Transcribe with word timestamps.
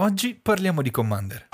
Oggi 0.00 0.36
parliamo 0.36 0.80
di 0.80 0.92
Commander. 0.92 1.48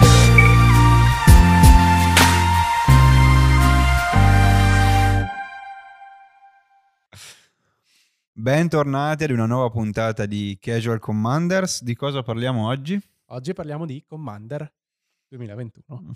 Bentornati 8.31 9.25
ad 9.25 9.31
una 9.31 9.47
nuova 9.47 9.71
puntata 9.71 10.27
di 10.27 10.59
Casual 10.61 10.99
Commanders. 10.99 11.83
Di 11.83 11.95
cosa 11.95 12.23
parliamo 12.23 12.67
oggi? 12.67 13.01
Oggi 13.29 13.55
parliamo 13.55 13.87
di 13.87 14.05
Commander 14.05 14.71
2021. 15.29 16.03
Mm. 16.03 16.11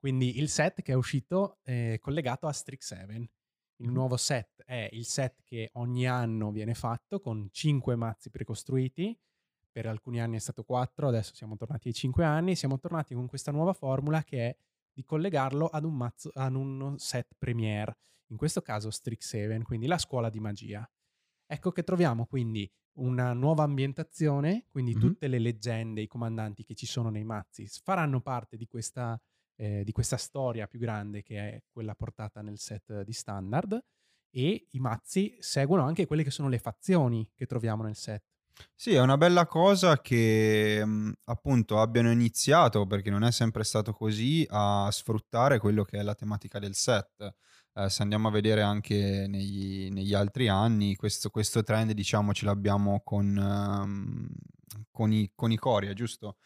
Quindi 0.00 0.38
il 0.40 0.48
set 0.48 0.82
che 0.82 0.90
è 0.90 0.96
uscito 0.96 1.58
è 1.62 1.96
collegato 2.00 2.48
a 2.48 2.52
Strixhaven. 2.52 3.24
Il 3.76 3.88
mm. 3.88 3.92
nuovo 3.92 4.16
set 4.16 4.64
è 4.64 4.88
il 4.90 5.04
set 5.04 5.44
che 5.44 5.70
ogni 5.74 6.08
anno 6.08 6.50
viene 6.50 6.74
fatto 6.74 7.20
con 7.20 7.46
5 7.52 7.94
mazzi 7.94 8.30
precostruiti 8.30 9.16
per 9.70 9.86
alcuni 9.86 10.20
anni 10.20 10.36
è 10.36 10.40
stato 10.40 10.64
4, 10.64 11.08
adesso 11.08 11.34
siamo 11.34 11.56
tornati 11.56 11.88
ai 11.88 11.94
5 11.94 12.24
anni, 12.24 12.56
siamo 12.56 12.78
tornati 12.78 13.14
con 13.14 13.26
questa 13.26 13.50
nuova 13.50 13.72
formula 13.72 14.22
che 14.22 14.48
è 14.48 14.56
di 14.92 15.04
collegarlo 15.04 15.66
ad 15.66 15.84
un, 15.84 15.96
mazzo, 15.96 16.30
ad 16.34 16.54
un 16.54 16.98
set 16.98 17.34
Premiere, 17.38 17.96
in 18.30 18.36
questo 18.36 18.62
caso 18.62 18.90
Strixhaven, 18.90 19.62
quindi 19.62 19.86
la 19.86 19.98
scuola 19.98 20.28
di 20.30 20.40
magia. 20.40 20.88
Ecco 21.46 21.70
che 21.70 21.82
troviamo 21.82 22.26
quindi 22.26 22.70
una 22.98 23.32
nuova 23.32 23.62
ambientazione, 23.62 24.66
quindi 24.68 24.92
mm-hmm. 24.92 25.00
tutte 25.00 25.28
le 25.28 25.38
leggende, 25.38 26.00
i 26.00 26.06
comandanti 26.06 26.64
che 26.64 26.74
ci 26.74 26.86
sono 26.86 27.10
nei 27.10 27.24
mazzi 27.24 27.66
faranno 27.82 28.20
parte 28.20 28.56
di 28.56 28.66
questa, 28.66 29.20
eh, 29.56 29.84
di 29.84 29.92
questa 29.92 30.16
storia 30.16 30.66
più 30.66 30.78
grande 30.78 31.22
che 31.22 31.38
è 31.38 31.62
quella 31.70 31.94
portata 31.94 32.42
nel 32.42 32.58
set 32.58 33.02
di 33.02 33.12
standard 33.12 33.80
e 34.30 34.66
i 34.70 34.78
mazzi 34.78 35.36
seguono 35.38 35.84
anche 35.84 36.06
quelle 36.06 36.22
che 36.22 36.30
sono 36.30 36.48
le 36.48 36.58
fazioni 36.58 37.30
che 37.34 37.46
troviamo 37.46 37.82
nel 37.82 37.96
set. 37.96 38.24
Sì, 38.74 38.94
è 38.94 39.00
una 39.00 39.16
bella 39.16 39.46
cosa 39.46 40.00
che 40.00 40.84
mh, 40.84 41.12
appunto 41.24 41.80
abbiano 41.80 42.10
iniziato, 42.12 42.86
perché 42.86 43.10
non 43.10 43.24
è 43.24 43.32
sempre 43.32 43.64
stato 43.64 43.92
così, 43.92 44.46
a 44.48 44.88
sfruttare 44.92 45.58
quello 45.58 45.84
che 45.84 45.98
è 45.98 46.02
la 46.02 46.14
tematica 46.14 46.58
del 46.58 46.74
set. 46.74 47.34
Eh, 47.74 47.90
se 47.90 48.02
andiamo 48.02 48.28
a 48.28 48.30
vedere 48.30 48.62
anche 48.62 49.26
negli, 49.28 49.90
negli 49.90 50.14
altri 50.14 50.48
anni, 50.48 50.96
questo, 50.96 51.30
questo, 51.30 51.62
trend 51.62 51.92
diciamo 51.92 52.32
ce 52.32 52.44
l'abbiamo 52.44 53.00
con, 53.04 53.36
um, 53.36 54.28
con, 54.90 55.12
i, 55.12 55.30
con 55.34 55.50
i 55.52 55.56
Coria, 55.56 55.92
giusto? 55.92 56.36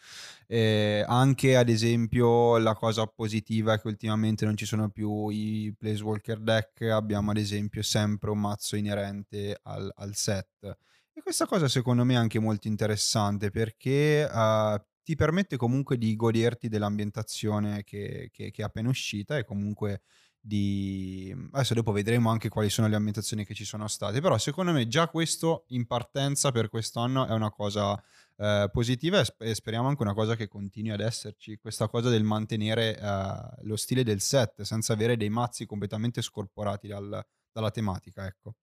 E 0.47 1.05
anche 1.07 1.57
ad 1.57 1.69
esempio 1.69 2.59
la 2.59 2.75
cosa 2.75 3.07
positiva 3.07 3.75
è 3.75 3.81
che 3.81 3.89
ultimamente 3.89 4.45
non 4.45 4.57
ci 4.57 4.67
sono 4.67 4.91
più 4.91 5.29
i 5.29 5.75
Placewalker 5.77 6.39
deck, 6.41 6.83
abbiamo 6.83 7.31
ad 7.31 7.37
esempio 7.39 7.83
sempre 7.83 8.31
un 8.31 8.41
mazzo 8.41 8.77
inerente 8.77 9.59
al, 9.63 9.91
al 9.97 10.15
set 10.15 10.77
e 11.15 11.23
questa 11.23 11.47
cosa 11.47 11.69
secondo 11.69 12.05
me 12.05 12.15
è 12.15 12.17
anche 12.17 12.39
molto 12.39 12.69
interessante 12.69 13.51
perché 13.51 14.29
uh, 14.31 14.81
ti 15.03 15.15
permette 15.15 15.57
comunque 15.57 15.99
di 15.99 16.15
goderti 16.17 16.69
dell'ambientazione 16.69 17.85
che, 17.85 18.31
che, 18.33 18.51
che, 18.51 18.63
è 18.63 18.65
appena 18.65 18.89
uscita 18.89 19.37
e 19.37 19.45
comunque 19.45 20.03
di... 20.41 21.35
Adesso 21.53 21.75
dopo 21.75 21.93
vedremo 21.93 22.31
anche 22.31 22.49
quali 22.49 22.71
sono 22.71 22.89
le 22.89 22.97
ambientazioni 22.97 23.45
che 23.45 23.55
ci 23.55 23.65
sono 23.65 23.89
state, 23.89 24.21
però 24.21 24.39
secondo 24.39 24.73
me 24.73 24.89
già 24.89 25.09
questo 25.09 25.65
in 25.69 25.87
partenza 25.87 26.51
per 26.51 26.69
quest'anno 26.69 27.27
è 27.27 27.33
una 27.33 27.51
cosa 27.51 27.93
uh, 27.93 28.71
positiva 28.71 29.21
e, 29.21 29.25
sp- 29.25 29.43
e, 29.43 29.55
speriamo 29.55 29.89
anche 29.89 30.03
una 30.03 30.15
cosa 30.15 30.35
che 30.35 30.49
continui 30.49 30.93
ad 30.93 31.01
esserci, 31.01 31.59
questa 31.59 31.89
cosa 31.89 32.09
del 32.09 32.25
mantenere 32.25 32.99
uh, 33.01 33.67
lo 33.67 33.77
stile 33.77 34.03
del 34.03 34.21
set 34.21 34.63
senza 34.63 34.93
avere 34.93 35.17
dei 35.17 35.31
mazzi 35.31 35.67
completamente 35.67 36.23
scorporati 36.23 36.89
dal, 36.89 37.25
dalla 37.53 37.71
tematica, 37.71 38.27
ecco. 38.27 38.55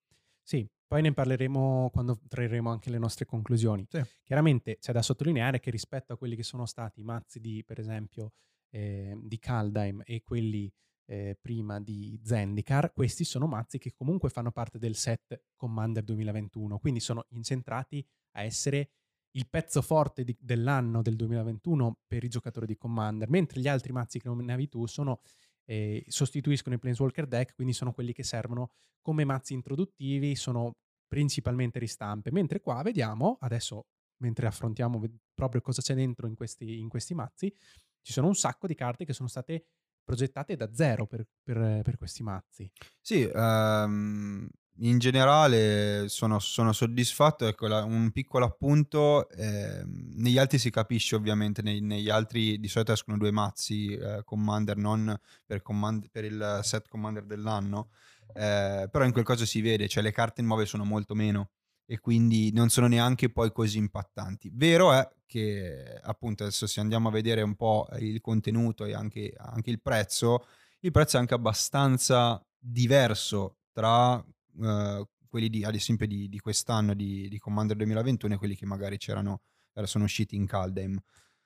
Sì, 0.50 0.68
poi 0.88 1.04
ne 1.04 1.14
parleremo 1.14 1.92
quando 1.94 2.20
trarremo 2.28 2.72
anche 2.72 2.90
le 2.90 2.98
nostre 2.98 3.24
conclusioni. 3.26 3.86
Sì. 3.88 4.02
Chiaramente 4.24 4.80
c'è 4.80 4.92
da 4.92 5.04
sottolineare 5.04 5.60
che 5.60 5.70
rispetto 5.70 6.14
a 6.14 6.18
quelli 6.18 6.36
che 6.36 6.42
sono 6.42 6.66
stati 6.66 7.02
i 7.02 7.04
mazzi 7.04 7.40
di, 7.40 7.64
per 7.64 7.78
esempio, 7.80 8.32
eh, 8.72 9.16
di 9.22 9.38
Kaldheim 9.38 10.02
e 10.04 10.24
quelli 10.24 10.68
eh, 11.06 11.38
prima 11.40 11.80
di 11.80 12.20
Zendikar, 12.24 12.94
questi 12.94 13.26
sono 13.26 13.46
mazzi 13.46 13.78
che 13.78 13.94
comunque 13.94 14.32
fanno 14.32 14.52
parte 14.52 14.80
del 14.80 14.96
set 14.96 15.40
Commander 15.56 16.04
2021, 16.04 16.80
quindi 16.80 17.00
sono 17.00 17.28
incentrati 17.30 18.04
a 18.32 18.42
essere 18.42 18.90
il 19.34 19.48
pezzo 19.48 19.84
forte 19.84 20.24
di, 20.24 20.36
dell'anno 20.40 21.04
del 21.04 21.16
2021 21.16 22.00
per 22.08 22.24
i 22.24 22.28
giocatori 22.28 22.66
di 22.66 22.76
Commander, 22.76 23.30
mentre 23.30 23.62
gli 23.62 23.68
altri 23.68 23.92
mazzi 23.92 24.20
che 24.20 24.28
nominavi 24.28 24.68
tu 24.68 24.88
sono 24.88 25.22
eh, 25.70 26.04
sostituiscono 26.08 26.76
i 26.76 26.80
Planeswalker 26.80 27.28
deck, 27.28 27.54
quindi 27.54 27.74
sono 27.74 27.92
quelli 27.92 28.12
che 28.12 28.24
servono 28.24 28.72
come 29.02 29.24
mazzi 29.24 29.54
introduttivi, 29.54 30.36
sono 30.36 30.72
principalmente 31.08 31.78
ristampe, 31.78 32.32
mentre 32.32 32.60
qua 32.60 32.82
vediamo, 32.82 33.38
adesso 33.42 33.86
mentre 34.22 34.48
affrontiamo 34.48 35.00
proprio 35.34 35.62
cosa 35.62 35.82
c'è 35.82 35.94
dentro 35.94 36.28
in 36.28 36.36
questi, 36.36 36.80
in 36.80 36.90
questi 36.90 37.14
mazzi, 37.14 37.54
ci 38.02 38.12
sono 38.12 38.28
un 38.28 38.36
sacco 38.36 38.66
di 38.66 38.74
carte 38.74 39.06
che 39.06 39.14
sono 39.14 39.30
state 39.30 39.66
progettate 40.04 40.56
da 40.56 40.74
zero 40.74 41.06
per, 41.06 41.24
per, 41.44 41.84
per 41.84 41.98
questi 41.98 42.24
mazzi. 42.24 42.70
Sì, 43.00 43.30
um, 43.32 44.50
in 44.82 45.00
generale 45.00 46.08
sono, 46.08 46.40
sono 46.40 46.72
soddisfatto. 46.74 47.48
Ecco, 47.48 47.68
la, 47.68 47.84
un 47.84 48.12
piccolo 48.12 48.46
appunto, 48.46 49.30
eh, 49.30 49.84
negli 49.86 50.38
altri 50.38 50.58
si 50.58 50.70
capisce 50.70 51.16
ovviamente, 51.16 51.62
nei, 51.62 51.82
negli 51.82 52.10
altri 52.10 52.60
di 52.60 52.68
solito 52.68 52.92
escono 52.92 53.18
due 53.18 53.32
mazzi 53.32 53.94
eh, 53.94 54.22
Commander, 54.24 54.78
non 54.78 55.18
per, 55.46 55.62
command- 55.62 56.10
per, 56.12 56.26
il 56.26 56.60
set 56.64 56.88
Commander 56.88 57.26
dell'anno, 57.26 57.90
eh, 58.34 58.88
però 58.92 59.04
in 59.06 59.12
quel 59.12 59.26
caso 59.26 59.46
si 59.46 59.62
vede, 59.62 59.88
cioè 59.88 60.04
le 60.04 60.12
carte 60.12 60.42
nuove 60.42 60.66
sono 60.66 60.86
molto 60.86 61.16
meno 61.16 61.52
e 61.86 62.00
quindi 62.00 62.52
non 62.54 62.70
sono 62.70 62.88
neanche 62.88 63.32
poi 63.32 63.52
così 63.52 63.80
impattanti. 63.80 64.52
Vero 64.54 64.94
è 64.94 65.10
che 65.26 66.00
appunto 66.04 66.44
adesso 66.44 66.68
se 66.68 66.80
andiamo 66.80 67.10
a 67.10 67.12
vedere 67.12 67.42
un 67.42 67.56
po' 67.56 67.88
il 68.00 68.22
contenuto 68.22 68.86
e 68.86 68.94
anche, 68.94 69.34
anche 69.36 69.72
il 69.72 69.82
prezzo, 69.82 70.46
il 70.82 70.92
prezzo 70.92 71.18
è 71.18 71.20
anche 71.20 71.34
abbastanza 71.34 72.44
diverso 72.58 73.58
tra 73.72 74.24
uh, 74.56 75.08
quelli 75.28 75.50
di, 75.50 75.64
ad 75.64 75.76
esempio 75.76 76.08
di, 76.08 76.28
di 76.28 76.40
quest'anno 76.40 76.94
di, 76.94 77.28
di, 77.30 77.38
Commander 77.38 77.78
2021 77.78 78.34
e 78.34 78.38
quelli 78.38 78.56
che 78.56 78.66
magari 78.66 78.98
c'erano, 78.98 79.42
sono 79.84 80.04
usciti 80.04 80.36
in 80.36 80.46
Caldheim. 80.46 81.00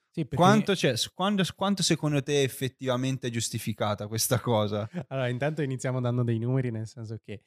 Sì, 0.10 0.26
perché... 0.26 0.36
quanto, 0.36 0.74
quando, 1.14 1.44
quanto, 1.56 1.84
secondo 1.84 2.22
te 2.22 2.42
è 2.42 2.44
effettivamente 2.44 3.30
giustificata 3.30 4.08
questa 4.08 4.40
cosa? 4.40 4.88
Allora, 5.10 5.28
intanto 5.28 5.62
iniziamo 5.62 6.00
dando 6.00 6.24
dei 6.24 6.38
numeri, 6.38 6.72
nel 6.72 6.88
senso 6.88 7.18
che 7.18 7.42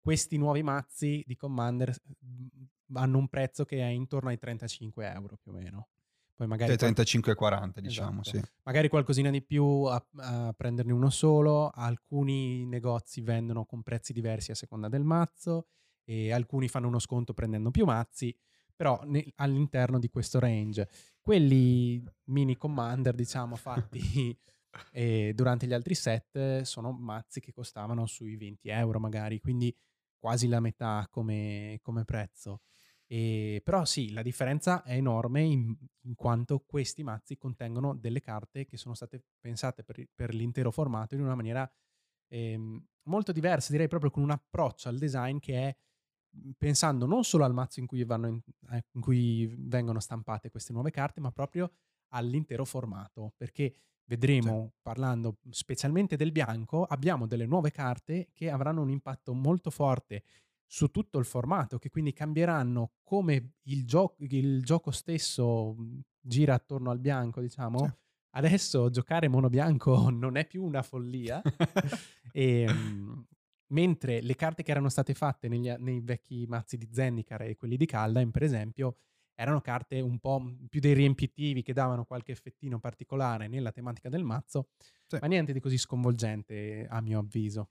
questi 0.00 0.36
nuovi 0.36 0.62
mazzi 0.62 1.22
di 1.26 1.36
Commander 1.36 1.94
hanno 2.94 3.18
un 3.18 3.28
prezzo 3.28 3.64
che 3.64 3.78
è 3.78 3.86
intorno 3.86 4.28
ai 4.28 4.38
35 4.38 5.12
euro 5.12 5.36
più 5.36 5.52
o 5.52 5.54
meno. 5.54 5.88
Poi 6.42 6.50
magari 6.50 6.74
35-40 6.74 7.78
diciamo, 7.78 8.22
esatto. 8.22 8.38
sì. 8.38 8.52
Magari 8.64 8.88
qualcosina 8.88 9.30
di 9.30 9.42
più 9.42 9.64
a, 9.84 10.04
a, 10.16 10.52
prenderne 10.56 10.92
uno 10.92 11.08
solo, 11.08 11.68
alcuni 11.68 12.66
negozi 12.66 13.20
vendono 13.20 13.64
con 13.64 13.82
prezzi 13.84 14.12
diversi 14.12 14.50
a 14.50 14.56
seconda 14.56 14.88
del 14.88 15.04
mazzo 15.04 15.68
e 16.02 16.32
alcuni 16.32 16.66
fanno 16.66 16.88
uno 16.88 16.98
sconto 16.98 17.32
prendendo 17.32 17.70
più 17.70 17.84
mazzi, 17.84 18.36
però 18.74 19.00
ne, 19.04 19.24
all'interno 19.36 20.00
di 20.00 20.08
questo 20.08 20.40
range. 20.40 20.88
Quelli 21.20 22.02
mini 22.24 22.56
commander, 22.56 23.14
diciamo, 23.14 23.54
fatti 23.54 24.36
eh, 24.90 25.32
durante 25.36 25.68
gli 25.68 25.74
altri 25.74 25.94
set 25.94 26.62
sono 26.62 26.90
mazzi 26.90 27.38
che 27.38 27.52
costavano 27.52 28.04
sui 28.06 28.34
20 28.36 28.68
euro 28.68 28.98
magari, 28.98 29.38
quindi 29.38 29.72
quasi 30.18 30.48
la 30.48 30.58
metà 30.58 31.06
come, 31.08 31.78
come 31.82 32.04
prezzo. 32.04 32.62
E, 33.12 33.60
però 33.62 33.84
sì, 33.84 34.10
la 34.12 34.22
differenza 34.22 34.82
è 34.84 34.94
enorme 34.94 35.42
in, 35.42 35.76
in, 36.04 36.14
quanto 36.14 36.60
questi 36.60 37.02
mazzi 37.02 37.36
contengono 37.36 37.94
delle 37.94 38.22
carte 38.22 38.64
che 38.64 38.78
sono 38.78 38.94
state 38.94 39.22
pensate 39.38 39.84
per, 39.84 40.02
per 40.14 40.32
l'intero 40.32 40.70
formato 40.70 41.14
in 41.14 41.20
una 41.20 41.34
maniera 41.34 41.70
ehm, 42.28 42.82
molto 43.08 43.32
diversa, 43.32 43.70
direi 43.70 43.86
proprio 43.86 44.10
con 44.10 44.22
un 44.22 44.30
approccio 44.30 44.88
al 44.88 44.96
design 44.96 45.36
che 45.40 45.54
è 45.56 45.76
mhmm, 46.30 46.52
pensando 46.56 47.04
non 47.04 47.22
solo 47.22 47.44
al 47.44 47.52
mazzo 47.52 47.80
in 47.80 47.86
cui, 47.86 48.00
in, 48.00 48.40
eh, 48.70 48.84
in 48.92 49.00
cui 49.02 49.46
vengono 49.58 50.00
stampate 50.00 50.48
queste 50.48 50.72
nuove 50.72 50.90
carte, 50.90 51.20
ma 51.20 51.30
proprio 51.32 51.70
all'intero 52.14 52.64
formato, 52.64 53.34
perché 53.36 53.74
vedremo, 54.04 54.70
sì. 54.72 54.78
parlando 54.80 55.36
specialmente 55.50 56.16
del 56.16 56.32
bianco, 56.32 56.84
abbiamo 56.84 57.26
delle 57.26 57.44
nuove 57.44 57.72
carte 57.72 58.30
che 58.32 58.48
avranno 58.48 58.80
un 58.80 58.88
impatto 58.88 59.34
molto 59.34 59.68
forte 59.68 60.24
su 60.72 60.88
tutto 60.88 61.18
il 61.18 61.26
formato, 61.26 61.78
che 61.78 61.90
quindi 61.90 62.14
cambieranno 62.14 62.92
come 63.04 63.56
il, 63.64 63.84
gio- 63.84 64.14
il 64.20 64.62
gioco 64.62 64.90
stesso 64.90 65.74
mhmm, 65.76 66.00
gira 66.18 66.54
attorno 66.54 66.90
al 66.90 66.98
bianco, 66.98 67.42
diciamo. 67.42 67.84
Sì. 67.84 67.92
Adesso 68.36 68.88
giocare 68.88 69.28
mono 69.28 69.50
bianco 69.50 70.08
non 70.08 70.38
è 70.38 70.46
più 70.46 70.64
una 70.64 70.80
follia. 70.80 71.42
e, 72.32 72.64
um, 72.66 73.22
mentre 73.74 74.22
le 74.22 74.34
carte 74.34 74.62
che 74.62 74.70
erano 74.70 74.88
state 74.88 75.12
fatte 75.12 75.46
negli, 75.48 75.68
nei 75.76 76.00
vecchi 76.00 76.46
mazzi 76.48 76.78
di 76.78 76.88
Zendikar 76.90 77.42
e 77.42 77.56
quelli 77.56 77.76
di 77.76 77.84
Kaldheim, 77.84 78.30
per 78.30 78.42
esempio, 78.42 78.96
erano 79.34 79.60
carte 79.60 80.00
un 80.00 80.18
po' 80.20 80.42
più 80.70 80.80
dei 80.80 80.94
riempitivi 80.94 81.60
che 81.60 81.74
davano 81.74 82.06
qualche 82.06 82.32
effettino 82.32 82.78
particolare 82.78 83.46
nella 83.46 83.72
tematica 83.72 84.08
del 84.08 84.24
mazzo, 84.24 84.70
sì. 85.04 85.18
ma 85.20 85.26
niente 85.26 85.52
di 85.52 85.60
così 85.60 85.76
sconvolgente 85.76 86.86
a 86.88 87.02
mio 87.02 87.18
avviso. 87.18 87.68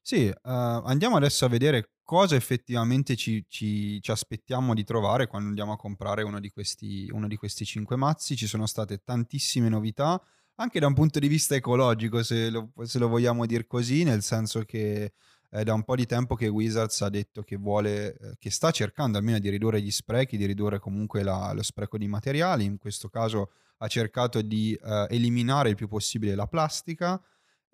Sì, 0.00 0.26
uh, 0.26 0.34
andiamo 0.42 1.16
adesso 1.16 1.44
a 1.44 1.48
vedere 1.48 1.94
cosa 2.02 2.36
effettivamente 2.36 3.16
ci, 3.16 3.44
ci, 3.48 4.00
ci, 4.02 4.10
aspettiamo 4.10 4.74
di 4.74 4.84
trovare 4.84 5.26
quando 5.26 5.48
andiamo 5.48 5.72
a 5.72 5.76
comprare 5.76 6.22
uno 6.22 6.38
di, 6.40 6.50
questi, 6.50 7.08
uno 7.10 7.26
di 7.26 7.36
questi 7.36 7.64
cinque 7.64 7.96
mazzi. 7.96 8.36
Ci 8.36 8.46
sono 8.46 8.66
state 8.66 9.02
tantissime 9.02 9.68
novità, 9.68 10.20
anche 10.56 10.78
da 10.78 10.86
un 10.86 10.94
punto 10.94 11.18
di 11.18 11.28
vista 11.28 11.54
ecologico, 11.54 12.22
se 12.22 12.50
lo, 12.50 12.70
se 12.82 12.98
lo 12.98 13.08
vogliamo 13.08 13.46
dire 13.46 13.66
così, 13.66 14.04
nel 14.04 14.22
senso 14.22 14.62
che 14.64 15.14
è 15.48 15.62
da 15.62 15.72
un 15.72 15.84
po' 15.84 15.94
di 15.94 16.04
tempo 16.04 16.34
che 16.34 16.48
Wizards 16.48 17.00
ha 17.02 17.08
detto 17.08 17.42
che 17.42 17.56
vuole, 17.56 18.16
eh, 18.16 18.34
che 18.38 18.50
sta 18.50 18.70
cercando 18.70 19.18
almeno 19.18 19.38
di 19.38 19.48
ridurre 19.48 19.80
gli 19.80 19.90
sprechi, 19.90 20.36
di 20.36 20.46
ridurre 20.46 20.78
comunque 20.80 21.22
la, 21.22 21.52
lo 21.52 21.62
spreco 21.62 21.96
di 21.96 22.08
materiali. 22.08 22.64
In 22.64 22.76
questo 22.76 23.08
caso 23.08 23.52
ha 23.78 23.86
cercato 23.86 24.42
di 24.42 24.76
uh, 24.80 25.06
eliminare 25.08 25.68
il 25.68 25.76
più 25.76 25.88
possibile 25.88 26.34
la 26.34 26.46
plastica 26.46 27.20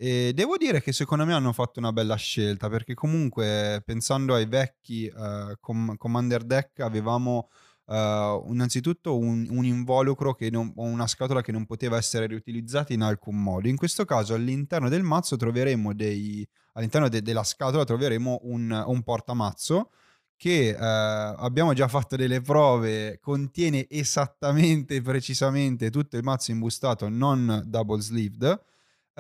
e 0.02 0.32
devo 0.32 0.56
dire 0.56 0.80
che 0.80 0.92
secondo 0.92 1.26
me 1.26 1.34
hanno 1.34 1.52
fatto 1.52 1.78
una 1.78 1.92
bella 1.92 2.14
scelta 2.14 2.70
perché 2.70 2.94
comunque 2.94 3.82
pensando 3.84 4.32
ai 4.34 4.46
vecchi 4.46 5.12
uh, 5.14 5.52
com- 5.60 5.94
Commander 5.98 6.42
Deck 6.42 6.80
avevamo 6.80 7.50
uh, 7.84 8.50
innanzitutto 8.50 9.18
un, 9.18 9.46
un 9.50 9.62
involucro 9.66 10.30
o 10.30 10.82
una 10.82 11.06
scatola 11.06 11.42
che 11.42 11.52
non 11.52 11.66
poteva 11.66 11.98
essere 11.98 12.26
riutilizzata 12.26 12.94
in 12.94 13.02
alcun 13.02 13.42
modo. 13.42 13.68
In 13.68 13.76
questo 13.76 14.06
caso 14.06 14.32
all'interno 14.32 14.88
del 14.88 15.02
mazzo 15.02 15.36
troveremo 15.36 15.92
dei... 15.92 16.48
all'interno 16.72 17.10
de- 17.10 17.20
della 17.20 17.44
scatola 17.44 17.84
troveremo 17.84 18.38
un, 18.44 18.82
un 18.86 19.02
portamazzo 19.02 19.90
che 20.34 20.68
eh, 20.70 20.76
abbiamo 20.78 21.74
già 21.74 21.88
fatto 21.88 22.16
delle 22.16 22.40
prove, 22.40 23.18
contiene 23.20 23.86
esattamente, 23.90 25.02
precisamente 25.02 25.90
tutto 25.90 26.16
il 26.16 26.22
mazzo 26.22 26.52
imbustato, 26.52 27.10
non 27.10 27.64
double 27.66 28.00
sleeved, 28.00 28.68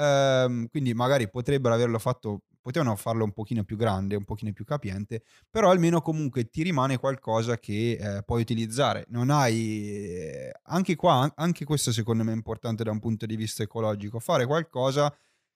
Ehm, 0.00 0.68
quindi 0.68 0.94
magari 0.94 1.28
potrebbero 1.28 1.74
averlo 1.74 1.98
fatto, 1.98 2.44
potevano 2.60 2.96
farlo 2.96 3.24
un 3.24 3.32
pochino 3.32 3.64
più 3.64 3.76
grande, 3.76 4.16
un 4.16 4.24
pochino 4.24 4.50
più 4.52 4.64
capiente, 4.64 5.22
però 5.50 5.70
almeno 5.70 6.00
comunque 6.00 6.48
ti 6.48 6.62
rimane 6.62 6.96
qualcosa 6.98 7.58
che 7.58 7.98
eh, 8.00 8.22
puoi 8.24 8.40
utilizzare. 8.40 9.04
Non 9.08 9.28
hai, 9.30 9.90
eh, 9.90 10.52
anche 10.64 10.96
qua, 10.96 11.30
anche 11.36 11.64
questo 11.66 11.92
secondo 11.92 12.24
me 12.24 12.32
è 12.32 12.34
importante 12.34 12.82
da 12.82 12.90
un 12.90 12.98
punto 12.98 13.26
di 13.26 13.36
vista 13.36 13.62
ecologico, 13.62 14.18
fare 14.20 14.46
qualcosa 14.46 15.14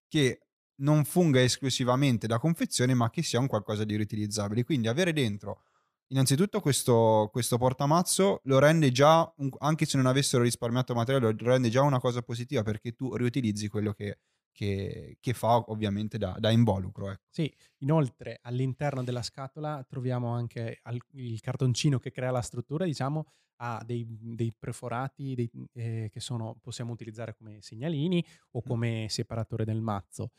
che 0.08 0.41
non 0.76 1.05
funga 1.05 1.40
esclusivamente 1.40 2.26
da 2.26 2.38
confezione, 2.38 2.94
ma 2.94 3.08
che 3.11 3.23
sia 3.23 3.38
un 3.40 3.47
qualcosa 3.47 3.85
di 3.85 3.97
riutilizzabile. 3.97 4.64
Quindi 4.64 4.88
avere 4.88 5.12
dentro 5.12 5.62
innanzitutto 6.08 6.60
questo, 6.60 7.28
questo 7.32 7.58
portamazzo 7.58 8.40
lo 8.44 8.58
rende 8.58 8.90
già, 8.90 9.32
un, 9.38 9.50
anche 9.58 9.86
se 9.86 9.96
non 9.96 10.06
avessero 10.06 10.42
risparmiato 10.42 10.94
materiale, 10.94 11.34
lo 11.38 11.50
rende 11.50 11.70
già 11.70 11.82
una 11.82 12.00
cosa 12.00 12.22
positiva 12.22 12.62
perché 12.62 12.92
tu 12.92 13.14
riutilizzi 13.14 13.68
quello 13.68 13.92
che, 13.92 14.18
che, 14.52 15.16
che 15.20 15.32
fa 15.34 15.56
ovviamente 15.56 16.16
da, 16.16 16.36
da 16.38 16.50
involucro. 16.50 17.10
Ecco. 17.10 17.22
Sì, 17.28 17.52
inoltre 17.78 18.38
all'interno 18.42 19.02
della 19.02 19.22
scatola 19.22 19.84
troviamo 19.88 20.32
anche 20.32 20.78
al, 20.82 20.98
il 21.12 21.40
cartoncino 21.40 21.98
che 21.98 22.12
crea 22.12 22.30
la 22.30 22.42
struttura, 22.42 22.84
diciamo, 22.84 23.26
ha 23.56 23.82
dei, 23.84 24.06
dei 24.08 24.54
perforati 24.56 25.34
dei, 25.34 25.50
eh, 25.74 26.08
che 26.10 26.20
sono, 26.20 26.56
possiamo 26.60 26.92
utilizzare 26.92 27.34
come 27.34 27.60
segnalini 27.60 28.24
o 28.52 28.62
come 28.62 29.06
separatore 29.08 29.64
del 29.64 29.80
mazzo. 29.80 30.30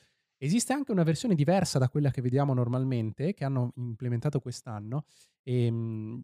Esiste 0.45 0.74
anche 0.74 0.92
una 0.92 1.01
versione 1.01 1.33
diversa 1.33 1.80
da 1.80 1.89
quella 1.89 2.12
che 2.12 2.21
vediamo 2.21 2.53
normalmente, 2.53 3.33
che 3.33 3.44
hanno 3.44 3.71
implementato 3.77 4.39
quest'anno. 4.39 5.06
E, 5.42 5.65
ehm, 5.65 6.21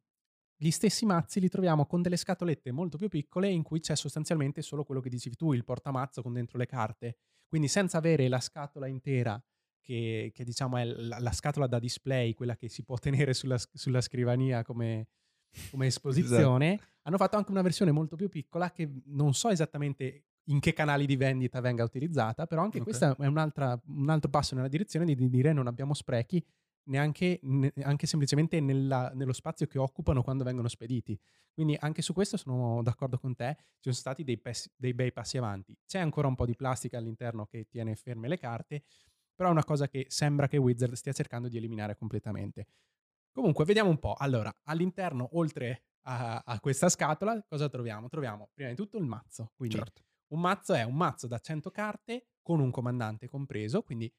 gli 0.55 0.69
stessi 0.69 1.07
mazzi 1.07 1.39
li 1.39 1.49
troviamo 1.49 1.87
con 1.87 2.03
delle 2.03 2.17
scatolette 2.17 2.71
molto 2.71 2.97
più 2.97 3.07
piccole 3.07 3.49
in 3.49 3.63
cui 3.63 3.79
c'è 3.79 3.95
sostanzialmente 3.95 4.61
solo 4.61 4.83
quello 4.83 5.01
che 5.01 5.09
dicevi 5.09 5.35
tu, 5.35 5.53
il 5.53 5.63
portamazzo 5.63 6.21
con 6.21 6.33
dentro 6.33 6.59
le 6.59 6.67
carte. 6.67 7.17
Quindi 7.47 7.67
senza 7.67 7.97
avere 7.97 8.27
la 8.27 8.39
scatola 8.39 8.85
intera, 8.85 9.43
che, 9.81 10.29
che 10.31 10.43
diciamo 10.43 10.77
è 10.77 10.85
la, 10.85 11.17
la, 11.17 11.31
scatola 11.31 11.65
da 11.65 11.79
display, 11.79 12.35
quella 12.35 12.55
che 12.55 12.69
si 12.69 12.83
può 12.83 12.97
tenere 12.97 13.33
sulla, 13.33 13.57
sulla 13.57 14.01
scrivania 14.01 14.61
come, 14.61 15.07
come 15.71 15.87
esposizione, 15.87 16.73
esatto. 16.75 16.91
hanno 17.01 17.17
fatto 17.17 17.37
anche 17.37 17.49
una 17.49 17.63
versione 17.63 17.91
molto 17.91 18.15
più 18.15 18.29
piccola 18.29 18.71
che 18.71 18.87
non 19.05 19.33
so 19.33 19.49
esattamente 19.49 20.25
in 20.51 20.59
che 20.59 20.73
canali 20.73 21.05
di 21.05 21.15
vendita 21.15 21.59
venga 21.61 21.83
utilizzata, 21.83 22.45
però 22.45 22.61
anche 22.61 22.79
okay. 22.79 22.93
questo 22.93 23.21
è 23.21 23.27
un 23.27 24.09
altro 24.09 24.29
passo 24.29 24.55
nella 24.55 24.67
direzione 24.67 25.05
di, 25.05 25.15
di 25.15 25.29
dire 25.29 25.53
non 25.53 25.67
abbiamo 25.67 25.93
sprechi 25.93 26.43
neanche, 26.83 27.39
neanche 27.41 28.07
semplicemente 28.07 28.59
nella, 28.59 29.11
nello 29.13 29.33
spazio 29.33 29.67
che 29.67 29.77
occupano 29.77 30.23
quando 30.23 30.43
vengono 30.43 30.67
spediti. 30.67 31.19
Quindi 31.53 31.77
anche 31.79 32.01
su 32.01 32.13
questo 32.13 32.37
sono 32.37 32.81
d'accordo 32.81 33.17
con 33.17 33.35
te, 33.35 33.55
ci 33.57 33.81
sono 33.81 33.95
stati 33.95 34.23
dei, 34.23 34.37
pes- 34.37 34.71
dei 34.75 34.93
bei 34.93 35.11
passi 35.11 35.37
avanti. 35.37 35.77
C'è 35.85 35.99
ancora 35.99 36.27
un 36.27 36.35
po' 36.35 36.45
di 36.45 36.55
plastica 36.55 36.97
all'interno 36.97 37.45
che 37.45 37.67
tiene 37.69 37.95
ferme 37.95 38.27
le 38.27 38.37
carte, 38.37 38.83
però 39.35 39.49
è 39.49 39.51
una 39.51 39.63
cosa 39.63 39.87
che 39.87 40.05
sembra 40.09 40.47
che 40.47 40.57
Wizard 40.57 40.93
stia 40.93 41.13
cercando 41.13 41.47
di 41.47 41.57
eliminare 41.57 41.95
completamente. 41.95 42.67
Comunque, 43.31 43.63
vediamo 43.63 43.89
un 43.89 43.99
po'. 43.99 44.15
Allora, 44.17 44.53
all'interno, 44.63 45.29
oltre 45.33 45.83
a, 46.03 46.41
a 46.45 46.59
questa 46.59 46.89
scatola, 46.89 47.41
cosa 47.47 47.69
troviamo? 47.69 48.09
Troviamo 48.09 48.49
prima 48.53 48.69
di 48.69 48.75
tutto 48.75 48.97
il 48.97 49.05
mazzo. 49.05 49.51
Quindi 49.55 49.77
certo. 49.77 50.03
Un 50.31 50.39
mazzo 50.39 50.73
è 50.73 50.83
un 50.83 50.95
mazzo 50.95 51.27
da 51.27 51.39
100 51.39 51.71
carte 51.71 52.27
con 52.41 52.59
un 52.59 52.71
comandante 52.71 53.27
compreso, 53.27 53.83
quindi 53.83 54.11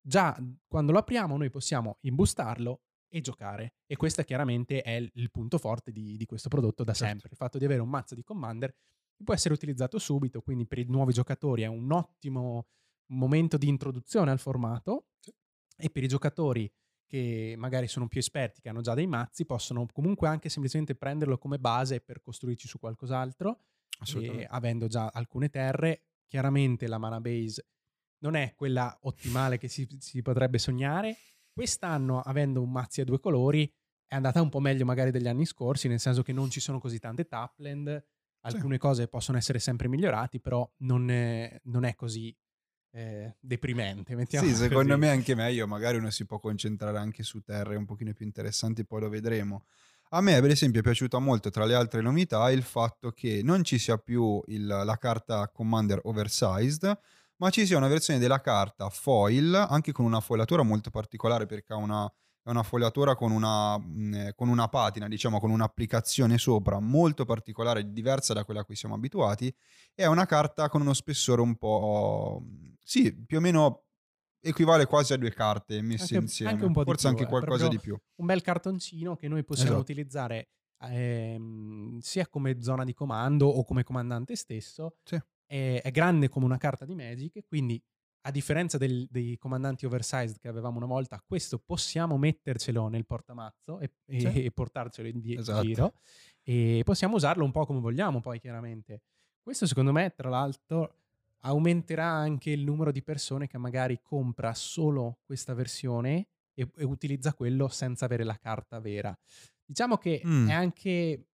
già 0.00 0.36
quando 0.66 0.92
lo 0.92 0.98
apriamo 0.98 1.36
noi 1.36 1.50
possiamo 1.50 1.98
imbustarlo 2.00 2.82
e 3.08 3.20
giocare. 3.20 3.74
E 3.86 3.96
questo 3.96 4.22
chiaramente 4.22 4.82
è 4.82 4.92
il 5.12 5.30
punto 5.30 5.58
forte 5.58 5.92
di, 5.92 6.16
di 6.16 6.26
questo 6.26 6.48
prodotto 6.48 6.84
da 6.84 6.92
certo. 6.92 7.06
sempre. 7.06 7.28
Il 7.30 7.36
fatto 7.36 7.58
di 7.58 7.64
avere 7.64 7.80
un 7.80 7.88
mazzo 7.88 8.14
di 8.14 8.22
Commander 8.22 8.70
che 9.16 9.24
può 9.24 9.34
essere 9.34 9.54
utilizzato 9.54 9.98
subito, 9.98 10.40
quindi 10.40 10.66
per 10.66 10.78
i 10.78 10.84
nuovi 10.84 11.12
giocatori 11.12 11.62
è 11.62 11.66
un 11.66 11.90
ottimo 11.92 12.66
momento 13.12 13.56
di 13.56 13.68
introduzione 13.68 14.30
al 14.30 14.38
formato 14.38 15.08
sì. 15.20 15.32
e 15.76 15.90
per 15.90 16.02
i 16.02 16.08
giocatori 16.08 16.72
che 17.06 17.54
magari 17.56 17.86
sono 17.86 18.08
più 18.08 18.18
esperti, 18.18 18.60
che 18.60 18.68
hanno 18.68 18.80
già 18.80 18.94
dei 18.94 19.06
mazzi, 19.06 19.44
possono 19.44 19.86
comunque 19.92 20.26
anche 20.26 20.48
semplicemente 20.48 20.96
prenderlo 20.96 21.38
come 21.38 21.58
base 21.58 22.00
per 22.00 22.20
costruirci 22.20 22.66
su 22.66 22.78
qualcos'altro 22.78 23.60
e 24.04 24.46
avendo 24.48 24.86
già 24.86 25.08
alcune 25.08 25.48
terre, 25.48 26.02
chiaramente 26.26 26.86
la 26.86 26.98
mana 26.98 27.20
base 27.20 27.66
non 28.24 28.34
è 28.34 28.54
quella 28.56 28.96
ottimale 29.02 29.58
che 29.58 29.68
si, 29.68 29.86
si 29.98 30.22
potrebbe 30.22 30.58
sognare. 30.58 31.16
Quest'anno, 31.52 32.20
avendo 32.20 32.62
un 32.62 32.70
mazzi 32.70 33.02
a 33.02 33.04
due 33.04 33.20
colori, 33.20 33.70
è 34.06 34.14
andata 34.14 34.40
un 34.40 34.48
po' 34.48 34.60
meglio 34.60 34.84
magari 34.84 35.10
degli 35.10 35.28
anni 35.28 35.44
scorsi, 35.44 35.88
nel 35.88 36.00
senso 36.00 36.22
che 36.22 36.32
non 36.32 36.50
ci 36.50 36.60
sono 36.60 36.80
così 36.80 36.98
tante 36.98 37.26
tapland, 37.26 38.04
alcune 38.40 38.74
sì. 38.74 38.80
cose 38.80 39.08
possono 39.08 39.38
essere 39.38 39.58
sempre 39.58 39.88
migliorate, 39.88 40.40
però 40.40 40.68
non 40.78 41.10
è, 41.10 41.60
non 41.64 41.84
è 41.84 41.94
così 41.94 42.34
eh, 42.92 43.36
deprimente. 43.40 44.16
Sì, 44.26 44.54
secondo 44.54 44.96
me 44.96 45.08
è 45.08 45.10
anche 45.10 45.34
meglio, 45.34 45.66
magari 45.66 45.98
uno 45.98 46.10
si 46.10 46.24
può 46.24 46.38
concentrare 46.38 46.98
anche 46.98 47.22
su 47.22 47.40
terre 47.42 47.76
un 47.76 47.84
pochino 47.84 48.12
più 48.12 48.24
interessanti, 48.24 48.84
poi 48.84 49.02
lo 49.02 49.08
vedremo. 49.08 49.66
A 50.14 50.20
me, 50.20 50.40
per 50.40 50.50
esempio, 50.50 50.78
è 50.78 50.82
piaciuta 50.84 51.18
molto 51.18 51.50
tra 51.50 51.64
le 51.64 51.74
altre 51.74 52.00
novità 52.00 52.48
il 52.52 52.62
fatto 52.62 53.10
che 53.10 53.40
non 53.42 53.64
ci 53.64 53.78
sia 53.78 53.98
più 53.98 54.40
il, 54.46 54.64
la 54.64 54.96
carta 54.96 55.48
Commander 55.48 55.98
oversized, 56.04 56.96
ma 57.38 57.50
ci 57.50 57.66
sia 57.66 57.76
una 57.76 57.88
versione 57.88 58.20
della 58.20 58.40
carta 58.40 58.88
foil, 58.90 59.52
anche 59.52 59.90
con 59.90 60.04
una 60.04 60.20
foilatura 60.20 60.62
molto 60.62 60.90
particolare 60.90 61.46
perché 61.46 61.72
ha 61.72 61.78
una, 61.78 62.06
è 62.44 62.50
una 62.50 62.62
fogliatura 62.62 63.16
con 63.16 63.32
una, 63.32 63.76
mh, 63.76 64.14
eh, 64.14 64.34
con 64.36 64.48
una 64.48 64.68
patina, 64.68 65.08
diciamo 65.08 65.40
con 65.40 65.50
un'applicazione 65.50 66.38
sopra 66.38 66.78
molto 66.78 67.24
particolare, 67.24 67.90
diversa 67.90 68.32
da 68.34 68.44
quella 68.44 68.60
a 68.60 68.64
cui 68.64 68.76
siamo 68.76 68.94
abituati, 68.94 69.52
è 69.96 70.06
una 70.06 70.26
carta 70.26 70.68
con 70.68 70.80
uno 70.80 70.94
spessore 70.94 71.40
un 71.40 71.56
po'... 71.56 72.40
sì, 72.84 73.12
più 73.26 73.38
o 73.38 73.40
meno 73.40 73.83
equivale 74.44 74.86
quasi 74.86 75.12
a 75.12 75.16
due 75.16 75.32
carte 75.32 75.80
messe 75.80 76.14
anche, 76.14 76.26
insieme. 76.26 76.52
Anche 76.52 76.64
un 76.64 76.72
po' 76.72 76.84
Forse 76.84 77.08
più, 77.08 77.16
anche 77.16 77.26
qualcosa 77.26 77.68
di 77.68 77.78
più. 77.78 77.98
Un 78.16 78.26
bel 78.26 78.42
cartoncino 78.42 79.16
che 79.16 79.28
noi 79.28 79.44
possiamo 79.44 79.70
esatto. 79.70 79.82
utilizzare 79.82 80.48
ehm, 80.80 81.98
sia 81.98 82.28
come 82.28 82.60
zona 82.60 82.84
di 82.84 82.92
comando 82.92 83.46
o 83.46 83.64
come 83.64 83.82
comandante 83.82 84.36
stesso. 84.36 84.96
Sì. 85.02 85.20
È, 85.46 85.80
è, 85.82 85.90
grande 85.90 86.28
come 86.28 86.44
una 86.44 86.56
carta 86.56 86.84
di 86.84 86.94
Magic, 86.94 87.44
quindi 87.46 87.82
a 88.26 88.30
differenza 88.30 88.78
del, 88.78 89.06
dei 89.10 89.36
comandanti 89.36 89.84
oversized 89.84 90.38
che 90.38 90.48
avevamo 90.48 90.78
una 90.78 90.86
volta, 90.86 91.22
questo 91.26 91.58
possiamo 91.58 92.16
mettercelo 92.16 92.88
nel 92.88 93.04
portamazzo 93.04 93.80
e, 93.80 93.90
sì. 94.06 94.24
e, 94.24 94.44
e 94.46 94.50
portarcelo 94.50 95.08
in 95.08 95.20
di- 95.20 95.36
esatto. 95.36 95.62
giro 95.62 95.94
e 96.42 96.80
possiamo 96.84 97.16
usarlo 97.16 97.44
un 97.44 97.50
po' 97.50 97.66
come 97.66 97.80
vogliamo 97.80 98.20
poi 98.20 98.40
chiaramente. 98.40 99.02
Questo 99.42 99.66
secondo 99.66 99.92
me, 99.92 100.14
tra 100.16 100.30
l'altro, 100.30 101.03
aumenterà 101.44 102.06
anche 102.06 102.50
il 102.50 102.62
numero 102.64 102.90
di 102.92 103.02
persone 103.02 103.46
che 103.46 103.58
magari 103.58 104.00
compra 104.02 104.54
solo 104.54 105.20
questa 105.24 105.54
versione 105.54 106.28
e, 106.54 106.68
e 106.76 106.84
utilizza 106.84 107.34
quello 107.34 107.68
senza 107.68 108.04
avere 108.04 108.24
la 108.24 108.36
carta 108.36 108.80
vera. 108.80 109.16
Diciamo 109.64 109.96
che 109.96 110.22
mm. 110.24 110.48
è 110.48 110.52
anche 110.52 111.26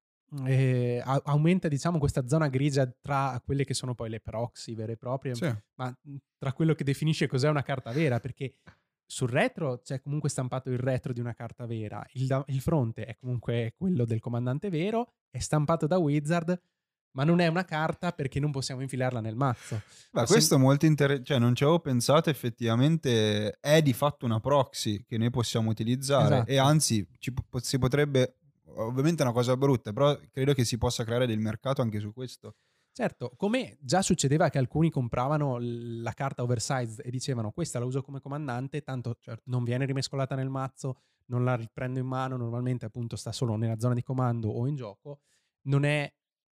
eh, 0.45 1.03
aumenta 1.05 1.69
diciamo 1.69 1.99
questa 1.99 2.27
zona 2.29 2.49
grigia 2.49 2.87
tra 3.01 3.41
quelle 3.45 3.65
che 3.65 3.75
sono 3.75 3.95
poi 3.95 4.11
le 4.11 4.21
proxy 4.21 4.75
vere 4.75 4.93
e 4.93 4.97
proprie, 4.97 5.35
sì. 5.35 5.53
ma 5.75 5.97
mhmm, 6.03 6.17
tra 6.39 6.53
quello 6.53 6.75
che 6.75 6.85
definisce 6.85 7.27
cos'è 7.27 7.49
una 7.49 7.63
carta 7.63 7.91
vera, 7.93 8.21
perché 8.21 8.55
sul 9.05 9.29
retro 9.29 9.81
c'è 9.81 10.01
comunque 10.01 10.29
stampato 10.29 10.71
il 10.71 10.79
retro 10.79 11.13
di 11.13 11.21
una 11.21 11.35
carta 11.35 11.67
vera, 11.67 12.05
il, 12.13 12.27
da- 12.27 12.45
il 12.47 12.61
fronte 12.61 13.07
è 13.07 13.17
comunque 13.17 13.75
quello 13.77 14.05
del 14.05 14.21
comandante 14.21 14.71
vero, 14.71 15.15
è 15.31 15.41
stampato 15.41 15.87
da 15.89 15.99
Wizard, 15.99 16.61
ma 17.13 17.25
non 17.25 17.41
è 17.41 17.47
una 17.47 17.65
carta 17.65 18.13
perché 18.13 18.41
non 18.41 18.51
possiamo 18.51 18.83
infilarla 18.83 19.21
nel 19.21 19.37
mazzo. 19.37 19.83
Beh, 20.11 20.21
se- 20.21 20.27
questo 20.27 20.55
è 20.55 20.59
molto 20.59 20.87
interessante, 20.87 21.27
cioè 21.27 21.39
non 21.39 21.55
ci 21.55 21.63
avevo 21.65 21.81
pensato, 21.81 22.31
effettivamente 22.31 23.59
è 23.61 23.83
di 23.83 23.93
fatto 23.93 24.27
una 24.27 24.41
proxy 24.41 25.05
che 25.05 25.19
noi 25.19 25.31
possiamo 25.31 25.71
utilizzare 25.71 26.35
Esatto. 26.35 26.51
e 26.51 26.59
anzi 26.59 27.07
po- 27.49 27.59
si 27.61 27.79
potrebbe, 27.79 28.37
ovviamente 28.77 29.23
è 29.23 29.27
una 29.27 29.35
cosa 29.35 29.57
brutta, 29.57 29.93
però 29.93 30.17
credo 30.31 30.55
che 30.55 30.65
si 30.65 30.79
possa 30.79 31.05
creare 31.05 31.27
del 31.27 31.39
mercato 31.39 31.83
anche 31.83 32.01
su 32.01 32.13
questo. 32.13 32.55
Certo, 32.93 33.33
come 33.37 33.79
già 33.81 34.03
succedeva 34.03 34.49
che 34.49 34.59
alcuni 34.59 34.91
compravano 34.91 35.59
la 35.61 36.13
carta 36.13 36.43
oversized 36.43 37.01
e 37.05 37.11
dicevano 37.11 37.53
questa 37.53 37.79
la 37.79 37.85
uso 37.85 38.03
come 38.03 38.21
comandante, 38.21 38.83
tanto 38.83 39.17
certo, 39.21 39.45
non 39.47 39.63
viene 39.63 39.87
rimescolata 39.87 40.35
nel 40.35 40.49
mazzo, 40.49 40.99
non 41.27 41.45
la 41.45 41.55
riprendo 41.55 42.01
in 42.01 42.07
mano, 42.07 42.37
normalmente 42.37 42.85
appunto 42.87 43.15
sta 43.15 43.31
solo 43.31 43.55
nella 43.57 43.79
zona 43.79 43.95
di 43.95 44.03
comando 44.03 44.49
o 44.49 44.67
in 44.67 44.75
gioco, 44.75 45.21
non 45.63 45.85
è, 45.85 46.13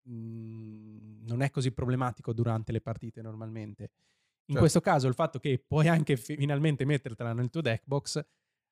mm, 0.09 1.25
non 1.27 1.41
è 1.41 1.49
così 1.49 1.71
problematico 1.71 2.33
durante 2.33 2.71
le 2.71 2.81
partite 2.81 3.21
normalmente. 3.21 3.83
In 4.49 4.55
Certo. 4.55 4.59
questo 4.59 4.79
caso 4.81 5.07
il 5.07 5.13
fatto 5.13 5.39
che 5.39 5.63
puoi 5.65 5.87
anche 5.87 6.15
fi- 6.15 6.37
finalmente 6.37 6.85
mettertela 6.85 7.33
nel 7.33 7.49
tuo 7.49 7.61
deck 7.61 7.83
box, 7.85 8.25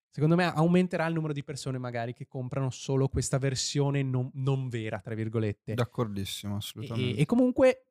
secondo 0.09 0.35
me 0.35 0.45
aumenterà 0.45 1.05
il 1.07 1.13
numero 1.13 1.33
di 1.33 1.43
persone 1.43 1.77
magari 1.77 2.13
che 2.13 2.27
comprano 2.27 2.69
solo 2.69 3.09
questa 3.09 3.37
versione 3.37 4.01
non, 4.01 4.29
non 4.35 4.69
vera, 4.69 4.99
tra 4.99 5.15
virgolette. 5.15 5.73
D'accordissimo, 5.73 6.55
assolutamente. 6.55 7.17
E, 7.17 7.21
e 7.21 7.25
comunque 7.25 7.87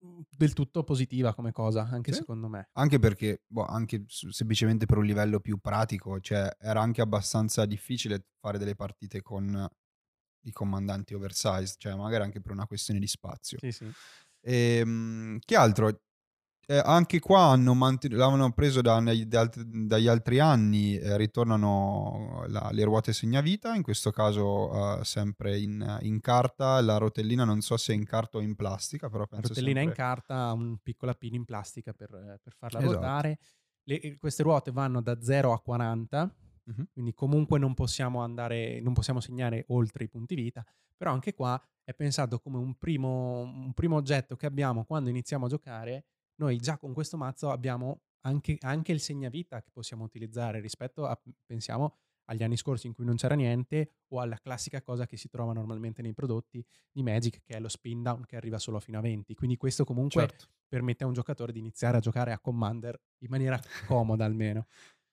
mh, 0.00 0.20
del 0.36 0.52
tutto 0.52 0.84
positiva 0.84 1.34
come 1.34 1.50
cosa, 1.50 1.88
anche 1.90 2.12
Sì. 2.12 2.18
secondo 2.18 2.48
me. 2.48 2.68
Anche 2.74 2.98
perché, 3.00 3.42
boh, 3.46 3.64
anche 3.64 4.04
semplicemente 4.06 4.86
per 4.86 4.98
un 4.98 5.04
livello 5.04 5.40
più 5.40 5.58
pratico, 5.58 6.20
cioè 6.20 6.56
era 6.60 6.80
anche 6.80 7.00
abbastanza 7.00 7.66
difficile 7.66 8.26
fare 8.38 8.58
delle 8.58 8.74
partite 8.76 9.22
con 9.22 9.68
i 10.42 10.52
comandanti 10.52 11.14
oversized, 11.14 11.76
cioè 11.78 11.94
magari 11.94 12.24
anche 12.24 12.40
per 12.40 12.52
una 12.52 12.66
questione 12.66 13.00
di 13.00 13.06
spazio. 13.06 13.58
Sì, 13.60 13.72
sì. 13.72 13.90
Ehm, 14.40 15.38
che 15.44 15.56
altro? 15.56 16.00
Eh, 16.64 16.78
anche 16.78 17.18
qua 17.18 17.46
hanno 17.50 17.74
manten- 17.74 18.14
l'hanno 18.16 18.52
preso 18.52 18.80
da- 18.82 19.00
dagli, 19.00 19.24
da 19.24 19.50
dagli 19.56 20.06
altri 20.06 20.38
anni, 20.38 20.96
eh, 20.96 21.16
ritornano 21.16 22.44
la- 22.46 22.70
le 22.72 22.84
ruote 22.84 23.12
segnavita, 23.12 23.74
in 23.74 23.82
questo 23.82 24.10
caso 24.12 25.00
eh, 25.00 25.04
sempre 25.04 25.58
in, 25.58 25.98
in 26.02 26.20
carta, 26.20 26.80
la 26.80 26.98
rotellina 26.98 27.44
non 27.44 27.60
so 27.62 27.76
se 27.76 27.92
è 27.92 27.96
in 27.96 28.04
carta 28.04 28.38
o 28.38 28.40
in 28.40 28.54
plastica, 28.54 29.08
però 29.08 29.22
La 29.22 29.26
penso 29.38 29.48
rotellina 29.48 29.80
in 29.80 29.86
sempre... 29.88 30.04
carta 30.04 30.34
ha 30.46 30.52
un 30.52 30.78
piccola 30.78 31.14
pin 31.14 31.34
in 31.34 31.44
plastica 31.44 31.92
per, 31.92 32.38
per 32.40 32.54
farla 32.56 32.78
Esatto. 32.78 32.92
ruotare. 32.94 33.38
Le- 33.82 34.00
eh, 34.00 34.16
queste 34.16 34.44
ruote 34.44 34.70
vanno 34.70 35.02
da 35.02 35.20
0 35.20 35.52
a 35.52 35.60
40, 35.60 36.32
Mhm. 36.66 36.86
quindi 36.92 37.12
comunque 37.14 37.58
non 37.58 37.74
possiamo 37.74 38.20
andare, 38.20 38.80
non 38.80 38.92
possiamo 38.92 39.20
segnare 39.20 39.64
oltre 39.68 40.04
i 40.04 40.08
punti 40.08 40.34
vita, 40.34 40.64
però 40.96 41.12
anche 41.12 41.34
qua 41.34 41.60
è 41.84 41.94
pensato 41.94 42.38
come 42.38 42.58
un 42.58 42.76
primo, 42.76 43.40
un 43.40 43.72
primo 43.74 43.96
oggetto 43.96 44.36
che 44.36 44.46
abbiamo 44.46 44.84
quando 44.84 45.10
iniziamo 45.10 45.46
a 45.46 45.48
giocare. 45.48 46.04
Noi 46.36 46.58
già 46.58 46.78
con 46.78 46.92
questo 46.92 47.16
mazzo 47.16 47.50
abbiamo 47.50 48.02
anche, 48.24 48.56
anche 48.60 48.92
il 48.92 49.00
segnavita 49.00 49.60
che 49.62 49.70
possiamo 49.72 50.04
utilizzare 50.04 50.60
rispetto 50.60 51.06
a, 51.06 51.20
pensiamo, 51.44 51.96
agli 52.26 52.44
anni 52.44 52.56
scorsi 52.56 52.86
in 52.86 52.94
cui 52.94 53.04
non 53.04 53.16
c'era 53.16 53.34
niente 53.34 53.90
o 54.08 54.20
alla 54.20 54.38
classica 54.38 54.80
cosa 54.80 55.06
che 55.06 55.16
si 55.16 55.28
trova 55.28 55.52
normalmente 55.52 56.02
nei 56.02 56.14
prodotti 56.14 56.64
di 56.92 57.02
Magic 57.02 57.42
che 57.42 57.56
è 57.56 57.60
lo 57.60 57.68
spin 57.68 58.02
down 58.02 58.24
che 58.24 58.36
arriva 58.36 58.58
solo 58.58 58.78
fino 58.78 58.98
a 58.98 59.00
20. 59.02 59.34
Quindi 59.34 59.56
questo 59.56 59.84
comunque 59.84 60.22
Certo. 60.22 60.46
permette 60.68 61.04
a 61.04 61.06
un 61.08 61.12
giocatore 61.12 61.52
di 61.52 61.58
iniziare 61.58 61.96
a 61.96 62.00
giocare 62.00 62.32
a 62.32 62.38
Commander 62.38 62.98
in 63.18 63.28
maniera 63.30 63.60
comoda 63.86 64.24
almeno. 64.24 64.66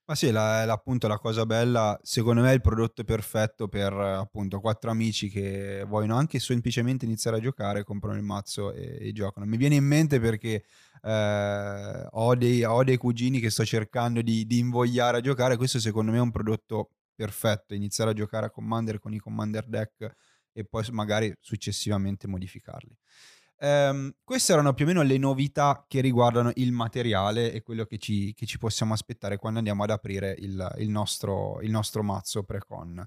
Ma 0.09 0.15
sì, 0.15 0.31
la, 0.31 0.65
la- 0.65 0.73
appunto 0.73 1.07
la 1.07 1.19
cosa 1.19 1.45
bella, 1.45 1.99
secondo 2.01 2.41
me 2.41 2.49
è 2.49 2.53
il 2.55 2.61
prodotto 2.61 3.03
perfetto 3.03 3.67
per 3.67 3.93
appunto 3.93 4.59
quattro 4.59 4.89
amici 4.89 5.29
che 5.29 5.83
vogliono 5.87 6.15
anche 6.17 6.39
semplicemente 6.39 7.05
iniziare 7.05 7.37
a 7.37 7.39
giocare, 7.39 7.83
comprano 7.83 8.17
il 8.17 8.23
mazzo 8.23 8.71
e, 8.73 8.97
e 8.99 9.11
giocano. 9.11 9.45
Mi 9.45 9.55
viene 9.57 9.75
in 9.75 9.85
mente 9.85 10.19
perché 10.19 10.63
eh, 11.03 12.07
ho, 12.09 12.35
dei, 12.35 12.63
ho 12.63 12.83
dei 12.83 12.97
cugini 12.97 13.39
che 13.39 13.51
sto 13.51 13.63
cercando 13.63 14.23
di, 14.23 14.47
di 14.47 14.57
invogliare 14.57 15.17
a 15.17 15.21
giocare, 15.21 15.57
questo 15.57 15.79
secondo 15.79 16.09
me 16.09 16.17
è 16.17 16.21
un 16.21 16.31
prodotto 16.31 16.89
perfetto, 17.13 17.75
iniziare 17.75 18.09
a 18.09 18.13
giocare 18.15 18.47
a 18.47 18.49
Commander 18.49 18.97
con 18.97 19.13
i 19.13 19.19
Commander 19.19 19.67
deck 19.67 20.11
e 20.51 20.65
poi 20.65 20.87
magari 20.89 21.31
successivamente 21.39 22.27
modificarli. 22.27 22.97
Ehm, 23.61 24.13
queste 24.23 24.53
erano 24.53 24.73
più 24.73 24.85
o 24.85 24.87
meno 24.87 25.01
le 25.01 25.17
novità 25.17 25.85
che 25.87 25.99
riguardano 26.01 26.51
il 26.55 26.71
materiale 26.71 27.51
e 27.51 27.61
quello 27.61 27.85
che 27.85 27.97
ci, 27.97 28.33
che 28.33 28.45
ci 28.45 28.57
possiamo 28.57 28.93
aspettare 28.93 29.37
quando 29.37 29.59
andiamo 29.59 29.83
ad 29.83 29.89
aprire 29.89 30.35
il, 30.39 30.75
il 30.77 30.89
nostro, 30.89 31.59
il 31.61 31.69
nostro 31.69 32.01
mazzo 32.03 32.43
pre-con. 32.43 33.05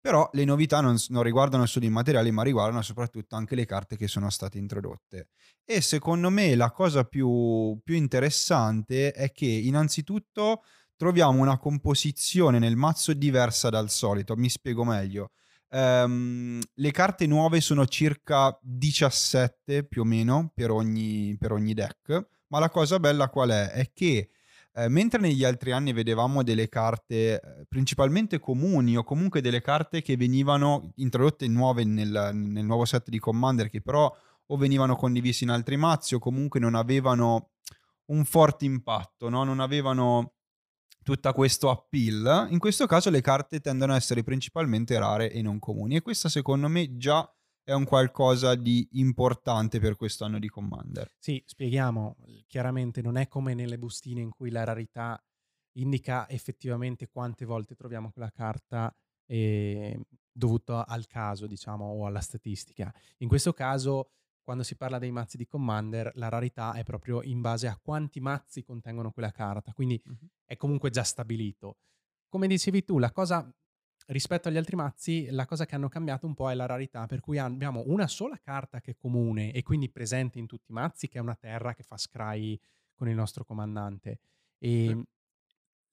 Però 0.00 0.28
le 0.32 0.44
novità 0.44 0.80
non, 0.80 0.96
non 1.08 1.22
riguardano 1.22 1.64
solo 1.64 1.86
i 1.86 1.90
materiali, 1.90 2.30
ma 2.30 2.42
riguardano 2.42 2.82
soprattutto 2.82 3.36
anche 3.36 3.54
le 3.54 3.64
carte 3.64 3.96
che 3.96 4.06
sono 4.06 4.28
state 4.30 4.58
introdotte. 4.58 5.28
E 5.64 5.80
secondo 5.80 6.28
me 6.28 6.54
la 6.56 6.70
cosa 6.72 7.04
più, 7.04 7.78
più 7.82 7.94
interessante 7.94 9.12
è 9.12 9.32
che 9.32 9.46
innanzitutto 9.46 10.62
troviamo 10.96 11.40
una 11.40 11.56
composizione 11.56 12.58
nel 12.58 12.76
mazzo 12.76 13.14
diversa 13.14 13.70
dal 13.70 13.88
solito. 13.88 14.36
Mi 14.36 14.50
spiego 14.50 14.84
meglio. 14.84 15.30
Ehm, 15.74 16.60
le 16.74 16.90
carte 16.92 17.26
nuove 17.26 17.60
sono 17.60 17.84
circa 17.86 18.56
17 18.62 19.82
più 19.82 20.02
o 20.02 20.04
meno 20.04 20.52
per 20.54 20.70
ogni, 20.70 21.36
per 21.36 21.50
ogni 21.50 21.74
deck, 21.74 22.28
ma 22.48 22.60
la 22.60 22.70
cosa 22.70 23.00
bella 23.00 23.28
qual 23.28 23.50
è? 23.50 23.70
È 23.70 23.90
che 23.92 24.30
eh, 24.72 24.88
mentre 24.88 25.20
negli 25.20 25.42
altri 25.42 25.72
anni 25.72 25.92
vedevamo 25.92 26.44
delle 26.44 26.68
carte 26.68 27.40
eh, 27.40 27.66
principalmente 27.68 28.38
comuni 28.38 28.96
o 28.96 29.02
comunque 29.02 29.40
delle 29.40 29.60
carte 29.60 30.00
che 30.00 30.16
venivano 30.16 30.92
introdotte 30.96 31.48
nuove 31.48 31.82
nel, 31.82 32.30
nel 32.32 32.64
nuovo 32.64 32.84
set 32.84 33.08
di 33.08 33.18
Commander 33.18 33.68
che 33.68 33.82
però 33.82 34.14
o 34.46 34.56
venivano 34.56 34.94
condivisi 34.94 35.42
in 35.42 35.50
altri 35.50 35.76
mazzi 35.76 36.14
o 36.14 36.20
comunque 36.20 36.60
non 36.60 36.76
avevano 36.76 37.50
un 38.06 38.24
forte 38.24 38.64
impatto, 38.64 39.28
no? 39.28 39.42
non 39.42 39.58
avevano 39.58 40.33
tutta 41.04 41.32
questo 41.32 41.70
appeal, 41.70 42.48
in 42.50 42.58
questo 42.58 42.86
caso 42.86 43.10
le 43.10 43.20
carte 43.20 43.60
tendono 43.60 43.92
a 43.92 43.96
essere 43.96 44.24
principalmente 44.24 44.98
rare 44.98 45.30
e 45.30 45.42
non 45.42 45.60
comuni 45.60 45.94
e 45.94 46.02
questo 46.02 46.28
secondo 46.28 46.66
me 46.66 46.96
già 46.96 47.30
è 47.62 47.72
un 47.72 47.84
qualcosa 47.84 48.56
di 48.56 48.86
importante 48.92 49.78
per 49.78 49.96
quest'anno 49.96 50.38
di 50.38 50.48
Commander. 50.48 51.10
Sì, 51.18 51.42
spieghiamo, 51.46 52.16
chiaramente 52.46 53.00
non 53.00 53.16
è 53.16 53.28
come 53.28 53.54
nelle 53.54 53.78
bustine 53.78 54.20
in 54.20 54.30
cui 54.30 54.50
la 54.50 54.64
rarità 54.64 55.22
indica 55.76 56.28
effettivamente 56.28 57.08
quante 57.08 57.44
volte 57.44 57.74
troviamo 57.74 58.10
quella 58.10 58.30
carta 58.30 58.94
eh, 59.26 59.98
dovuto 60.30 60.82
al 60.82 61.06
caso, 61.06 61.46
diciamo, 61.46 61.84
o 61.84 62.06
alla 62.06 62.20
statistica. 62.20 62.92
In 63.18 63.28
questo 63.28 63.52
caso, 63.52 64.10
quando 64.44 64.62
si 64.62 64.76
parla 64.76 64.98
dei 64.98 65.10
mazzi 65.10 65.36
di 65.36 65.46
Commander, 65.46 66.12
la 66.14 66.28
rarità 66.28 66.74
è 66.74 66.84
proprio 66.84 67.22
in 67.22 67.40
base 67.40 67.66
a 67.66 67.78
quanti 67.82 68.20
mazzi 68.20 68.62
contengono 68.62 69.10
quella 69.10 69.32
carta, 69.32 69.72
quindi 69.72 70.00
è 70.44 70.56
comunque 70.56 70.90
già 70.90 71.02
stabilito. 71.02 71.78
Come 72.28 72.46
dicevi 72.46 72.84
tu, 72.84 72.98
la 72.98 73.10
cosa 73.10 73.50
rispetto 74.08 74.48
agli 74.48 74.58
altri 74.58 74.76
mazzi, 74.76 75.28
la 75.30 75.46
cosa 75.46 75.64
che 75.64 75.74
hanno 75.74 75.88
cambiato 75.88 76.26
un 76.26 76.34
po' 76.34 76.50
è 76.50 76.54
la 76.54 76.66
rarità, 76.66 77.06
per 77.06 77.20
cui 77.20 77.38
abbiamo 77.38 77.82
una 77.86 78.06
sola 78.06 78.38
carta 78.38 78.80
che 78.80 78.92
è 78.92 78.96
comune 78.96 79.50
e 79.52 79.62
quindi 79.62 79.90
presente 79.90 80.38
in 80.38 80.46
tutti 80.46 80.70
i 80.70 80.74
mazzi, 80.74 81.08
che 81.08 81.18
è 81.18 81.22
una 81.22 81.34
terra 81.36 81.74
che 81.74 81.82
fa 81.82 81.96
scry 81.96 82.58
con 82.94 83.08
il 83.08 83.14
nostro 83.14 83.44
comandante. 83.44 84.20
E 84.58 85.04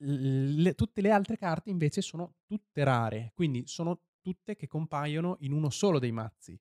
le- 0.03 0.74
tutte 0.75 1.01
le 1.01 1.12
altre 1.12 1.38
carte 1.38 1.70
invece 1.70 2.01
sono 2.01 2.36
tutte 2.46 2.84
rare, 2.84 3.31
quindi 3.34 3.63
sono 3.67 4.00
tutte 4.20 4.55
che 4.55 4.67
compaiono 4.67 5.38
in 5.39 5.51
uno 5.53 5.70
solo 5.70 6.00
dei 6.00 6.12
mazzi. 6.12 6.60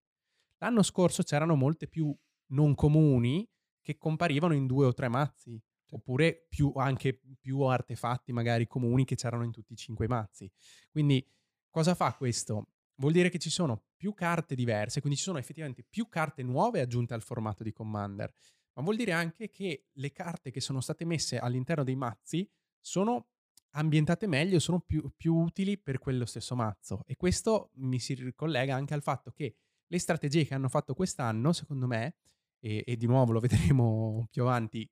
L'anno 0.61 0.83
scorso 0.83 1.23
c'erano 1.23 1.55
molte 1.57 1.89
più 1.89 2.15
non 2.53 2.75
comuni 2.75 3.49
che 3.81 3.97
comparivano 3.97 4.55
in 4.55 4.67
due 4.67 4.87
o 4.87 4.93
tre 4.93 5.09
mazzi, 5.09 5.61
oppure 5.91 6.47
più, 6.49 6.73
anche 6.77 7.21
più 7.41 7.61
artefatti 7.61 8.33
magari 8.33 8.67
comuni 8.67 9.05
che 9.05 9.17
c'erano 9.17 9.45
in 9.45 9.53
tutti 9.53 9.73
i 9.73 9.77
cinque 9.77 10.07
mazzi. 10.07 10.51
Quindi 10.91 11.27
cosa 11.71 11.95
fa 11.95 12.15
questo? 12.15 12.69
Vuol 12.97 13.13
dire 13.13 13.31
che 13.31 13.39
ci 13.39 13.51
sono 13.51 13.85
più 13.97 14.13
carte 14.13 14.55
diverse, 14.55 15.01
quindi 15.01 15.19
ci 15.19 15.25
sono 15.25 15.39
effettivamente 15.39 15.83
più 15.83 16.09
carte 16.09 16.43
nuove 16.43 16.81
aggiunte 16.81 17.15
al 17.15 17.23
formato 17.23 17.63
di 17.63 17.73
Commander, 17.73 18.33
ma 18.75 18.83
vuol 18.83 18.97
dire 18.97 19.13
anche 19.13 19.51
che 19.51 19.87
le 19.93 20.13
carte 20.13 20.51
che 20.51 20.61
sono 20.61 20.81
state 20.81 21.05
messe 21.07 21.39
all'interno 21.39 21.85
dei 21.85 21.97
mazzi 21.97 22.49
sono 22.79 23.31
ambientate 23.71 24.27
meglio, 24.27 24.59
sono 24.59 24.81
più, 24.81 25.11
più 25.17 25.35
utili 25.35 25.79
per 25.79 25.99
quello 25.99 26.27
stesso 26.27 26.55
mazzo. 26.55 27.03
E 27.07 27.17
questo 27.17 27.71
mi 27.77 27.99
si 27.99 28.15
ricollega 28.15 28.75
anche 28.75 28.95
al 28.95 29.03
fatto 29.03 29.31
che 29.31 29.57
le 29.91 29.99
strategie 29.99 30.45
che 30.45 30.55
hanno 30.55 30.69
fatto 30.69 30.95
quest'anno, 30.95 31.53
secondo 31.53 31.87
me, 31.87 32.15
e, 32.61 32.85
e 32.87 32.97
di 32.97 33.07
nuovo 33.07 33.33
lo 33.33 33.41
vedremo 33.41 34.27
più 34.31 34.43
avanti 34.43 34.89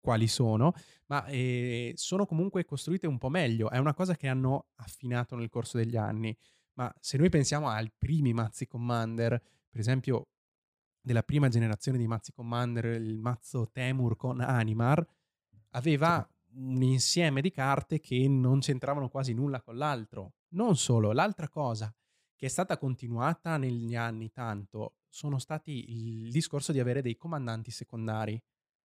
quali 0.00 0.26
sono, 0.26 0.74
ma 1.06 1.24
eh, 1.26 1.92
sono 1.96 2.26
comunque 2.26 2.64
costruite 2.64 3.06
un 3.06 3.18
po' 3.18 3.28
meglio. 3.28 3.70
È 3.70 3.78
una 3.78 3.94
cosa 3.94 4.16
che 4.16 4.28
hanno 4.28 4.66
affinato 4.76 5.36
nel 5.36 5.48
corso 5.48 5.78
degli 5.78 5.96
anni. 5.96 6.36
Ma 6.74 6.92
se 7.00 7.16
noi 7.18 7.28
pensiamo 7.28 7.68
ai 7.68 7.90
primi 7.96 8.32
mazzi 8.32 8.66
Commander, 8.66 9.40
per 9.70 9.80
esempio 9.80 10.28
della 11.00 11.22
prima 11.22 11.48
generazione 11.48 11.98
di 11.98 12.06
mazzi 12.06 12.32
Commander, 12.32 12.84
il 13.00 13.18
mazzo 13.18 13.70
Temur 13.70 14.16
con 14.16 14.40
Animar, 14.40 15.04
aveva 15.70 16.26
un 16.54 16.82
insieme 16.82 17.40
di 17.40 17.50
carte 17.50 18.00
che 18.00 18.26
non 18.28 18.58
c'entravano 18.58 19.08
quasi 19.08 19.32
nulla 19.32 19.62
con 19.62 19.76
l'altro. 19.76 20.34
Non 20.54 20.76
solo, 20.76 21.12
l'altra 21.12 21.48
cosa 21.48 21.94
che 22.42 22.48
è 22.48 22.50
stata 22.50 22.76
continuata 22.76 23.56
negli 23.56 23.94
anni 23.94 24.32
tanto 24.32 24.96
sono 25.08 25.38
stati 25.38 25.92
il 25.92 26.32
discorso 26.32 26.72
di 26.72 26.80
avere 26.80 27.00
dei 27.00 27.16
comandanti 27.16 27.70
secondari. 27.70 28.42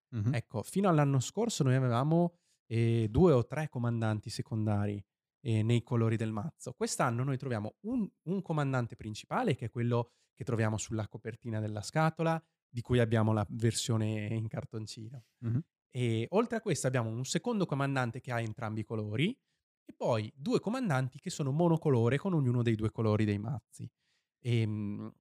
Mhm. 0.10 0.36
Ecco, 0.36 0.62
fino 0.62 0.88
all'anno 0.90 1.20
scorso 1.20 1.64
noi 1.64 1.74
avevamo 1.74 2.36
eh, 2.68 3.08
due 3.10 3.34
o 3.34 3.48
tre 3.48 3.68
comandanti 3.68 4.30
secondari 4.30 5.04
eh, 5.42 5.64
nei 5.64 5.82
colori 5.82 6.18
del 6.18 6.32
mazzo. 6.32 6.74
Quest'anno 6.74 7.24
noi 7.24 7.40
troviamo 7.40 7.78
un, 7.86 8.08
un 8.26 8.42
comandante 8.44 8.96
principale, 8.96 9.56
che 9.56 9.66
è 9.66 9.70
quello 9.72 10.12
che 10.36 10.44
troviamo 10.44 10.78
sulla 10.78 11.08
copertina 11.08 11.60
della 11.60 11.82
scatola, 11.82 12.40
di 12.70 12.82
cui 12.82 13.00
abbiamo 13.00 13.34
la 13.34 13.46
versione 13.50 14.28
in 14.36 14.48
cartoncino. 14.48 15.24
Mhm. 15.40 15.64
E 15.90 16.28
oltre 16.30 16.58
a 16.58 16.62
questo 16.62 16.86
abbiamo 16.86 17.10
un 17.10 17.26
secondo 17.26 17.66
comandante 17.66 18.22
che 18.22 18.32
ha 18.32 18.40
entrambi 18.40 18.82
i 18.82 18.86
colori 18.86 19.36
e 19.90 19.94
poi 19.96 20.32
due 20.36 20.60
comandanti 20.60 21.18
che 21.20 21.30
sono 21.30 21.52
monocolore 21.52 22.18
con 22.18 22.34
ognuno 22.34 22.62
dei 22.62 22.76
due 22.76 22.92
colori 22.92 23.24
dei 23.24 23.40
mazzi. 23.40 23.90
Ehm, 24.42 25.12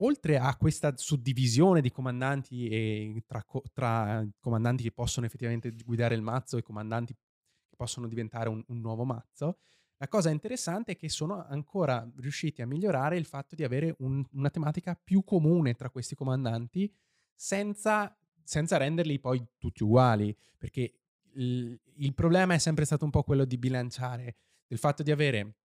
oltre 0.00 0.38
a 0.38 0.54
questa 0.56 0.94
suddivisione 0.96 1.80
di 1.80 1.90
comandanti 1.90 2.68
e 2.68 3.22
tra, 3.26 3.42
tra 3.72 4.26
comandanti 4.38 4.82
che 4.82 4.92
possono 4.92 5.24
effettivamente 5.26 5.74
guidare 5.84 6.14
il 6.14 6.22
mazzo 6.22 6.58
e 6.58 6.62
comandanti 6.62 7.14
che 7.14 7.76
possono 7.76 8.06
diventare 8.06 8.48
un, 8.48 8.62
un 8.68 8.80
nuovo 8.80 9.04
mazzo, 9.04 9.58
la 9.98 10.08
cosa 10.08 10.28
interessante 10.28 10.92
è 10.92 10.96
che 10.96 11.08
sono 11.08 11.42
ancora 11.46 12.06
riusciti 12.18 12.60
a 12.60 12.66
migliorare 12.66 13.16
il 13.16 13.24
fatto 13.24 13.54
di 13.54 13.64
avere 13.64 13.94
un- 14.00 14.22
una 14.32 14.50
tematica 14.50 14.94
più 15.02 15.24
comune 15.24 15.74
tra 15.74 15.88
questi 15.88 16.14
comandanti 16.14 16.92
senza, 17.34 18.14
senza 18.44 18.76
renderli 18.76 19.18
poi 19.18 19.42
tutti 19.56 19.82
uguali, 19.82 20.36
perché 20.58 20.92
il, 21.36 21.80
il 21.96 22.14
problema 22.14 22.54
è 22.54 22.58
sempre 22.58 22.84
stato 22.84 23.04
un 23.04 23.10
po' 23.10 23.22
quello 23.22 23.44
di 23.44 23.58
bilanciare 23.58 24.36
del 24.66 24.78
fatto 24.78 25.02
di 25.02 25.10
avere 25.10 25.56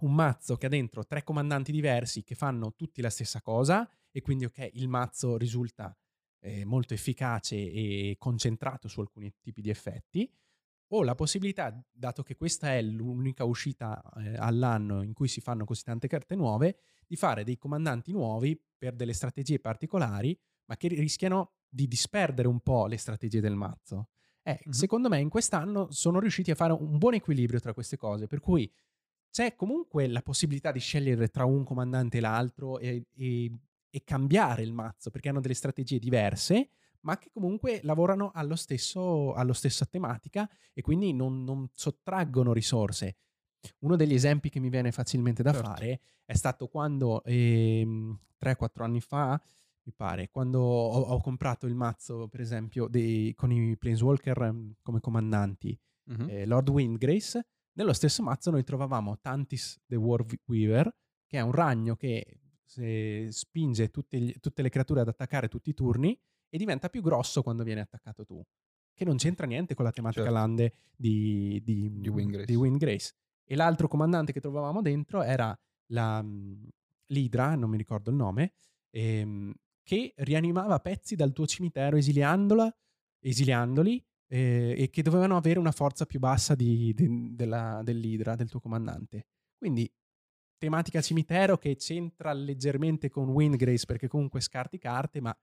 un 0.00 0.14
mazzo 0.14 0.56
che 0.56 0.66
ha 0.66 0.68
dentro 0.68 1.06
tre 1.06 1.22
comandanti 1.22 1.70
diversi 1.70 2.24
che 2.24 2.34
fanno 2.34 2.74
tutti 2.74 3.00
la 3.00 3.10
stessa 3.10 3.40
cosa 3.40 3.88
e 4.10 4.20
quindi 4.20 4.44
ok, 4.44 4.70
il 4.74 4.88
mazzo 4.88 5.36
risulta 5.36 5.96
eh, 6.40 6.64
molto 6.64 6.92
efficace 6.92 7.56
e 7.56 8.16
concentrato 8.18 8.88
su 8.88 9.00
alcuni 9.00 9.32
tipi 9.40 9.60
di 9.60 9.70
effetti, 9.70 10.30
o 10.94 11.02
la 11.02 11.14
possibilità, 11.14 11.82
dato 11.90 12.22
che 12.22 12.36
questa 12.36 12.74
è 12.74 12.82
l'unica 12.82 13.44
uscita 13.44 14.02
eh, 14.16 14.36
all'anno 14.36 15.02
in 15.02 15.14
cui 15.14 15.28
si 15.28 15.40
fanno 15.40 15.64
così 15.64 15.82
tante 15.84 16.06
carte 16.06 16.34
nuove, 16.34 16.80
di 17.06 17.16
fare 17.16 17.44
dei 17.44 17.56
comandanti 17.56 18.12
nuovi 18.12 18.60
per 18.76 18.94
delle 18.94 19.14
strategie 19.14 19.58
particolari, 19.58 20.38
ma 20.66 20.76
che 20.76 20.88
rischiano 20.88 21.52
di 21.66 21.88
disperdere 21.88 22.48
un 22.48 22.60
po' 22.60 22.86
le 22.86 22.98
strategie 22.98 23.40
del 23.40 23.54
mazzo. 23.54 24.08
Eh, 24.44 24.60
Mhm. 24.64 24.72
Secondo 24.72 25.08
me 25.08 25.20
in 25.20 25.28
quest'anno 25.28 25.88
sono 25.90 26.18
riusciti 26.18 26.50
a 26.50 26.54
fare 26.54 26.72
un 26.72 26.98
buon 26.98 27.14
equilibrio 27.14 27.60
tra 27.60 27.72
queste 27.72 27.96
cose, 27.96 28.26
per 28.26 28.40
cui 28.40 28.70
c'è 29.30 29.54
comunque 29.54 30.08
la 30.08 30.20
possibilità 30.22 30.72
di 30.72 30.80
scegliere 30.80 31.28
tra 31.28 31.44
un 31.44 31.64
comandante 31.64 32.18
e 32.18 32.20
l'altro 32.20 32.78
e, 32.78 33.06
e- 33.14 33.52
e 33.94 34.04
cambiare 34.04 34.62
il 34.62 34.72
mazzo, 34.72 35.10
perché 35.10 35.28
hanno 35.28 35.40
delle 35.40 35.54
strategie 35.54 35.98
diverse, 35.98 36.70
ma 37.00 37.18
che 37.18 37.30
comunque 37.32 37.80
lavorano 37.82 38.30
allo 38.34 38.56
stesso, 38.56 39.32
allo 39.34 39.52
stessa 39.52 39.84
tematica 39.86 40.48
e 40.72 40.80
quindi 40.82 41.12
non, 41.12 41.44
non 41.44 41.68
sottraggono 41.72 42.52
risorse. 42.52 43.16
Uno 43.80 43.96
degli 43.96 44.14
esempi 44.14 44.48
che 44.50 44.60
mi 44.60 44.70
viene 44.70 44.92
facilmente 44.92 45.42
da 45.42 45.52
Certo. 45.52 45.68
fare 45.68 46.00
è 46.24 46.34
stato 46.34 46.68
quando 46.68 47.22
ehm, 47.24 48.18
3-4 48.38 48.84
anni 48.84 49.00
fa, 49.00 49.40
mi 49.84 49.92
pare, 49.94 50.28
quando 50.30 50.60
ho, 50.60 51.00
ho 51.00 51.20
comprato 51.20 51.66
il 51.66 51.74
mazzo, 51.74 52.28
per 52.28 52.40
esempio, 52.40 52.86
dei- 52.88 53.34
con 53.34 53.50
i 53.50 53.76
Planeswalker 53.76 54.42
ehm, 54.42 54.74
come 54.82 55.00
comandanti, 55.00 55.78
Mhm. 56.04 56.26
eh, 56.28 56.46
Lord 56.46 56.68
Windgrace, 56.68 57.46
nello 57.74 57.92
stesso 57.92 58.22
mazzo 58.22 58.50
noi 58.50 58.64
trovavamo 58.64 59.18
Tantis 59.20 59.80
the 59.86 59.96
War 59.96 60.24
Weaver, 60.46 60.94
che 61.26 61.38
è 61.38 61.40
un 61.40 61.52
ragno 61.52 61.96
che 61.96 62.38
spinge 63.30 63.90
tutte, 63.90 64.18
gli- 64.20 64.38
tutte 64.40 64.62
le 64.62 64.68
creature 64.70 65.00
ad 65.00 65.08
attaccare 65.08 65.48
tutti 65.48 65.70
i 65.70 65.74
turni 65.74 66.18
e 66.48 66.58
diventa 66.58 66.88
più 66.88 67.02
grosso 67.02 67.42
quando 67.42 67.62
viene 67.64 67.80
attaccato 67.80 68.24
tu. 68.24 68.42
Che 68.94 69.04
non 69.04 69.16
c'entra 69.16 69.46
niente 69.46 69.74
con 69.74 69.84
la 69.84 69.90
tematica 69.90 70.22
Certo. 70.24 70.36
lande 70.38 70.74
di, 70.96 71.60
di, 71.64 71.90
Di 72.00 72.08
Windgrace. 72.08 72.46
di 72.46 72.54
Windgrace. 72.54 73.14
E 73.44 73.56
l'altro 73.56 73.88
comandante 73.88 74.32
che 74.32 74.40
trovavamo 74.40 74.80
dentro 74.82 75.22
era 75.22 75.58
la 75.86 76.22
mm, 76.22 76.64
l'Idra, 77.06 77.54
non 77.56 77.68
mi 77.70 77.76
ricordo 77.76 78.10
il 78.10 78.16
nome, 78.16 78.52
ehm, 78.90 79.52
che 79.82 80.12
rianimava 80.16 80.78
pezzi 80.80 81.16
dal 81.16 81.32
tuo 81.32 81.46
cimitero 81.46 81.96
esiliandola, 81.96 82.74
esiliandoli 83.20 84.04
eh, 84.28 84.74
e 84.78 84.90
che 84.90 85.02
dovevano 85.02 85.36
avere 85.36 85.58
una 85.58 85.72
forza 85.72 86.06
più 86.06 86.18
bassa 86.18 86.54
di- 86.54 86.92
de- 86.94 87.34
della- 87.34 87.80
dell'Idra, 87.84 88.34
del 88.34 88.48
tuo 88.48 88.60
comandante. 88.60 89.26
Quindi 89.56 89.90
tematica 90.56 91.00
cimitero 91.00 91.58
che 91.58 91.76
c'entra 91.76 92.32
leggermente 92.32 93.10
con 93.10 93.28
Windgrace 93.28 93.84
perché 93.84 94.08
comunque 94.08 94.40
scarti 94.40 94.78
carte, 94.78 95.20
ma 95.20 95.36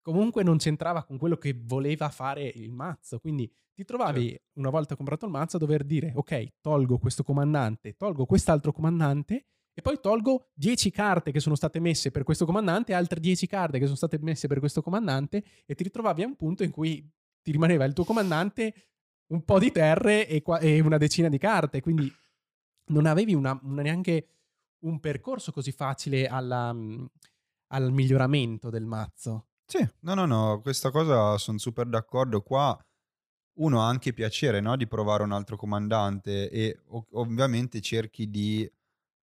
comunque 0.00 0.42
non 0.42 0.58
c'entrava 0.58 1.04
con 1.04 1.16
quello 1.16 1.36
che 1.36 1.54
voleva 1.64 2.08
fare 2.10 2.44
il 2.44 2.72
mazzo. 2.72 3.18
Quindi 3.20 3.50
ti 3.72 3.84
trovavi, 3.84 4.28
Certo. 4.30 4.44
una 4.54 4.70
volta 4.70 4.96
comprato 4.96 5.24
il 5.26 5.30
mazzo, 5.32 5.56
a 5.56 5.60
dover 5.60 5.84
dire, 5.84 6.12
ok, 6.14 6.54
tolgo 6.60 6.98
questo 6.98 7.22
comandante, 7.22 7.94
tolgo 7.96 8.26
quest'altro 8.26 8.72
comandante 8.72 9.46
e 9.74 9.80
poi 9.82 9.98
tolgo 10.00 10.50
10 10.54 10.90
carte 10.90 11.32
che 11.32 11.40
sono 11.40 11.54
state 11.54 11.80
messe 11.80 12.10
per 12.10 12.24
questo 12.24 12.44
comandante, 12.44 12.92
altre 12.94 13.20
10 13.20 13.46
carte 13.46 13.78
che 13.78 13.84
sono 13.84 13.96
state 13.96 14.18
messe 14.20 14.46
per 14.48 14.58
questo 14.58 14.82
comandante 14.82 15.42
e 15.64 15.74
ti 15.74 15.82
ritrovavi 15.82 16.22
a 16.22 16.26
un 16.26 16.36
punto 16.36 16.62
in 16.62 16.70
cui 16.70 17.08
ti 17.42 17.50
rimaneva 17.52 17.84
il 17.84 17.92
tuo 17.92 18.04
comandante 18.04 18.74
un 19.32 19.44
po' 19.44 19.58
di 19.58 19.72
terre 19.72 20.28
e, 20.28 20.42
qua- 20.42 20.58
e 20.58 20.80
una 20.80 20.98
decina 20.98 21.28
di 21.28 21.38
carte, 21.38 21.80
quindi 21.80 22.10
non 22.90 23.06
avevi 23.06 23.34
una- 23.34 23.58
una- 23.62 23.82
neanche 23.82 24.26
un 24.84 25.00
percorso 25.00 25.52
così 25.52 25.72
facile 25.72 26.26
alla, 26.26 26.72
mm, 26.72 27.04
al 27.68 27.92
miglioramento 27.92 28.68
del 28.68 28.84
mazzo. 28.84 29.46
Sì, 29.64 29.86
no, 30.00 30.14
no, 30.14 30.26
no, 30.26 30.60
questa 30.60 30.90
cosa 30.90 31.38
sono 31.38 31.56
super 31.56 31.86
d'accordo. 31.86 32.42
Qua 32.42 32.78
uno 33.54 33.80
ha 33.82 33.88
anche 33.88 34.12
piacere, 34.12 34.60
no, 34.60 34.76
di 34.76 34.86
provare 34.86 35.22
un 35.22 35.32
altro 35.32 35.56
comandante 35.56 36.50
e 36.50 36.78
ov- 36.88 37.06
ovviamente 37.12 37.80
cerchi 37.80 38.28
di 38.28 38.70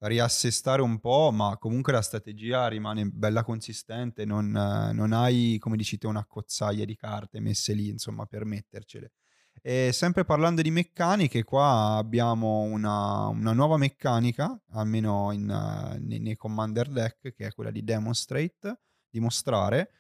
riassestare 0.01 0.83
un 0.83 1.01
po', 1.01 1.31
ma 1.33 1.57
comunque 1.59 1.93
la 1.93 2.03
strategia 2.03 2.69
rimane 2.69 3.07
bella 3.07 3.43
consistente, 3.43 4.25
non, 4.25 4.51
non 4.51 5.13
hai, 5.13 5.57
come 5.59 5.77
dici 5.77 5.99
te, 5.99 6.07
una 6.07 6.25
cozzaia 6.25 6.85
di 6.85 6.97
carte 6.97 7.41
messe 7.41 7.73
lì, 7.73 7.89
insomma, 7.89 8.27
per 8.27 8.45
mettercele. 8.45 9.13
E 9.61 9.91
sempre 9.93 10.25
parlando 10.25 10.63
di 10.63 10.71
meccaniche, 10.71 11.43
qua 11.43 11.97
abbiamo 11.97 12.61
una, 12.61 13.27
una 13.27 13.53
nuova 13.53 13.77
meccanica, 13.77 14.59
almeno 14.71 15.33
in, 15.33 15.47
nei, 16.01 16.21
nei 16.21 16.37
Commander 16.37 16.89
deck, 16.89 17.35
che 17.35 17.47
è 17.47 17.53
quella 17.53 17.71
di 17.73 17.83
Demonstrate, 17.83 18.81
dimostrare, 19.11 19.91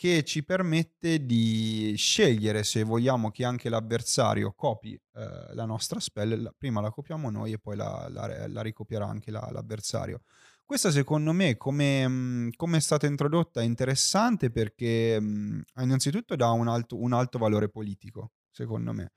che 0.00 0.24
ci 0.24 0.42
permette 0.42 1.26
di 1.26 1.92
scegliere 1.94 2.62
se 2.64 2.84
vogliamo 2.84 3.30
che 3.30 3.44
anche 3.44 3.68
l'avversario 3.68 4.54
copi 4.54 4.94
eh, 4.94 5.52
la 5.52 5.66
nostra 5.66 6.00
spell, 6.00 6.54
prima 6.56 6.80
la 6.80 6.88
copiamo 6.88 7.28
noi 7.28 7.52
e 7.52 7.58
poi 7.58 7.76
la, 7.76 8.06
la- 8.08 8.48
la 8.48 8.62
ricopierà 8.62 9.06
anche 9.06 9.30
la- 9.30 9.46
l'avversario. 9.52 10.22
Questa 10.64 10.90
secondo 10.90 11.32
me 11.32 11.58
come, 11.58 12.08
mh, 12.08 12.50
come 12.56 12.78
è 12.78 12.80
stata 12.80 13.06
introdotta 13.06 13.60
è 13.60 13.64
interessante 13.64 14.50
perché 14.50 15.20
mh, 15.20 15.64
innanzitutto 15.82 16.34
dà 16.34 16.48
un 16.50 16.68
alto, 16.68 16.98
un 16.98 17.12
alto 17.12 17.36
valore 17.36 17.68
politico, 17.68 18.30
secondo 18.50 18.94
me. 18.94 19.12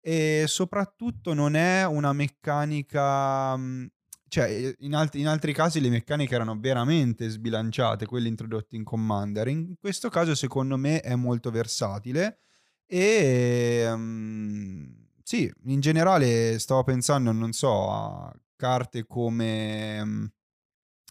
E 0.00 0.44
soprattutto 0.46 1.34
non 1.34 1.56
è 1.56 1.84
una 1.84 2.12
meccanica... 2.12 3.56
mh, 3.56 3.88
Cioè, 4.30 4.48
eh, 4.48 4.76
in, 4.80 4.94
alt- 4.94 5.16
in 5.16 5.26
altri 5.26 5.52
casi 5.52 5.80
le 5.80 5.88
meccaniche 5.90 6.34
erano 6.36 6.56
veramente 6.56 7.28
sbilanciate, 7.28 8.06
quelle 8.06 8.28
introdotte 8.28 8.76
in 8.76 8.84
Commander. 8.84 9.48
In 9.48 9.74
questo 9.78 10.08
caso, 10.08 10.36
secondo 10.36 10.76
me, 10.76 11.00
è 11.00 11.16
molto 11.16 11.50
versatile. 11.50 12.38
E 12.86 13.84
mm, 13.88 14.88
sì, 15.24 15.52
in 15.64 15.80
generale 15.80 16.58
stavo 16.60 16.84
pensando, 16.84 17.32
non 17.32 17.52
so, 17.52 17.90
a 17.90 18.32
carte 18.54 19.04
come 19.06 20.04
mm, 20.04 20.24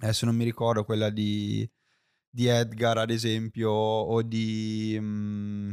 adesso 0.02 0.26
non 0.26 0.36
mi 0.36 0.46
ricordo 0.46 0.86
quella 0.86 1.10
di, 1.10 1.70
di 2.30 2.48
Edgar, 2.48 3.00
ad 3.00 3.10
esempio, 3.10 3.70
o 3.72 4.22
di 4.22 4.98
mm, 5.00 5.72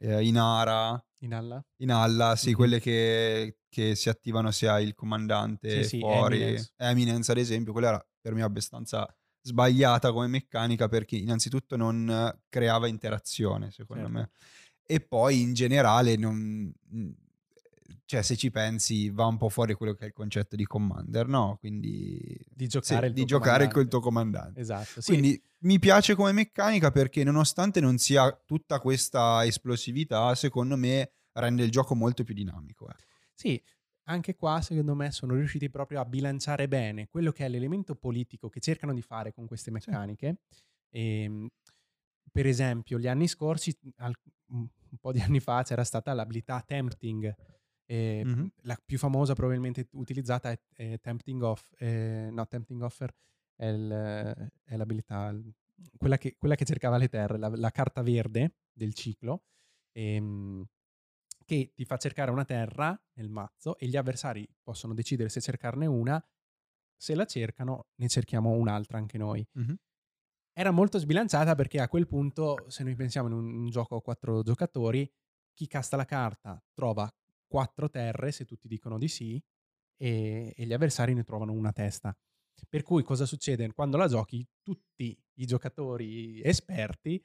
eh, 0.00 0.22
Inara. 0.22 1.02
In 1.20 1.34
alla? 1.34 1.64
In 1.78 1.90
alla, 1.92 2.36
sì, 2.36 2.50
Mhm. 2.50 2.54
quelle 2.56 2.80
che, 2.80 3.56
che 3.72 3.94
si 3.94 4.10
attivano 4.10 4.50
se 4.50 4.68
hai 4.68 4.84
il 4.84 4.94
comandante 4.94 5.82
Sì, 5.84 5.88
sì, 5.88 5.98
fuori. 6.00 6.42
Eminence. 6.42 6.72
Eminence, 6.76 7.30
ad 7.32 7.38
esempio, 7.38 7.72
quella 7.72 7.88
era 7.88 8.06
per 8.20 8.34
me 8.34 8.42
abbastanza 8.42 9.08
sbagliata 9.40 10.12
come 10.12 10.26
meccanica 10.26 10.88
perché 10.88 11.16
innanzitutto 11.16 11.74
non 11.76 12.06
eh, 12.06 12.42
creava 12.50 12.86
interazione, 12.86 13.70
secondo 13.70 14.02
Certo. 14.02 14.18
me. 14.18 14.30
E 14.84 15.00
poi 15.00 15.40
in 15.40 15.54
generale 15.54 16.16
non... 16.16 16.70
Cioè, 18.04 18.20
se 18.20 18.36
ci 18.36 18.50
pensi, 18.50 19.08
va 19.08 19.24
un 19.24 19.38
po' 19.38 19.48
fuori 19.48 19.72
quello 19.72 19.94
che 19.94 20.04
è 20.04 20.06
il 20.08 20.12
concetto 20.12 20.54
di 20.54 20.66
commander, 20.66 21.26
no? 21.26 21.56
Quindi... 21.58 22.20
Di 22.50 22.64
sì, 22.64 22.68
giocare 22.68 23.06
il 23.06 23.14
di 23.14 23.24
giocare 23.24 23.68
comandante. 23.68 23.74
col 23.74 23.88
tuo 23.88 24.00
comandante. 24.00 24.60
Esatto. 24.60 25.00
Sì. 25.00 25.12
Quindi 25.12 25.42
mi 25.60 25.78
piace 25.78 26.14
come 26.14 26.32
meccanica 26.32 26.90
perché 26.90 27.24
nonostante 27.24 27.80
non 27.80 27.96
sia 27.96 28.30
tutta 28.44 28.80
questa 28.80 29.46
esplosività, 29.46 30.34
secondo 30.34 30.76
me 30.76 31.12
rende 31.32 31.64
il 31.64 31.70
gioco 31.70 31.94
molto 31.94 32.22
più 32.22 32.34
dinamico. 32.34 32.86
ecco. 32.90 33.10
Sì, 33.34 33.62
anche 34.04 34.34
qua, 34.34 34.60
secondo 34.60 34.94
me, 34.94 35.10
sono 35.10 35.34
riusciti 35.34 35.70
proprio 35.70 36.00
a 36.00 36.04
bilanciare 36.04 36.66
bene 36.68 37.08
quello 37.08 37.30
che 37.32 37.44
è 37.44 37.48
l'elemento 37.48 37.94
politico 37.94 38.48
che 38.48 38.60
cercano 38.60 38.92
di 38.92 39.02
fare 39.02 39.32
con 39.32 39.46
queste 39.46 39.70
meccaniche. 39.70 40.38
E, 40.90 41.22
ehm, 41.22 41.48
per 42.30 42.46
esempio, 42.46 42.98
gli 42.98 43.06
anni 43.06 43.28
scorsi, 43.28 43.76
un 44.48 44.68
po' 45.00 45.12
di 45.12 45.20
anni 45.20 45.40
fa, 45.40 45.62
c'era 45.62 45.84
stata 45.84 46.12
l'abilità 46.14 46.62
tempting. 46.66 47.34
Eh, 47.84 48.22
mm-hmm. 48.24 48.46
La 48.62 48.78
più 48.84 48.98
famosa, 48.98 49.34
probabilmente 49.34 49.88
utilizzata, 49.92 50.50
è, 50.50 50.58
è 50.72 51.00
tempting 51.00 51.42
off. 51.42 51.70
Eh, 51.78 52.28
no, 52.30 52.46
tempting 52.46 52.80
offer 52.82 53.14
è, 53.54 53.66
il, 53.66 54.50
è 54.64 54.76
l'abilità, 54.76 55.34
quella 55.96 56.16
che, 56.16 56.36
quella 56.38 56.54
che, 56.54 56.64
cercava 56.64 56.96
le 56.96 57.08
terre, 57.08 57.38
la, 57.38 57.48
la 57.48 57.70
carta 57.70 58.02
verde 58.02 58.56
del 58.72 58.94
ciclo. 58.94 59.44
Ehm, 59.92 60.66
che 61.52 61.72
ti 61.74 61.84
fa 61.84 61.98
cercare 61.98 62.30
una 62.30 62.46
terra 62.46 62.98
nel 63.16 63.28
mazzo 63.28 63.76
e 63.76 63.86
gli 63.86 63.96
avversari 63.96 64.48
possono 64.62 64.94
decidere 64.94 65.28
se 65.28 65.42
cercarne 65.42 65.84
una, 65.84 66.24
se 66.96 67.14
la 67.14 67.26
cercano 67.26 67.88
ne 67.96 68.08
cerchiamo 68.08 68.52
un'altra 68.52 68.96
anche 68.96 69.18
noi. 69.18 69.46
Mm-hmm. 69.58 69.74
Era 70.54 70.70
molto 70.70 70.98
sbilanciata 70.98 71.54
perché 71.54 71.78
a 71.78 71.88
quel 71.88 72.06
punto, 72.06 72.64
se 72.68 72.84
noi 72.84 72.94
pensiamo 72.94 73.28
in 73.28 73.34
un, 73.34 73.68
gioco 73.68 73.96
a 73.96 74.02
quattro 74.02 74.42
giocatori, 74.42 75.10
chi 75.52 75.66
casta 75.66 75.96
la 75.96 76.06
carta 76.06 76.62
trova 76.72 77.14
quattro 77.46 77.90
terre 77.90 78.32
se 78.32 78.46
tutti 78.46 78.66
dicono 78.66 78.96
di 78.96 79.08
sì 79.08 79.42
e, 79.98 80.54
e 80.56 80.64
gli 80.64 80.72
avversari 80.72 81.12
ne 81.12 81.22
trovano 81.22 81.52
una 81.52 81.72
testa. 81.72 82.16
Per 82.66 82.82
cui 82.82 83.02
cosa 83.02 83.26
succede? 83.26 83.70
Quando 83.74 83.98
la 83.98 84.08
giochi, 84.08 84.46
tutti 84.62 85.22
i 85.34 85.44
giocatori 85.44 86.40
esperti 86.42 87.22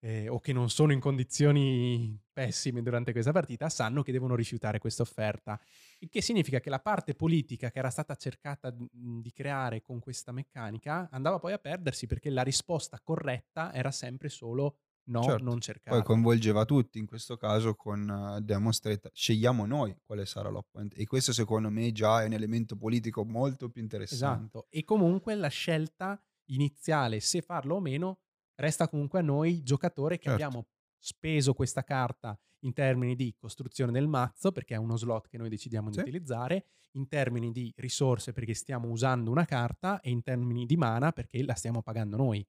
eh, 0.00 0.28
o 0.28 0.40
che 0.40 0.52
non 0.52 0.68
sono 0.70 0.92
in 0.92 1.00
condizioni 1.00 2.18
pessime 2.32 2.82
durante 2.82 3.12
questa 3.12 3.32
partita 3.32 3.68
sanno 3.68 4.02
che 4.02 4.12
devono 4.12 4.34
rifiutare 4.34 4.78
questa 4.78 5.02
offerta. 5.02 5.58
Il 5.98 6.08
che 6.08 6.20
significa 6.20 6.60
che 6.60 6.70
la 6.70 6.80
parte 6.80 7.14
politica 7.14 7.70
che 7.70 7.78
era 7.78 7.90
stata 7.90 8.14
cercata 8.14 8.70
di 8.70 9.32
creare 9.32 9.82
con 9.82 9.98
questa 9.98 10.32
meccanica 10.32 11.08
andava 11.10 11.38
poi 11.38 11.52
a 11.52 11.58
perdersi 11.58 12.06
perché 12.06 12.30
la 12.30 12.42
risposta 12.42 13.00
corretta 13.02 13.72
era 13.72 13.90
sempre 13.90 14.28
solo 14.28 14.78
no, 15.06 15.22
certo. 15.22 15.44
non 15.44 15.60
cercare. 15.60 15.96
Poi 15.96 16.04
coinvolgeva 16.04 16.64
tutti, 16.64 16.98
in 16.98 17.06
questo 17.06 17.36
caso 17.36 17.74
con 17.74 18.08
uh, 18.08 18.40
Demonstrate, 18.40 19.10
scegliamo 19.12 19.66
noi 19.66 19.96
quale 20.04 20.26
sarà 20.26 20.48
l'opponent 20.48 20.92
e 20.96 21.06
questo 21.06 21.32
secondo 21.32 21.70
me 21.70 21.92
già 21.92 22.22
è 22.22 22.26
un 22.26 22.32
elemento 22.32 22.76
politico 22.76 23.24
molto 23.24 23.68
più 23.70 23.82
interessante. 23.82 24.44
Esatto, 24.44 24.66
e 24.68 24.84
comunque 24.84 25.34
la 25.34 25.48
scelta 25.48 26.20
iniziale, 26.46 27.20
se 27.20 27.40
farlo 27.40 27.76
o 27.76 27.80
meno, 27.80 28.20
resta 28.56 28.88
comunque 28.88 29.20
a 29.20 29.22
noi 29.22 29.62
giocatore 29.62 30.16
che 30.18 30.28
certo. 30.28 30.44
abbiamo 30.44 30.66
speso 30.98 31.54
questa 31.54 31.84
carta 31.84 32.38
in 32.60 32.72
termini 32.72 33.14
di 33.14 33.34
costruzione 33.38 33.92
del 33.92 34.08
mazzo, 34.08 34.50
perché 34.50 34.74
è 34.74 34.78
uno 34.78 34.96
slot 34.96 35.28
che 35.28 35.38
noi 35.38 35.48
decidiamo 35.48 35.88
di 35.88 35.96
sì. 35.96 36.00
utilizzare, 36.00 36.66
in 36.92 37.08
termini 37.08 37.52
di 37.52 37.72
risorse 37.76 38.32
perché 38.32 38.54
stiamo 38.54 38.88
usando 38.88 39.30
una 39.30 39.44
carta 39.44 40.00
e 40.00 40.10
in 40.10 40.22
termini 40.22 40.66
di 40.66 40.76
mana 40.76 41.12
perché 41.12 41.42
la 41.44 41.54
stiamo 41.54 41.82
pagando 41.82 42.16
noi. 42.16 42.46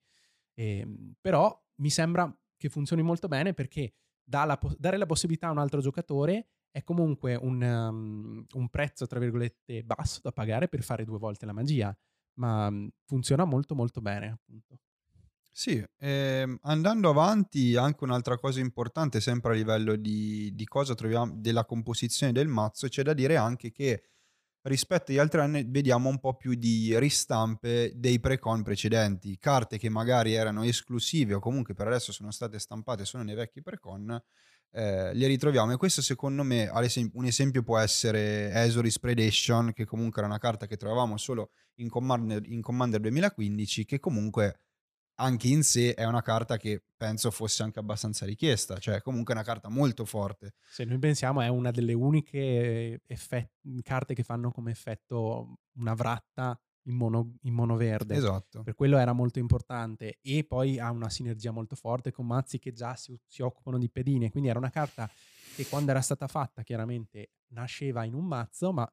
Eh, 0.54 0.88
però 1.20 1.56
mi 1.76 1.90
sembra 1.90 2.34
che 2.56 2.70
funzioni 2.70 3.04
molto 3.04 3.28
bene 3.28 3.54
perché 3.54 3.94
la, 4.30 4.60
dare 4.78 4.98
la 4.98 5.06
possibilità 5.06 5.48
a 5.48 5.52
un 5.52 5.60
altro 5.60 5.82
giocatore 5.82 6.48
è 6.72 6.84
comunque 6.84 7.36
un, 7.36 7.62
um, 7.62 8.46
un, 8.54 8.70
prezzo, 8.70 9.06
tra 9.06 9.20
virgolette, 9.20 9.84
basso 9.84 10.20
da 10.22 10.32
pagare 10.32 10.68
per 10.68 10.84
fare 10.84 11.06
due 11.06 11.18
volte 11.18 11.46
la 11.46 11.54
magia, 11.54 11.96
ma 12.40 12.68
um, 12.68 12.90
funziona 13.06 13.46
molto 13.46 13.76
molto 13.76 14.02
bene 14.02 14.30
appunto. 14.30 14.80
Sì, 15.60 15.84
ehm, 15.98 16.60
andando 16.62 17.10
avanti, 17.10 17.76
anche 17.76 18.04
un'altra 18.04 18.38
cosa 18.38 18.60
importante, 18.60 19.20
sempre 19.20 19.54
a 19.54 19.56
livello 19.56 19.96
di, 19.96 20.54
di 20.54 20.66
cosa 20.66 20.94
troviamo, 20.94 21.34
della 21.36 21.66
composizione 21.66 22.32
del 22.32 22.48
mazzo, 22.48 22.88
c'è 22.88 23.02
da 23.02 23.14
dire 23.14 23.38
anche 23.38 23.72
che 23.72 24.04
rispetto 24.64 25.12
agli 25.12 25.18
altri 25.18 25.40
anni 25.40 25.66
vediamo 25.68 26.10
un 26.10 26.20
po' 26.20 26.36
più 26.36 26.54
di 26.54 26.98
ristampe 27.00 27.92
dei 27.96 28.20
pre-con 28.20 28.62
precedenti, 28.62 29.40
carte 29.40 29.80
che 29.80 29.90
magari 29.90 30.34
erano 30.36 30.62
esclusive 30.64 31.34
o 31.34 31.40
comunque 31.40 31.74
per 31.74 31.88
adesso 31.88 32.12
sono 32.12 32.30
state 32.30 32.60
stampate 32.60 33.04
solo 33.04 33.24
nei 33.24 33.34
vecchi 33.36 33.64
pre-con, 33.64 34.12
eh, 34.74 35.14
le 35.14 35.28
ritroviamo. 35.28 35.72
E 35.74 35.78
questo 35.78 36.04
secondo 36.04 36.44
me, 36.44 36.70
un 37.14 37.26
esempio 37.26 37.64
può 37.64 37.80
essere 37.80 38.52
Esoris 38.54 39.00
Predation, 39.00 39.74
che 39.74 39.86
comunque 39.86 40.22
era 40.22 40.30
una 40.30 40.40
carta 40.40 40.68
che 40.68 40.78
trovavamo 40.78 41.18
solo 41.18 41.50
in 41.76 41.90
Commander, 41.90 42.44
in 42.46 42.62
Commander 42.62 43.00
2015, 43.00 43.86
che 43.86 44.00
comunque 44.00 44.60
anche 45.20 45.48
in 45.48 45.64
sé 45.64 45.94
è 45.94 46.06
una 46.06 46.22
carta 46.22 46.58
che 46.58 46.84
penso 46.96 47.32
fosse 47.32 47.64
anche 47.64 47.80
abbastanza 47.80 48.26
richiesta, 48.26 48.78
cioè 48.78 49.02
comunque 49.02 49.34
è 49.34 49.38
una 49.38 49.46
carta 49.46 49.70
molto 49.70 50.06
forte. 50.06 50.54
Se 50.70 50.84
noi 50.84 51.00
pensiamo 51.00 51.42
è 51.42 51.48
una 51.48 51.72
delle 51.72 51.94
uniche 51.94 53.02
effett- 53.06 53.52
carte 53.82 54.14
che 54.14 54.24
fanno 54.24 54.52
come 54.52 54.72
effetto 54.72 55.60
una 55.78 55.94
vratta 55.94 56.60
in 56.84 56.96
mono, 56.96 57.36
in 57.42 57.54
mono 57.54 57.76
verde. 57.76 58.16
Esatto. 58.16 58.62
Per 58.62 58.76
quello 58.76 58.98
era 58.98 59.14
molto 59.14 59.40
importante 59.40 60.20
e 60.22 60.44
poi 60.44 60.80
ha 60.80 60.92
una 60.92 61.10
sinergia 61.10 61.52
molto 61.52 61.76
forte 61.76 62.12
con 62.12 62.26
mazzi 62.26 62.60
che 62.60 62.72
già 62.72 62.96
si, 62.96 63.18
si 63.26 63.42
occupano 63.42 63.78
di 63.78 63.90
pedine, 63.90 64.30
quindi 64.30 64.50
era 64.50 64.60
una 64.60 64.70
carta 64.70 65.10
che 65.56 65.66
quando 65.66 65.92
era 65.92 66.02
stata 66.02 66.28
fatta 66.28 66.62
chiaramente 66.62 67.32
nasceva 67.48 68.04
in 68.04 68.14
un 68.14 68.26
mazzo, 68.26 68.72
ma 68.72 68.92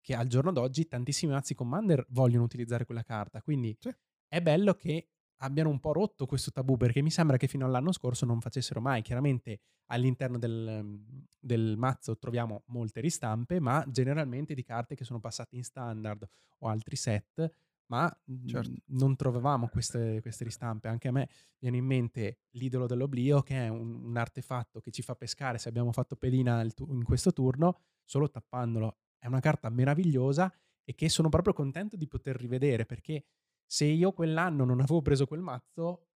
che 0.00 0.14
al 0.14 0.28
giorno 0.28 0.52
d'oggi 0.52 0.86
tantissimi 0.86 1.32
mazzi 1.32 1.54
Commander 1.54 2.06
vogliono 2.10 2.44
utilizzare 2.44 2.84
quella 2.84 3.02
carta, 3.02 3.42
quindi 3.42 3.76
sì. 3.80 3.92
è 4.28 4.40
bello 4.40 4.74
che 4.74 5.08
abbiano 5.38 5.68
un 5.68 5.80
po' 5.80 5.92
rotto 5.92 6.26
questo 6.26 6.50
tabù 6.50 6.76
perché 6.76 7.02
mi 7.02 7.10
sembra 7.10 7.36
che 7.36 7.46
fino 7.46 7.66
all'anno 7.66 7.92
scorso 7.92 8.24
non 8.24 8.40
facessero 8.40 8.80
mai. 8.80 9.02
Chiaramente 9.02 9.60
all'interno 9.86 10.38
del, 10.38 10.80
mhmm, 10.82 11.24
del, 11.38 11.74
mazzo 11.76 12.16
troviamo 12.16 12.62
molte 12.66 13.00
ristampe, 13.00 13.60
ma 13.60 13.84
generalmente 13.88 14.54
di 14.54 14.62
carte 14.62 14.94
che 14.94 15.04
sono 15.04 15.20
passate 15.20 15.56
in 15.56 15.64
standard 15.64 16.26
o 16.58 16.68
altri 16.68 16.96
set, 16.96 17.50
ma 17.86 18.10
mhmm, 18.24 18.46
certo. 18.46 18.72
non 18.86 19.16
trovavamo 19.16 19.68
queste, 19.68 20.20
queste, 20.20 20.44
ristampe. 20.44 20.88
Anche 20.88 21.08
a 21.08 21.12
me 21.12 21.28
viene 21.58 21.76
in 21.76 21.84
mente 21.84 22.38
l'idolo 22.52 22.86
dell'oblio, 22.86 23.42
che 23.42 23.66
è 23.66 23.68
un, 23.68 24.04
un 24.04 24.16
artefatto 24.16 24.80
che 24.80 24.90
ci 24.90 25.02
fa 25.02 25.14
pescare 25.14 25.58
se 25.58 25.68
abbiamo 25.68 25.92
fatto 25.92 26.16
pedina 26.16 26.62
in 26.62 27.04
questo 27.04 27.32
turno, 27.32 27.78
solo 28.04 28.30
tappandolo. 28.30 28.96
È 29.18 29.26
una 29.26 29.40
carta 29.40 29.68
meravigliosa 29.68 30.52
e 30.84 30.94
che 30.94 31.08
sono 31.08 31.28
proprio 31.28 31.52
contento 31.52 31.96
di 31.96 32.06
poter 32.06 32.36
rivedere 32.36 32.86
perché 32.86 33.24
se 33.66 33.84
io 33.84 34.12
quell'anno 34.12 34.64
non 34.64 34.80
avevo 34.80 35.02
preso 35.02 35.26
quel 35.26 35.40
mazzo, 35.40 36.06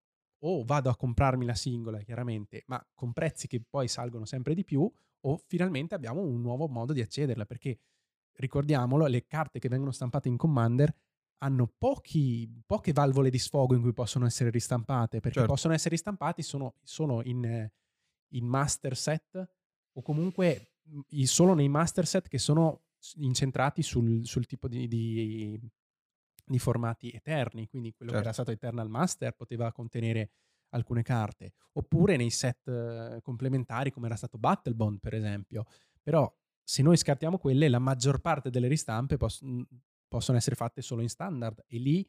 o 0.42 0.64
vado 0.64 0.88
a 0.88 0.96
comprarmi 0.96 1.44
la 1.44 1.54
singola, 1.54 2.00
chiaramente, 2.00 2.62
ma 2.66 2.84
con 2.94 3.12
prezzi 3.12 3.46
che 3.46 3.62
poi 3.68 3.88
salgono 3.88 4.24
sempre 4.24 4.54
di 4.54 4.64
più, 4.64 4.90
o 5.22 5.36
finalmente 5.46 5.94
abbiamo 5.94 6.22
un 6.22 6.40
nuovo 6.40 6.66
modo 6.68 6.92
di 6.92 7.00
accederla, 7.00 7.44
perché 7.44 7.78
ricordiamolo, 8.34 9.06
le 9.06 9.26
carte 9.26 9.58
che 9.58 9.68
vengono 9.68 9.90
stampate 9.90 10.28
in 10.28 10.36
Commander 10.36 10.94
hanno 11.42 11.72
pochi, 11.76 12.62
poche 12.66 12.92
valvole 12.92 13.30
di 13.30 13.38
sfogo 13.38 13.74
in 13.74 13.82
cui 13.82 13.92
possono 13.92 14.26
essere 14.26 14.50
ristampate, 14.50 15.20
perché 15.20 15.38
certo. 15.38 15.52
possono 15.52 15.74
essere 15.74 15.90
ristampati 15.90 16.42
sono, 16.42 16.74
sono 16.82 17.22
in, 17.24 17.68
in, 18.32 18.46
master 18.46 18.96
set 18.96 19.48
o 19.92 20.02
comunque 20.02 20.74
solo 21.24 21.54
nei 21.54 21.68
master 21.68 22.06
set 22.06 22.28
che 22.28 22.38
sono 22.38 22.82
incentrati 23.16 23.82
sul, 23.82 24.26
sul 24.26 24.46
tipo 24.46 24.68
di, 24.68 24.86
di, 24.86 25.58
di 26.50 26.58
formati 26.58 27.10
eterni, 27.10 27.68
quindi 27.68 27.92
quello 27.92 28.12
certo. 28.12 28.24
che 28.24 28.28
era 28.28 28.36
certo. 28.36 28.42
stato 28.42 28.50
Eternal 28.50 28.90
Master 28.90 29.32
poteva 29.32 29.72
contenere 29.72 30.30
alcune 30.70 31.02
carte, 31.02 31.52
oppure 31.72 32.16
nei 32.16 32.30
set 32.30 32.66
uh, 32.66 33.20
complementari 33.22 33.90
come 33.90 34.06
era 34.06 34.16
stato 34.16 34.38
Battle 34.38 34.74
Bond 34.74 34.98
per 35.00 35.14
esempio, 35.14 35.64
però 36.02 36.32
se 36.62 36.82
noi 36.82 36.96
scartiamo 36.96 37.38
quelle 37.38 37.68
la 37.68 37.78
maggior 37.78 38.20
parte 38.20 38.50
delle 38.50 38.68
ristampe 38.68 39.16
pos- 39.16 39.44
possono 40.06 40.38
essere 40.38 40.56
fatte 40.56 40.82
solo 40.82 41.02
in 41.02 41.08
standard 41.08 41.64
e 41.66 41.78
lì 41.78 42.08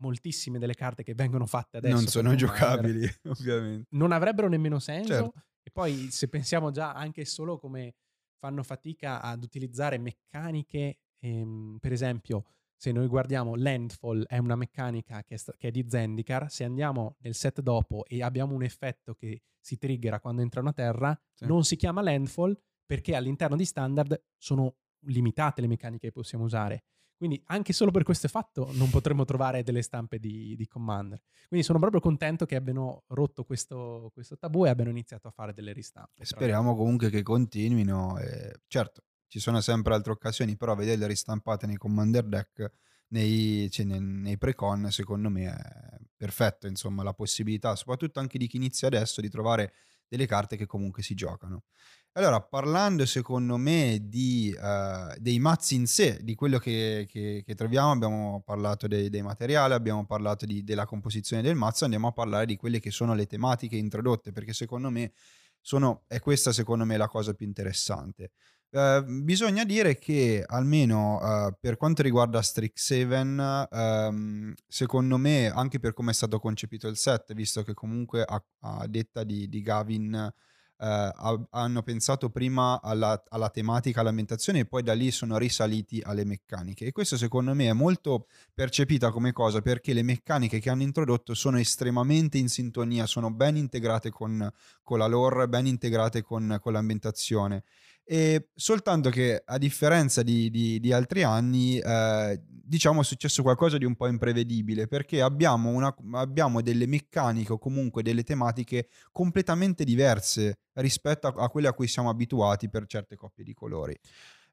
moltissime 0.00 0.58
delle 0.58 0.74
carte 0.74 1.02
che 1.02 1.14
vengono 1.14 1.44
fatte 1.44 1.78
adesso 1.78 1.94
non 1.94 2.06
sono 2.06 2.34
giocabili 2.34 3.06
ovviamente 3.28 3.88
non 3.90 4.12
avrebbero 4.12 4.48
nemmeno 4.48 4.78
senso 4.78 5.12
certo. 5.12 5.32
e 5.62 5.70
poi 5.72 6.10
se 6.10 6.28
pensiamo 6.28 6.70
già 6.70 6.92
anche 6.92 7.24
solo 7.24 7.58
come 7.58 7.96
fanno 8.38 8.62
fatica 8.62 9.20
ad 9.20 9.42
utilizzare 9.42 9.98
meccaniche 9.98 10.98
ehm, 11.18 11.78
per 11.80 11.92
esempio 11.92 12.44
se 12.78 12.92
noi 12.92 13.08
guardiamo 13.08 13.56
Landfall 13.56 14.24
è 14.26 14.38
una 14.38 14.54
meccanica 14.54 15.24
che 15.24 15.34
è, 15.34 15.36
sta- 15.36 15.52
che 15.56 15.68
è, 15.68 15.70
di 15.72 15.84
Zendikar, 15.88 16.48
se 16.48 16.62
andiamo 16.62 17.16
nel 17.20 17.34
set 17.34 17.60
dopo 17.60 18.04
e 18.06 18.22
abbiamo 18.22 18.54
un 18.54 18.62
effetto 18.62 19.14
che 19.14 19.42
si 19.58 19.76
triggera 19.78 20.20
quando 20.20 20.42
entra 20.42 20.60
una 20.60 20.72
terra, 20.72 21.20
sì. 21.34 21.44
non 21.44 21.64
si 21.64 21.74
chiama 21.74 22.02
Landfall 22.02 22.56
perché 22.86 23.16
all'interno 23.16 23.56
di 23.56 23.64
standard 23.64 24.22
sono 24.36 24.76
limitate 25.06 25.60
le 25.60 25.66
meccaniche 25.66 26.06
che 26.06 26.12
possiamo 26.12 26.44
usare. 26.44 26.84
Quindi 27.16 27.42
anche 27.46 27.72
solo 27.72 27.90
per 27.90 28.04
questo 28.04 28.28
fatto 28.28 28.70
non 28.74 28.90
potremmo 28.90 29.24
trovare 29.24 29.64
delle 29.64 29.82
stampe 29.82 30.20
di, 30.20 30.54
di 30.54 30.66
Commander. 30.68 31.20
Quindi 31.48 31.66
sono 31.66 31.80
proprio 31.80 32.00
contento 32.00 32.46
che 32.46 32.54
abbiano 32.54 33.02
rotto 33.08 33.42
questo, 33.42 34.12
questo 34.14 34.38
tabù 34.38 34.66
e 34.66 34.68
abbiano 34.68 34.90
iniziato 34.90 35.26
a 35.26 35.32
fare 35.32 35.52
delle 35.52 35.72
ristampe. 35.72 36.24
Speriamo 36.24 36.76
comunque 36.76 37.10
che 37.10 37.24
continuino. 37.24 38.18
E 38.18 38.60
certo, 38.68 39.02
ci 39.28 39.38
sono 39.38 39.60
sempre 39.60 39.94
altre 39.94 40.12
occasioni, 40.12 40.56
però 40.56 40.74
vederle 40.74 41.06
ristampate 41.06 41.66
nei 41.66 41.76
Commander 41.76 42.24
Deck, 42.24 42.72
nei, 43.08 43.70
cioè 43.70 43.86
nei, 43.86 44.00
nei 44.00 44.38
pre-con, 44.38 44.90
secondo 44.90 45.30
me 45.30 45.46
è 45.46 45.98
perfetto, 46.16 46.66
insomma, 46.66 47.02
la 47.02 47.14
possibilità, 47.14 47.76
soprattutto 47.76 48.18
anche 48.18 48.38
di 48.38 48.46
chi 48.46 48.56
inizia 48.56 48.88
adesso, 48.88 49.20
di 49.20 49.28
trovare 49.28 49.72
delle 50.08 50.26
carte 50.26 50.56
che 50.56 50.66
comunque 50.66 51.02
si 51.02 51.14
giocano. 51.14 51.64
Allora, 52.12 52.40
parlando 52.40 53.06
secondo 53.06 53.56
me 53.58 53.98
di, 54.02 54.52
uh, 54.58 55.14
dei 55.18 55.38
mazzi 55.38 55.76
in 55.76 55.86
sé, 55.86 56.18
di 56.22 56.34
quello 56.34 56.58
che, 56.58 57.06
che, 57.08 57.42
che 57.44 57.54
troviamo, 57.54 57.92
abbiamo 57.92 58.42
parlato 58.44 58.88
dei, 58.88 59.08
dei 59.08 59.22
materiali, 59.22 59.74
abbiamo 59.74 60.04
parlato 60.04 60.44
di, 60.44 60.64
della 60.64 60.86
composizione 60.86 61.42
del 61.42 61.54
mazzo, 61.54 61.84
andiamo 61.84 62.08
a 62.08 62.12
parlare 62.12 62.46
di 62.46 62.56
quelle 62.56 62.80
che 62.80 62.90
sono 62.90 63.14
le 63.14 63.26
tematiche 63.26 63.76
introdotte, 63.76 64.32
perché 64.32 64.52
secondo 64.52 64.90
me 64.90 65.12
sono, 65.60 66.04
è 66.08 66.18
questa 66.18 66.52
secondo 66.52 66.84
me 66.84 66.96
la 66.96 67.08
cosa 67.08 67.34
più 67.34 67.46
interessante. 67.46 68.32
Uh, 68.70 69.02
bisogna 69.22 69.64
dire 69.64 69.96
che 69.98 70.44
almeno 70.46 71.16
uh, 71.16 71.56
per 71.58 71.76
quanto 71.78 72.02
riguarda 72.02 72.42
Strixhaven, 72.42 73.68
um, 73.70 74.54
secondo 74.66 75.16
me, 75.16 75.48
anche 75.48 75.78
per 75.78 75.94
come 75.94 76.10
è 76.10 76.14
stato 76.14 76.38
concepito 76.38 76.86
il 76.86 76.96
set, 76.96 77.32
visto 77.32 77.62
che 77.62 77.72
comunque 77.72 78.22
a, 78.22 78.42
a 78.60 78.86
detta 78.86 79.24
di, 79.24 79.48
di 79.48 79.62
Gavin 79.62 80.32
eh, 80.80 81.12
hanno 81.50 81.82
pensato 81.82 82.30
prima 82.30 82.80
alla, 82.80 83.20
alla, 83.30 83.50
tematica, 83.50 84.00
all'ambientazione 84.00 84.60
e 84.60 84.64
poi 84.64 84.82
da 84.84 84.94
lì 84.94 85.10
sono 85.10 85.36
risaliti 85.36 86.00
alle 86.04 86.24
meccaniche. 86.24 86.86
E 86.86 86.92
questo 86.92 87.16
secondo 87.16 87.52
me 87.52 87.66
è 87.66 87.72
molto 87.72 88.28
percepita 88.54 89.10
come 89.10 89.32
cosa 89.32 89.60
perché 89.60 89.92
le 89.92 90.02
meccaniche 90.02 90.60
che 90.60 90.70
hanno 90.70 90.82
introdotto 90.82 91.34
sono 91.34 91.58
estremamente 91.58 92.38
in 92.38 92.48
sintonia, 92.48 93.06
sono 93.06 93.32
ben 93.32 93.56
integrate 93.56 94.10
con, 94.10 94.48
con 94.82 94.98
la 94.98 95.06
lore, 95.06 95.48
ben 95.48 95.66
integrate 95.66 96.22
con, 96.22 96.58
con 96.60 96.72
l'ambientazione. 96.72 97.64
E 98.10 98.48
soltanto 98.54 99.10
che 99.10 99.42
a 99.44 99.58
differenza 99.58 100.22
di, 100.22 100.48
di, 100.48 100.80
di 100.80 100.92
altri 100.94 101.24
anni, 101.24 101.78
eh, 101.78 102.40
diciamo 102.42 103.02
è 103.02 103.04
successo 103.04 103.42
qualcosa 103.42 103.76
di 103.76 103.84
un 103.84 103.96
po' 103.96 104.06
imprevedibile 104.06 104.86
perché 104.86 105.20
abbiamo, 105.20 105.68
una, 105.68 105.94
abbiamo 106.12 106.62
delle 106.62 106.86
meccaniche 106.86 107.52
o 107.52 107.58
comunque 107.58 108.02
delle 108.02 108.22
tematiche 108.22 108.88
completamente 109.12 109.84
diverse 109.84 110.60
rispetto 110.76 111.26
a, 111.26 111.34
a, 111.36 111.50
quelle 111.50 111.68
a 111.68 111.74
cui 111.74 111.86
siamo 111.86 112.08
abituati 112.08 112.70
per 112.70 112.86
certe 112.86 113.14
coppie 113.14 113.44
di 113.44 113.52
colori. 113.52 113.94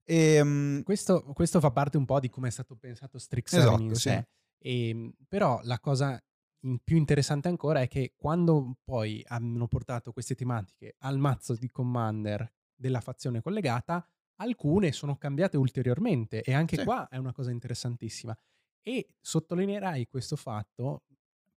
E, 0.03 0.41
um, 0.41 0.83
questo, 0.83 1.23
questo, 1.33 1.61
fa 1.61 1.71
parte 1.71 1.95
un 1.95 2.03
po' 2.03 2.19
di 2.19 2.29
come 2.29 2.49
è 2.49 2.51
stato 2.51 2.75
pensato 2.75 3.17
Strixhaven 3.17 3.67
esatto, 3.67 3.81
in 3.83 3.95
sé. 3.95 4.27
Sì. 4.59 4.67
E, 4.67 5.13
però 5.29 5.61
la 5.63 5.79
cosa 5.79 6.21
in 6.65 6.79
più 6.83 6.97
interessante 6.97 7.47
ancora 7.47 7.79
è 7.79 7.87
che 7.87 8.11
quando 8.17 8.79
poi 8.83 9.23
hanno 9.27 9.65
portato 9.67 10.11
queste 10.11 10.35
tematiche 10.35 10.95
al 10.99 11.17
mazzo 11.19 11.55
di 11.55 11.69
Commander 11.69 12.51
della 12.75 13.01
fazione 13.01 13.41
collegata, 13.41 14.07
alcune 14.37 14.91
sono 14.91 15.17
cambiate 15.17 15.57
ulteriormente 15.57 16.41
e 16.41 16.53
anche 16.53 16.77
sì. 16.77 16.83
qua 16.83 17.07
è 17.07 17.17
una 17.17 17.33
cosa 17.33 17.51
interessantissima. 17.51 18.37
E 18.81 19.07
sottolineerai 19.19 20.07
questo 20.07 20.35
fatto 20.35 21.03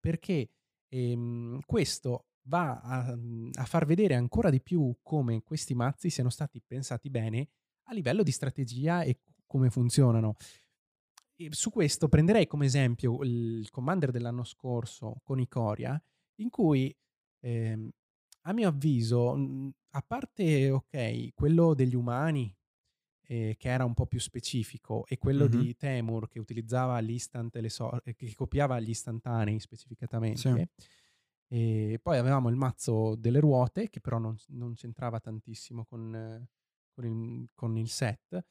perché 0.00 0.50
ehm, 0.88 1.60
questo 1.66 2.26
va 2.42 2.80
a, 2.80 3.16
a, 3.52 3.64
far 3.64 3.84
vedere 3.84 4.14
ancora 4.14 4.48
di 4.50 4.62
più 4.62 4.96
come 5.02 5.42
questi 5.42 5.74
mazzi 5.74 6.08
siano 6.08 6.30
stati 6.30 6.62
pensati 6.66 7.10
bene 7.10 7.48
a 7.84 7.92
livello 7.92 8.22
di 8.22 8.30
strategia 8.30 9.02
e 9.02 9.20
come 9.46 9.70
funzionano. 9.70 10.36
E 11.36 11.48
su 11.52 11.70
questo 11.70 12.08
prenderei 12.08 12.46
come 12.46 12.66
esempio 12.66 13.22
il 13.22 13.68
Commander 13.70 14.10
dell'anno 14.10 14.44
scorso 14.44 15.20
con 15.22 15.38
Icoria, 15.38 16.00
in 16.36 16.50
cui 16.50 16.94
ehm, 17.40 17.90
a 18.42 18.52
mio 18.52 18.68
avviso, 18.68 19.34
mhmm, 19.34 19.70
a 19.90 20.02
parte, 20.02 20.70
ok, 20.70 21.34
quello 21.34 21.74
degli 21.74 21.94
umani, 21.94 22.54
eh, 23.30 23.56
che 23.58 23.68
era 23.68 23.84
un 23.84 23.94
po' 23.94 24.06
più 24.06 24.20
specifico, 24.20 25.04
e 25.06 25.18
quello 25.18 25.48
mm-hmm. 25.48 25.60
di 25.60 25.76
Temur 25.76 26.28
che 26.28 26.38
utilizzava 26.38 26.98
l'instant 26.98 27.54
le 27.56 27.68
so- 27.68 28.02
eh, 28.04 28.14
che 28.14 28.32
copiava 28.34 28.80
gli 28.80 28.90
istantanei 28.90 29.58
specificatamente. 29.60 30.38
Sì. 30.38 30.86
E 31.50 31.98
poi 32.02 32.18
avevamo 32.18 32.50
il 32.50 32.56
mazzo 32.56 33.14
delle 33.16 33.40
ruote, 33.40 33.88
che 33.88 34.00
però 34.00 34.18
non, 34.18 34.36
non 34.48 34.74
c'entrava 34.74 35.18
tantissimo 35.18 35.84
con, 35.84 36.46
con, 36.90 37.04
il, 37.04 37.48
con, 37.54 37.76
il, 37.78 37.88
set. 37.88 38.44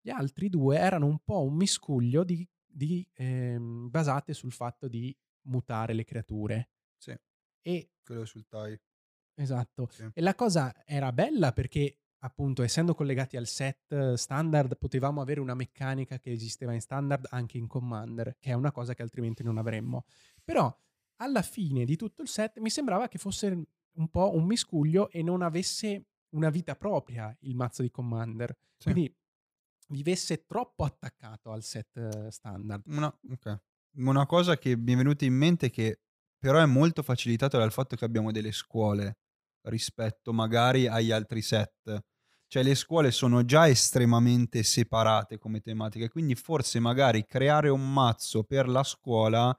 Gli 0.00 0.10
altri 0.10 0.50
due 0.50 0.76
erano 0.76 1.06
un 1.06 1.18
po' 1.24 1.42
un 1.42 1.54
miscuglio 1.54 2.22
di, 2.22 2.46
di 2.66 3.06
ehm, 3.14 3.88
basate 3.88 4.34
sul 4.34 4.52
fatto 4.52 4.88
di 4.88 5.16
mutare 5.46 5.94
le 5.94 6.04
creature. 6.04 6.70
Sì. 6.98 7.16
E 7.62 7.92
quello 8.02 8.26
sul 8.26 8.46
TIE. 8.46 8.80
Esatto. 9.34 9.88
Sì. 9.90 10.08
E 10.12 10.20
la 10.20 10.34
cosa 10.34 10.84
era 10.84 11.12
bella 11.12 11.52
perché 11.52 11.98
appunto 12.24 12.62
essendo 12.62 12.94
collegati 12.94 13.36
al 13.36 13.46
set 13.46 14.14
standard 14.14 14.78
potevamo 14.78 15.20
avere 15.20 15.40
una 15.40 15.54
meccanica 15.54 16.18
che 16.18 16.32
esisteva 16.32 16.72
in 16.72 16.80
standard 16.80 17.26
anche 17.30 17.58
in 17.58 17.66
Commander, 17.66 18.36
che 18.38 18.50
è 18.50 18.54
una 18.54 18.72
cosa 18.72 18.94
che 18.94 19.02
altrimenti 19.02 19.42
non 19.42 19.58
avremmo. 19.58 20.04
Però 20.42 20.74
alla 21.16 21.42
fine 21.42 21.84
di 21.84 21.96
tutto 21.96 22.22
il 22.22 22.28
set 22.28 22.58
mi 22.58 22.70
sembrava 22.70 23.08
che 23.08 23.18
fosse 23.18 23.66
un 23.96 24.08
po' 24.08 24.34
un 24.34 24.44
miscuglio 24.44 25.10
e 25.10 25.22
non 25.22 25.42
avesse 25.42 26.06
una 26.30 26.50
vita 26.50 26.74
propria 26.76 27.34
il 27.40 27.54
mazzo 27.54 27.82
di 27.82 27.90
Commander. 27.90 28.56
Sì. 28.76 28.92
Quindi 28.92 29.16
vivesse 29.88 30.46
troppo 30.46 30.84
attaccato 30.84 31.52
al 31.52 31.62
set 31.62 32.28
standard. 32.28 32.86
Una, 32.86 33.14
okay. 33.30 33.58
una 33.96 34.26
cosa 34.26 34.56
che 34.56 34.76
mi 34.76 34.94
è 34.94 34.96
venuta 34.96 35.24
in 35.24 35.34
mente 35.34 35.70
che 35.70 36.00
però 36.38 36.58
è 36.58 36.66
molto 36.66 37.02
facilitata 37.02 37.58
dal 37.58 37.72
fatto 37.72 37.96
che 37.96 38.04
abbiamo 38.04 38.32
delle 38.32 38.52
scuole 38.52 39.18
rispetto 39.64 40.32
magari 40.32 40.86
agli 40.86 41.10
altri 41.10 41.42
set. 41.42 42.04
Cioè 42.46 42.62
le 42.62 42.74
scuole 42.74 43.10
sono 43.10 43.44
già 43.44 43.68
estremamente 43.68 44.62
separate 44.62 45.38
come 45.38 45.60
tematiche, 45.60 46.08
quindi 46.08 46.34
forse 46.34 46.78
magari 46.78 47.26
creare 47.26 47.68
un 47.68 47.92
mazzo 47.92 48.44
per 48.44 48.68
la 48.68 48.84
scuola 48.84 49.56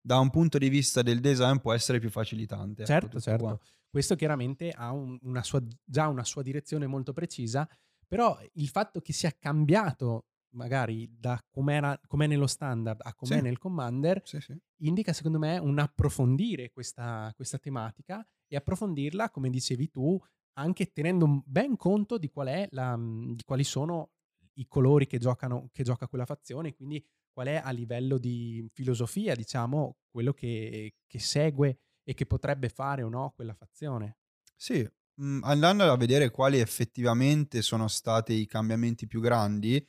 da 0.00 0.18
un 0.18 0.30
punto 0.30 0.56
di 0.58 0.68
vista 0.68 1.02
del 1.02 1.20
design 1.20 1.56
può 1.56 1.72
essere 1.72 1.98
più 1.98 2.10
facilitante. 2.10 2.82
Ecco, 2.82 2.92
certo, 2.92 3.20
certo. 3.20 3.44
Qua. 3.44 3.58
Questo 3.90 4.14
chiaramente 4.14 4.70
ha 4.70 4.92
un, 4.92 5.18
una 5.22 5.42
sua, 5.42 5.60
già 5.84 6.06
una 6.06 6.22
sua 6.22 6.42
direzione 6.42 6.86
molto 6.86 7.12
precisa, 7.12 7.68
però 8.06 8.38
il 8.52 8.68
fatto 8.68 9.00
che 9.00 9.12
sia 9.12 9.34
cambiato 9.36 10.26
magari 10.50 11.08
da 11.18 11.42
com'era, 11.50 11.98
com'è 12.06 12.26
nello 12.26 12.46
standard 12.46 13.00
a 13.02 13.14
com'è 13.14 13.36
sì. 13.36 13.42
nel 13.42 13.58
commander, 13.58 14.22
sì, 14.24 14.40
sì. 14.40 14.56
indica 14.82 15.12
secondo 15.12 15.38
me 15.38 15.58
un 15.58 15.78
approfondire 15.78 16.70
questa, 16.70 17.32
questa, 17.34 17.58
tematica 17.58 18.26
e 18.48 18.56
approfondirla, 18.56 19.30
come 19.30 19.50
dicevi 19.50 19.90
tu, 19.90 20.18
anche 20.54 20.92
tenendo 20.92 21.42
ben 21.44 21.76
conto 21.76 22.18
di, 22.18 22.28
qual 22.28 22.48
è 22.48 22.68
la, 22.70 22.98
di 22.98 23.42
quali 23.44 23.64
sono 23.64 24.10
i 24.54 24.66
colori 24.66 25.06
che, 25.06 25.18
giocano, 25.18 25.68
che 25.72 25.82
gioca 25.82 26.08
quella 26.08 26.24
fazione, 26.24 26.74
quindi 26.74 27.04
qual 27.32 27.48
è 27.48 27.60
a 27.62 27.70
livello 27.70 28.18
di 28.18 28.66
filosofia, 28.72 29.34
diciamo, 29.34 29.98
quello 30.10 30.32
che, 30.32 30.94
che 31.06 31.18
segue 31.18 31.80
e 32.02 32.14
che 32.14 32.24
potrebbe 32.24 32.68
fare 32.68 33.02
o 33.02 33.08
no 33.08 33.32
quella 33.34 33.52
fazione. 33.52 34.18
Sì, 34.54 34.88
mm, 35.20 35.42
andando 35.42 35.84
a 35.84 35.96
vedere 35.96 36.30
quali 36.30 36.58
effettivamente 36.58 37.60
sono 37.60 37.88
stati 37.88 38.34
i 38.34 38.46
cambiamenti 38.46 39.06
più 39.06 39.20
grandi, 39.20 39.86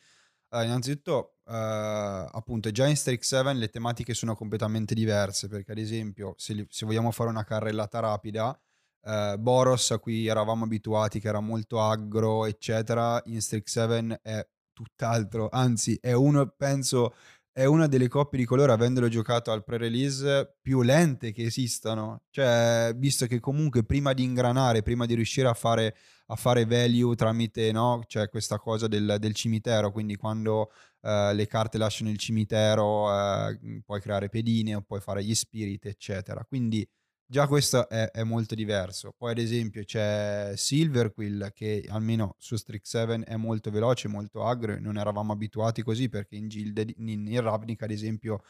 Uh, 0.50 0.62
innanzitutto, 0.64 1.36
uh, 1.46 1.52
appunto, 1.52 2.72
già 2.72 2.88
in 2.88 2.96
Strix 2.96 3.28
7 3.28 3.54
le 3.54 3.70
tematiche 3.70 4.14
sono 4.14 4.36
completamente 4.36 4.94
diverse, 4.96 5.48
perché 5.48 5.72
ad 5.74 5.78
esempio, 5.78 6.34
se, 6.38 6.66
se 6.70 6.86
vogliamo 6.86 7.12
fare 7.12 7.30
una 7.30 7.44
carrellata 7.44 8.00
rapida, 8.00 8.58
uh, 9.02 9.38
Boros, 9.38 9.92
a 9.92 10.00
cui 10.00 10.28
eravamo 10.28 10.64
abituati, 10.64 11.20
che 11.20 11.28
era 11.28 11.42
molto 11.42 11.82
aggro, 11.82 12.46
eccetera, 12.46 13.22
in 13.26 13.42
Strix 13.42 13.68
7 13.68 14.20
è 14.22 14.48
tutt'altro, 14.72 15.50
anzi 15.52 15.98
è 16.00 16.14
uno, 16.14 16.48
penso, 16.56 17.16
è 17.58 17.66
una 17.66 17.88
delle 17.88 18.08
coppie 18.08 18.38
di 18.38 18.46
colore, 18.46 18.72
avendolo 18.72 19.08
giocato 19.08 19.52
al 19.52 19.64
pre-release, 19.64 20.58
più 20.62 20.84
lente 20.84 21.32
che 21.32 21.46
esistano. 21.46 22.22
Cioè, 22.30 22.94
visto 22.96 23.26
che 23.26 23.40
comunque 23.40 23.84
prima 23.84 24.14
di 24.14 24.22
ingranare, 24.22 24.84
prima 24.84 25.08
di 25.08 25.16
riuscire 25.16 25.48
a 25.48 25.56
fare, 25.56 25.96
a 26.28 26.36
fare 26.36 26.66
value 26.66 27.16
tramite, 27.16 27.72
no? 27.72 28.04
Cioè 28.06 28.30
questa 28.30 28.60
cosa 28.60 28.86
del, 28.88 29.16
del 29.18 29.34
cimitero, 29.34 29.92
quindi 29.92 30.18
quando 30.18 30.70
uh, 31.00 31.34
le 31.34 31.48
carte 31.48 31.80
lasciano 31.80 32.12
il 32.12 32.20
cimitero 32.20 33.10
uh, 33.10 33.82
puoi 33.84 34.02
creare 34.02 34.30
pedine 34.30 34.76
o 34.76 34.82
puoi 34.82 35.00
fare 35.00 35.24
gli 35.24 35.34
spirit, 35.34 35.84
eccetera. 35.88 36.46
Quindi 36.48 36.88
Già 37.30 37.46
questo 37.46 37.90
è, 37.90 38.10
è, 38.12 38.24
molto 38.24 38.56
diverso. 38.56 39.14
Poi, 39.16 39.32
ad 39.32 39.38
esempio, 39.38 39.84
c'è 39.84 40.54
Silverquill 40.56 41.52
che 41.54 41.86
almeno 41.90 42.36
su 42.38 42.56
Strix 42.56 42.84
7 42.84 43.24
è 43.26 43.36
molto 43.36 43.70
veloce, 43.70 44.08
molto 44.08 44.46
agro. 44.46 44.80
Non 44.80 44.98
eravamo 44.98 45.34
abituati 45.34 45.84
così 45.84 46.08
perché 46.08 46.38
in 46.38 46.48
Gilde, 46.48 46.86
in, 46.96 47.28
in 47.28 47.42
Ravnica, 47.42 47.84
ad 47.84 47.92
esempio, 47.92 48.44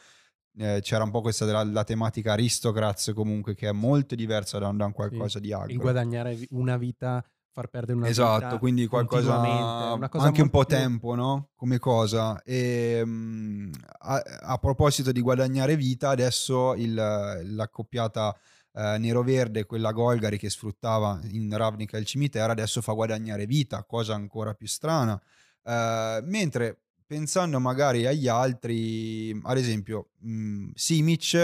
eh, 0.58 0.78
c'era 0.80 1.02
un 1.02 1.10
po' 1.10 1.22
questa 1.22 1.44
della, 1.44 1.64
la 1.64 1.82
tematica 1.82 2.32
Aristocrats 2.32 3.12
comunque 3.14 3.56
che 3.56 3.68
è 3.68 3.72
molto 3.72 4.14
diversa 4.14 4.60
da, 4.60 4.70
da 4.70 4.84
un 4.84 4.92
qualcosa 4.92 5.38
sì. 5.38 5.40
di 5.40 5.52
agro. 5.52 5.72
Il 5.72 5.78
guadagnare 5.78 6.38
una 6.50 6.76
vita 6.76 7.24
far 7.50 7.66
perdere 7.70 7.98
una 7.98 8.08
esatto, 8.08 8.44
vita 8.44 8.58
quindi 8.58 8.86
qualcosa, 8.86 9.40
anche 9.40 10.42
un 10.42 10.50
po' 10.50 10.64
più... 10.64 10.76
tempo, 10.76 11.16
no? 11.16 11.48
Come 11.56 11.80
cosa. 11.80 12.40
E, 12.44 13.00
um, 13.02 13.68
a, 13.98 14.22
a, 14.42 14.58
proposito 14.58 15.10
di 15.10 15.20
guadagnare 15.20 15.74
vita, 15.74 16.10
adesso 16.10 16.74
il, 16.74 16.94
l'accoppiata 16.94 18.38
eh, 18.72 18.96
nero-verde, 18.98 19.66
quella 19.66 19.92
Golgari 19.92 20.38
che 20.38 20.50
sfruttava 20.50 21.20
in 21.30 21.54
Ravnica 21.56 21.96
il 21.96 22.04
cimitero, 22.06 22.52
adesso 22.52 22.80
fa 22.80 22.92
guadagnare 22.92 23.46
vita, 23.46 23.84
cosa 23.84 24.14
ancora 24.14 24.54
più 24.54 24.66
strana. 24.66 25.20
Eh, 25.62 26.20
mentre 26.24 26.78
pensando 27.06 27.58
magari 27.58 28.06
agli 28.06 28.28
altri, 28.28 29.38
ad 29.42 29.56
esempio 29.56 30.10
mh, 30.18 30.30
mm, 30.30 30.70
Simic, 30.74 31.34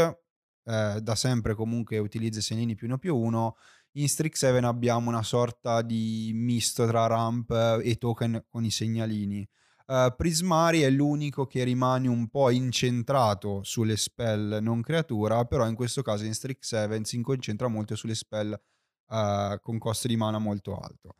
eh, 0.67 1.01
da 1.01 1.15
sempre 1.15 1.55
comunque 1.55 1.99
utilizza 1.99 2.41
segnini 2.41 2.75
più 2.75 2.87
uno 2.87 2.99
più 2.99 3.17
uno, 3.17 3.57
in 3.97 4.07
Strix7 4.07 4.65
abbiamo 4.65 5.09
una 5.09 5.23
sorta 5.23 5.83
di 5.83 6.33
misto 6.35 6.87
tra 6.87 7.07
ramp 7.07 7.51
e 7.83 7.97
token 7.97 8.45
con 8.49 8.65
i 8.65 8.71
segnalini. 8.71 9.49
Uh, 9.87 10.15
Prismari 10.17 10.81
è 10.81 10.89
l'unico 10.89 11.47
che 11.47 11.63
rimane 11.63 12.09
un 12.09 12.29
po' 12.29 12.49
incentrato 12.51 13.63
sulle 13.63 13.99
spell 13.99 14.59
non 14.63 14.81
creatura, 14.81 15.45
però 15.45 15.69
in 15.69 15.75
questo 15.75 16.01
caso 16.01 16.25
in 16.25 16.31
Strix7 16.31 17.03
si 17.03 17.21
concentra 17.21 17.69
molto 17.69 17.95
sulle 17.95 18.15
spell 18.15 18.53
uh, 18.53 19.61
con 19.61 19.79
costo 19.79 20.09
di 20.09 20.17
mana 20.17 20.39
molto 20.39 20.77
alto. 20.77 21.17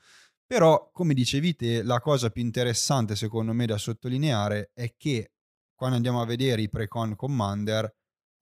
Però, 0.47 0.91
come 0.93 1.13
dicevi 1.15 1.57
te, 1.57 1.83
la 1.83 2.01
cosa 2.01 2.31
più 2.31 2.43
interessante 2.43 3.17
secondo 3.17 3.53
me 3.53 3.67
da 3.67 3.77
sottolineare 3.77 4.71
è 4.73 4.95
che 4.97 5.33
quando 5.75 5.97
andiamo 5.97 6.21
a 6.23 6.27
vedere 6.27 6.63
i 6.63 6.71
pre-con 6.71 7.17
Commander, 7.17 7.93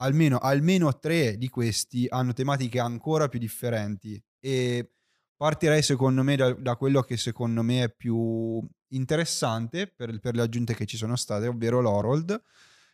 almeno, 0.02 0.38
almeno 0.38 0.98
tre 0.98 1.36
di 1.36 1.48
questi 1.48 2.06
hanno 2.08 2.32
tematiche 2.32 2.78
ancora 2.78 3.28
più 3.28 3.38
differenti 3.38 4.22
e 4.38 4.92
partirei 5.36 5.82
secondo 5.82 6.22
me 6.22 6.36
da, 6.36 6.52
da 6.52 6.76
quello 6.76 7.02
che 7.02 7.16
secondo 7.16 7.62
me 7.62 7.84
è 7.84 7.92
più 7.92 8.64
interessante 8.92 9.86
per, 9.86 10.18
per, 10.20 10.34
le 10.34 10.42
aggiunte 10.42 10.74
che 10.74 10.86
ci 10.86 10.96
sono 10.96 11.16
state, 11.16 11.46
ovvero 11.46 11.80
l'Orold. 11.80 12.40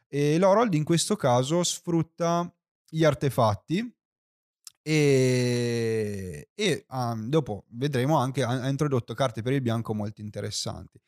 E 0.09 0.39
l'Orold 0.39 0.75
in 0.75 0.85
questo 0.85 1.17
caso 1.17 1.63
sfrutta 1.63 2.51
gli 2.89 3.05
artefatti 3.05 3.95
e, 4.83 6.49
e 6.55 6.87
um, 6.89 7.29
dopo 7.29 7.65
vedremo 7.73 8.17
anche 8.17 8.43
ha, 8.43 8.63
ha, 8.63 8.69
introdotto 8.69 9.13
carte 9.13 9.43
per 9.43 9.53
il 9.53 9.61
bianco 9.61 9.93
molto 9.93 10.23
interessanti. 10.23 10.99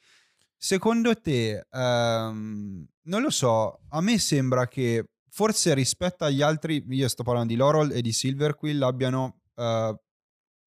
Secondo 0.54 1.18
te, 1.18 1.66
um, 1.70 2.86
non 3.04 3.22
lo 3.22 3.30
so, 3.30 3.80
a 3.88 4.02
me 4.02 4.18
sembra 4.18 4.68
che 4.68 5.08
forse 5.30 5.72
rispetto 5.72 6.24
agli 6.24 6.42
altri, 6.42 6.84
io 6.90 7.08
sto 7.08 7.22
parlando 7.22 7.52
di 7.52 7.58
Laurel 7.58 7.92
e 7.92 8.02
di 8.02 8.12
Silverquill, 8.12 8.82
abbiano, 8.82 9.40
uh, 9.54 9.98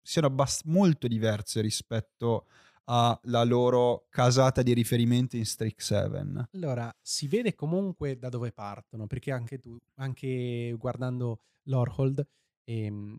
siano 0.02 0.28
abbast- 0.28 0.66
molto 0.66 1.08
diverse 1.08 1.62
rispetto 1.62 2.48
alla 2.86 3.44
loro 3.44 4.08
casata 4.10 4.62
di 4.62 4.74
riferimento 4.74 5.38
in 5.38 5.46
Strix 5.46 5.88
7. 5.88 6.50
Allora, 6.54 6.94
si 7.02 7.28
vede 7.28 7.56
comunque 7.56 8.18
da 8.18 8.30
dove 8.30 8.52
partono, 8.52 9.08
perché 9.08 9.32
anche 9.32 9.60
tu, 9.60 9.78
anche 9.96 10.76
guardando 10.78 11.42
l'Orhold, 11.64 12.26
ehm, 12.66 13.18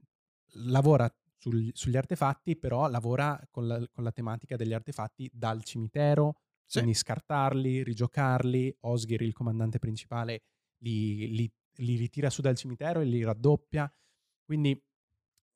lavora 0.67 1.13
sul, 1.39 1.71
sugli 1.75 1.97
artefatti, 1.97 2.57
però 2.57 2.89
lavora 2.89 3.41
con 3.51 3.67
la, 3.67 3.87
con 3.91 4.05
la, 4.05 4.13
tematica 4.13 4.57
degli 4.57 4.73
artefatti 4.73 5.31
dal 5.33 5.63
cimitero, 5.65 6.41
sì. 6.65 6.79
quindi 6.79 6.95
scartarli, 6.97 7.83
rigiocarli. 7.83 8.77
Osgir, 8.81 9.23
il 9.23 9.33
comandante 9.33 9.79
principale, 9.79 10.43
li, 10.79 11.35
li, 11.35 11.53
li, 11.77 11.97
ritira 11.97 12.31
su 12.31 12.43
dal 12.43 12.57
cimitero 12.57 13.01
e 13.01 13.05
li 13.05 13.23
raddoppia. 13.23 13.91
Quindi 14.45 14.79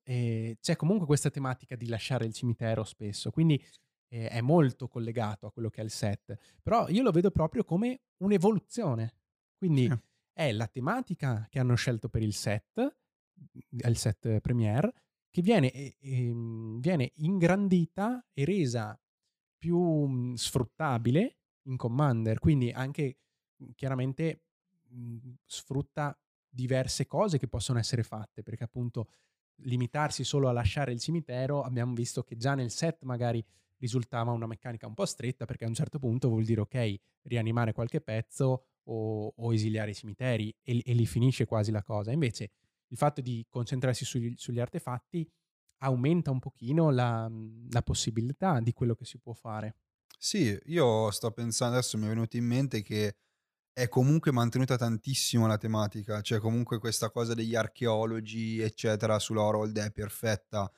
eh, 0.04 0.56
c'è 0.60 0.76
comunque 0.76 1.06
questa 1.06 1.30
tematica 1.30 1.76
di 1.76 1.86
lasciare 1.86 2.24
il 2.24 2.32
cimitero 2.32 2.84
spesso, 2.84 3.30
quindi 3.30 3.62
eh, 4.08 4.28
è 4.28 4.40
molto 4.40 4.88
collegato 4.88 5.46
a 5.46 5.52
quello 5.52 5.70
che 5.70 5.80
è 5.80 5.84
il 5.84 5.90
set. 5.90 6.36
Però 6.62 6.88
io 6.88 7.02
lo 7.02 7.10
vedo 7.10 7.30
proprio 7.30 7.64
come 7.64 8.00
un'evoluzione. 8.18 9.14
Quindi 9.56 9.86
sì. 9.86 9.98
è 10.32 10.52
la 10.52 10.66
tematica 10.66 11.46
che 11.50 11.58
hanno 11.58 11.74
scelto 11.74 12.08
per 12.08 12.22
il 12.22 12.34
set 12.34 12.96
al 13.82 13.96
set 13.96 14.40
Premiere, 14.40 14.92
che 15.30 15.42
viene, 15.42 15.70
eh, 15.70 16.32
viene 16.78 17.12
ingrandita 17.16 18.26
e 18.32 18.44
resa 18.44 18.98
più 19.56 19.78
mh, 19.78 20.34
sfruttabile 20.34 21.38
in 21.68 21.76
Commander, 21.76 22.38
quindi 22.38 22.70
anche 22.70 23.18
chiaramente 23.74 24.44
mh, 24.88 25.32
sfrutta 25.44 26.18
diverse 26.48 27.06
cose 27.06 27.38
che 27.38 27.48
possono 27.48 27.78
essere 27.78 28.02
fatte, 28.02 28.42
perché 28.42 28.64
appunto 28.64 29.10
limitarsi 29.62 30.24
solo 30.24 30.48
a 30.48 30.52
lasciare 30.52 30.92
il 30.92 31.00
cimitero, 31.00 31.62
abbiamo 31.62 31.92
visto 31.92 32.22
che 32.22 32.36
già 32.36 32.54
nel 32.54 32.70
set 32.70 33.02
magari 33.02 33.44
risultava 33.78 34.32
una 34.32 34.46
meccanica 34.46 34.86
un 34.86 34.94
po' 34.94 35.06
stretta, 35.06 35.44
perché 35.44 35.64
a 35.64 35.68
un 35.68 35.74
certo 35.74 35.98
punto 35.98 36.28
vuol 36.28 36.44
dire 36.44 36.60
ok, 36.60 36.94
rianimare 37.22 37.72
qualche 37.72 38.00
pezzo 38.00 38.64
o, 38.84 39.32
o 39.36 39.54
esiliare 39.54 39.90
i 39.90 39.94
cimiteri 39.94 40.54
e, 40.62 40.82
e 40.84 40.92
lì 40.94 41.06
finisce 41.06 41.46
quasi 41.46 41.70
la 41.70 41.82
cosa. 41.82 42.12
Invece 42.12 42.50
il 42.88 42.96
fatto 42.96 43.20
di 43.20 43.44
concentrarsi 43.48 44.04
sugli, 44.04 44.34
sugli 44.36 44.60
artefatti 44.60 45.28
aumenta 45.78 46.30
un 46.30 46.40
pochino 46.40 46.90
la, 46.90 47.30
la, 47.70 47.82
possibilità 47.82 48.60
di 48.60 48.72
quello 48.72 48.94
che 48.94 49.04
si 49.04 49.18
può 49.18 49.32
fare. 49.32 49.76
Sì, 50.18 50.58
io 50.66 51.10
sto 51.12 51.30
pensando, 51.30 51.76
adesso 51.76 51.96
mi 51.98 52.06
è 52.06 52.08
venuto 52.08 52.36
in 52.36 52.44
mente 52.44 52.82
che 52.82 53.16
è 53.72 53.88
comunque 53.88 54.32
mantenuta 54.32 54.76
tantissimo 54.76 55.46
la 55.46 55.56
tematica, 55.56 56.20
cioè 56.20 56.40
comunque 56.40 56.80
questa 56.80 57.10
cosa 57.10 57.34
degli 57.34 57.54
archeologi, 57.54 58.60
eccetera, 58.60 59.20
sull'Horold 59.20 59.78
è 59.78 59.92
perfetta. 59.92 60.68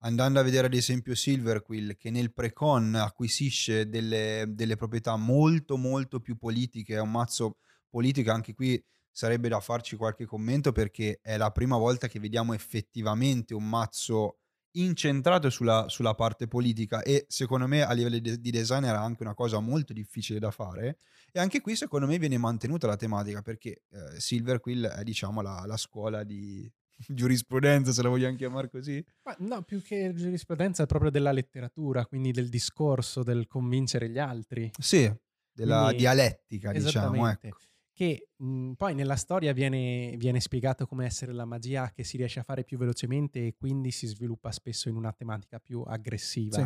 Andando 0.00 0.38
a 0.38 0.42
vedere 0.42 0.66
ad 0.66 0.74
esempio 0.74 1.14
Silverquill 1.14 1.96
che 1.96 2.10
nel 2.10 2.32
precon 2.32 2.94
acquisisce 2.94 3.88
delle, 3.88 4.44
delle 4.48 4.76
proprietà 4.76 5.16
molto 5.16 5.76
molto 5.76 6.20
più 6.20 6.36
politiche, 6.36 6.94
è 6.94 7.00
un 7.00 7.10
mazzo 7.10 7.58
politico 7.88 8.30
anche 8.30 8.54
qui 8.54 8.82
sarebbe 9.10 9.48
da 9.48 9.60
farci 9.60 9.96
qualche 9.96 10.26
commento 10.26 10.72
perché 10.72 11.20
è 11.22 11.38
la 11.38 11.50
prima 11.50 11.78
volta 11.78 12.06
che 12.06 12.20
vediamo 12.20 12.52
effettivamente 12.52 13.54
un 13.54 13.66
mazzo 13.66 14.40
incentrato 14.72 15.48
sulla, 15.48 15.86
sulla 15.88 16.14
parte 16.14 16.46
politica 16.48 17.02
e 17.02 17.24
secondo 17.28 17.66
me 17.66 17.80
a 17.80 17.92
livello 17.92 18.18
di, 18.18 18.38
di 18.38 18.50
design 18.50 18.84
era 18.84 19.00
anche 19.00 19.22
una 19.22 19.32
cosa 19.32 19.58
molto 19.58 19.94
difficile 19.94 20.38
da 20.38 20.50
fare. 20.50 20.98
E 21.32 21.40
anche 21.40 21.62
qui 21.62 21.76
secondo 21.76 22.06
me 22.06 22.18
viene 22.18 22.36
mantenuta 22.36 22.86
la 22.86 22.96
tematica 22.96 23.40
perché 23.40 23.84
eh, 23.90 24.20
Silverquill 24.20 24.86
è 24.86 25.02
diciamo 25.02 25.40
la, 25.40 25.64
la 25.66 25.78
scuola 25.78 26.22
di, 26.22 26.70
giurisprudenza, 27.08 27.92
se 27.92 28.02
la 28.02 28.08
vogliamo 28.08 28.36
chiamare 28.36 28.68
così? 28.70 29.04
Ma 29.22 29.34
no, 29.40 29.62
più 29.62 29.82
che 29.82 30.12
giurisprudenza 30.14 30.84
è 30.84 30.86
proprio 30.86 31.10
della 31.10 31.32
letteratura, 31.32 32.06
quindi 32.06 32.30
del 32.32 32.48
discorso, 32.48 33.22
del 33.22 33.46
convincere 33.46 34.08
gli 34.08 34.18
altri. 34.18 34.70
Sì, 34.78 35.12
della 35.52 35.86
quindi, 35.86 35.96
dialettica, 35.96 36.72
diciamo. 36.72 37.26
Ecco 37.28 37.56
che 37.96 38.28
mh, 38.36 38.46
mhmm, 38.46 38.72
poi 38.74 38.94
nella 38.94 39.16
storia 39.16 39.54
viene, 39.54 40.16
viene, 40.18 40.38
spiegato 40.38 40.86
come 40.86 41.06
essere 41.06 41.32
la 41.32 41.46
magia 41.46 41.90
che 41.92 42.04
si 42.04 42.18
riesce 42.18 42.40
a 42.40 42.42
fare 42.42 42.62
più 42.62 42.76
velocemente 42.76 43.46
e 43.46 43.54
quindi 43.54 43.90
si 43.90 44.06
sviluppa 44.06 44.52
spesso 44.52 44.90
in 44.90 44.96
una 44.96 45.14
tematica 45.14 45.58
più 45.58 45.80
aggressiva. 45.80 46.58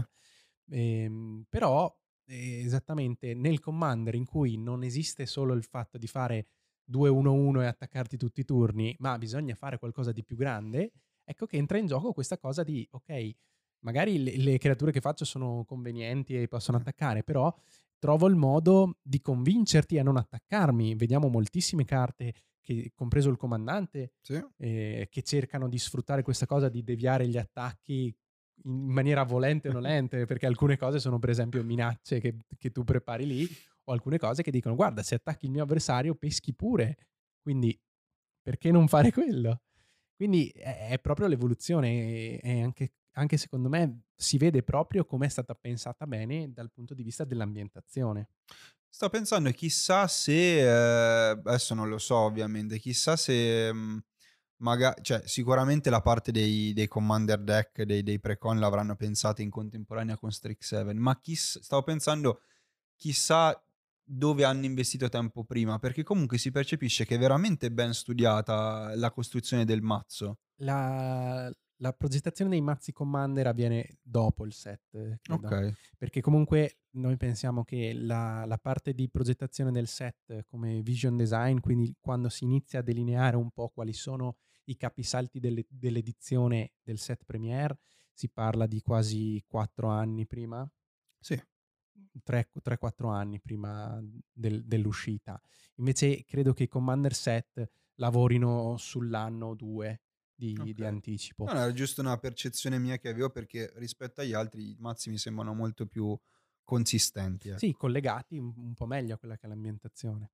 Sì. 0.67 0.75
Ehm, 0.77 1.45
però 1.49 1.97
eh, 2.25 2.65
esattamente 2.65 3.35
nel 3.35 3.61
commander 3.61 4.17
in 4.17 4.25
cui 4.25 4.57
non 4.57 4.83
esiste 4.83 5.25
solo 5.25 5.55
il 5.55 5.63
fatto 5.63 5.99
di 5.99 6.09
fare 6.09 6.47
2-1-1 6.91 7.63
e 7.63 7.67
attaccarti 7.67 8.17
tutti 8.17 8.41
i 8.41 8.45
turni, 8.45 8.95
ma 8.99 9.17
bisogna 9.19 9.55
fare 9.55 9.79
qualcosa 9.79 10.13
di 10.13 10.25
più 10.25 10.37
grande, 10.37 10.93
ecco 11.25 11.47
che 11.47 11.57
entra 11.57 11.79
in 11.79 11.87
gioco 11.87 12.13
questa 12.13 12.39
cosa 12.39 12.63
di, 12.63 12.87
ok, 12.91 13.31
magari 13.81 14.23
le, 14.23 14.37
le 14.37 14.59
creature 14.59 14.93
che 14.93 15.01
faccio 15.01 15.25
sono 15.25 15.65
convenienti 15.65 16.35
e 16.35 16.49
possono 16.49 16.79
attaccare, 16.79 17.23
però 17.23 17.55
trovo 17.99 18.27
il 18.27 18.35
modo 18.35 18.97
di 19.03 19.21
convincerti 19.21 19.99
a 19.99 20.03
non 20.03 20.17
attaccarmi. 20.17 20.97
Vediamo 20.97 21.29
moltissime 21.29 21.85
carte, 21.85 22.33
che, 22.61 22.91
compreso 22.95 23.31
il 23.31 23.37
comandante, 23.37 24.15
sì. 24.21 24.43
eh, 24.57 25.07
che 25.09 25.23
cercano 25.23 25.69
di 25.69 25.79
sfruttare 25.79 26.23
questa 26.23 26.47
cosa 26.47 26.69
di 26.69 26.83
deviare 26.83 27.29
gli 27.29 27.37
attacchi 27.37 28.13
in 28.65 28.93
maniera 28.93 29.23
volente 29.23 29.69
o 29.69 29.73
nolente, 29.73 30.27
perché 30.27 30.47
alcune 30.47 30.77
cose 30.77 30.99
sono 30.99 31.19
per 31.19 31.31
esempio 31.31 31.63
minacce 31.63 32.21
che, 32.21 32.37
che, 32.59 32.71
tu 32.71 32.85
prepari 32.85 33.27
lì, 33.27 33.49
alcune 33.93 34.19
cose 34.19 34.43
che 34.43 34.51
dicono 34.51 34.75
guarda 34.75 35.03
se 35.03 35.17
attacchi 35.17 35.47
il 35.47 35.53
mio 35.53 35.63
avversario 35.63 36.15
peschi 36.15 36.55
pure, 36.55 36.97
quindi 37.41 37.79
perché 38.43 38.71
non 38.71 38.89
fare 38.89 39.11
quello? 39.13 39.63
Quindi 40.17 40.49
è, 40.49 40.99
proprio 41.01 41.29
l'evoluzione, 41.29 42.39
è 42.39 42.61
anche 42.61 42.93
anche 43.15 43.37
secondo 43.37 43.69
me 43.69 44.03
si 44.15 44.39
vede 44.39 44.63
proprio 44.63 45.05
come 45.05 45.27
è 45.27 45.29
stata 45.29 45.55
pensata 45.55 46.07
bene 46.07 46.53
dal 46.53 46.71
punto 46.71 46.95
di 46.95 47.03
vista 47.03 47.25
dell'ambientazione. 47.25 48.29
Sto 48.89 49.09
pensando, 49.09 49.51
chissà 49.51 50.09
se, 50.09 50.61
eh, 50.61 51.31
adesso 51.31 51.75
non 51.75 51.89
lo 51.89 51.99
so 51.99 52.17
ovviamente, 52.17 52.79
chissà 52.79 53.17
se, 53.17 53.73
mm, 53.73 53.99
magari, 54.57 55.03
cioè 55.03 55.23
sicuramente 55.27 55.91
la 55.91 56.01
parte 56.01 56.33
dei, 56.33 56.73
dei 56.73 56.89
commander 56.89 57.41
deck, 57.41 57.83
dei, 57.83 58.03
dei 58.03 58.19
precon 58.19 58.59
l'avranno 58.59 58.97
pensata 58.97 59.43
in 59.43 59.51
contemporanea 59.51 60.17
con 60.17 60.33
Strix 60.33 60.67
7, 60.67 60.93
ma 60.95 61.19
chiss- 61.21 61.61
stavo 61.61 61.83
pensando, 61.83 62.43
chissà 62.97 63.61
dove 64.13 64.45
hanno 64.45 64.65
investito 64.65 65.09
tempo 65.09 65.45
prima, 65.45 65.79
perché 65.79 66.03
comunque 66.03 66.37
si 66.37 66.51
percepisce 66.51 67.05
che 67.05 67.15
è 67.15 67.19
veramente 67.19 67.71
ben 67.71 67.95
studiata 67.95 68.93
la 68.97 69.11
costruzione 69.13 69.65
del 69.65 69.83
mazzo. 69.83 70.39
La, 70.57 71.51
la 71.77 71.93
progettazione 71.93 72.51
dei 72.51 72.61
mazzi 72.61 72.93
Commander 72.93 73.47
avviene 73.47 73.99
dopo 74.03 74.45
il 74.45 74.53
set, 74.53 74.89
credo. 74.91 75.47
Okay. 75.47 75.73
Perché 75.97 76.21
comunque 76.21 76.81
noi 76.95 77.17
pensiamo 77.17 77.63
che 77.63 77.93
la, 77.95 78.45
la, 78.47 78.59
parte 78.59 78.95
di 78.95 79.09
progettazione 79.09 79.71
del 79.71 79.87
set 79.87 80.45
come 80.47 80.83
vision 80.83 81.17
design, 81.17 81.61
quindi 81.61 81.95
quando 82.01 82.29
si 82.29 82.43
inizia 82.43 82.81
a 82.81 82.83
delineare 82.83 83.37
un 83.37 83.51
po' 83.53 83.69
quali 83.69 83.93
sono 83.93 84.39
i 84.65 84.77
capisalti 84.77 85.39
delle, 85.39 85.65
dell'edizione 85.69 86.73
del 86.83 86.99
set 86.99 87.23
Premiere, 87.25 87.79
si 88.13 88.29
parla 88.29 88.67
di 88.67 88.81
quasi 88.81 89.43
quattro 89.47 89.89
anni 89.89 90.27
prima. 90.27 90.69
Sì. 91.21 91.41
3-4 92.23 93.09
anni 93.09 93.41
prima 93.41 94.01
del, 94.33 94.65
dell'uscita. 94.65 95.41
Invece 95.77 96.25
credo 96.25 96.53
che 96.53 96.65
i 96.65 96.69
Commander 96.69 97.15
set 97.15 97.71
lavorino 97.95 98.77
sull'anno 98.79 99.47
o 99.49 99.55
due 99.55 100.01
di, 100.35 100.55
Ok. 100.59 100.71
di 100.73 100.85
anticipo. 100.85 101.45
No, 101.45 101.53
no, 101.53 101.61
era 101.61 101.73
giusto 101.73 102.01
una 102.01 102.17
percezione 102.19 102.79
mia 102.79 102.99
che 102.99 103.09
avevo 103.09 103.31
perché 103.31 103.73
rispetto 103.77 104.21
agli 104.23 104.33
altri 104.33 104.71
i 104.71 104.77
mazzi 104.79 105.11
mi 105.11 105.19
sembrano 105.19 105.53
molto 105.55 105.87
più 105.87 106.19
consistenti. 106.65 107.49
ecco. 107.49 107.59
Sì, 107.59 107.73
collegati 107.73 108.39
un, 108.39 108.75
po' 108.75 108.87
meglio 108.87 109.15
a 109.15 109.19
quella 109.19 109.37
che 109.37 109.47
è 109.47 109.49
l'ambientazione. 109.49 110.31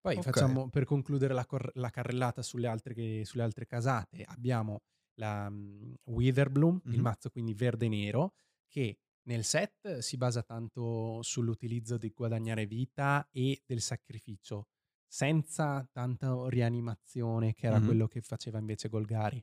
Poi 0.00 0.16
Ok. 0.16 0.22
facciamo, 0.24 0.68
per 0.70 0.84
concludere 0.84 1.34
la, 1.34 1.44
cor- 1.46 1.70
la 1.74 1.90
carrellata 1.90 2.42
sulle 2.42 2.66
altre, 2.66 2.94
che- 2.94 3.22
sulle 3.24 3.42
altre 3.42 3.66
casate, 3.66 4.24
abbiamo 4.24 4.82
la 5.14 5.48
mm, 5.50 5.92
Witherbloom, 6.04 6.80
il 6.86 6.96
Mhm. 6.96 7.00
mazzo 7.00 7.30
quindi 7.30 7.54
verde 7.54 7.86
e 7.86 7.88
nero, 7.88 8.34
che 8.66 8.98
nel 9.24 9.44
set 9.44 9.98
si 9.98 10.16
basa 10.16 10.42
tanto 10.42 11.22
sull'utilizzo 11.22 11.96
di 11.98 12.10
guadagnare 12.14 12.66
vita 12.66 13.28
e 13.30 13.62
del 13.66 13.80
sacrificio, 13.80 14.68
senza 15.06 15.86
tanta 15.92 16.48
rianimazione 16.48 17.54
che 17.54 17.66
era 17.66 17.78
Mhm. 17.78 17.84
quello 17.84 18.06
che 18.06 18.20
faceva 18.22 18.58
invece 18.58 18.88
Golgari. 18.88 19.42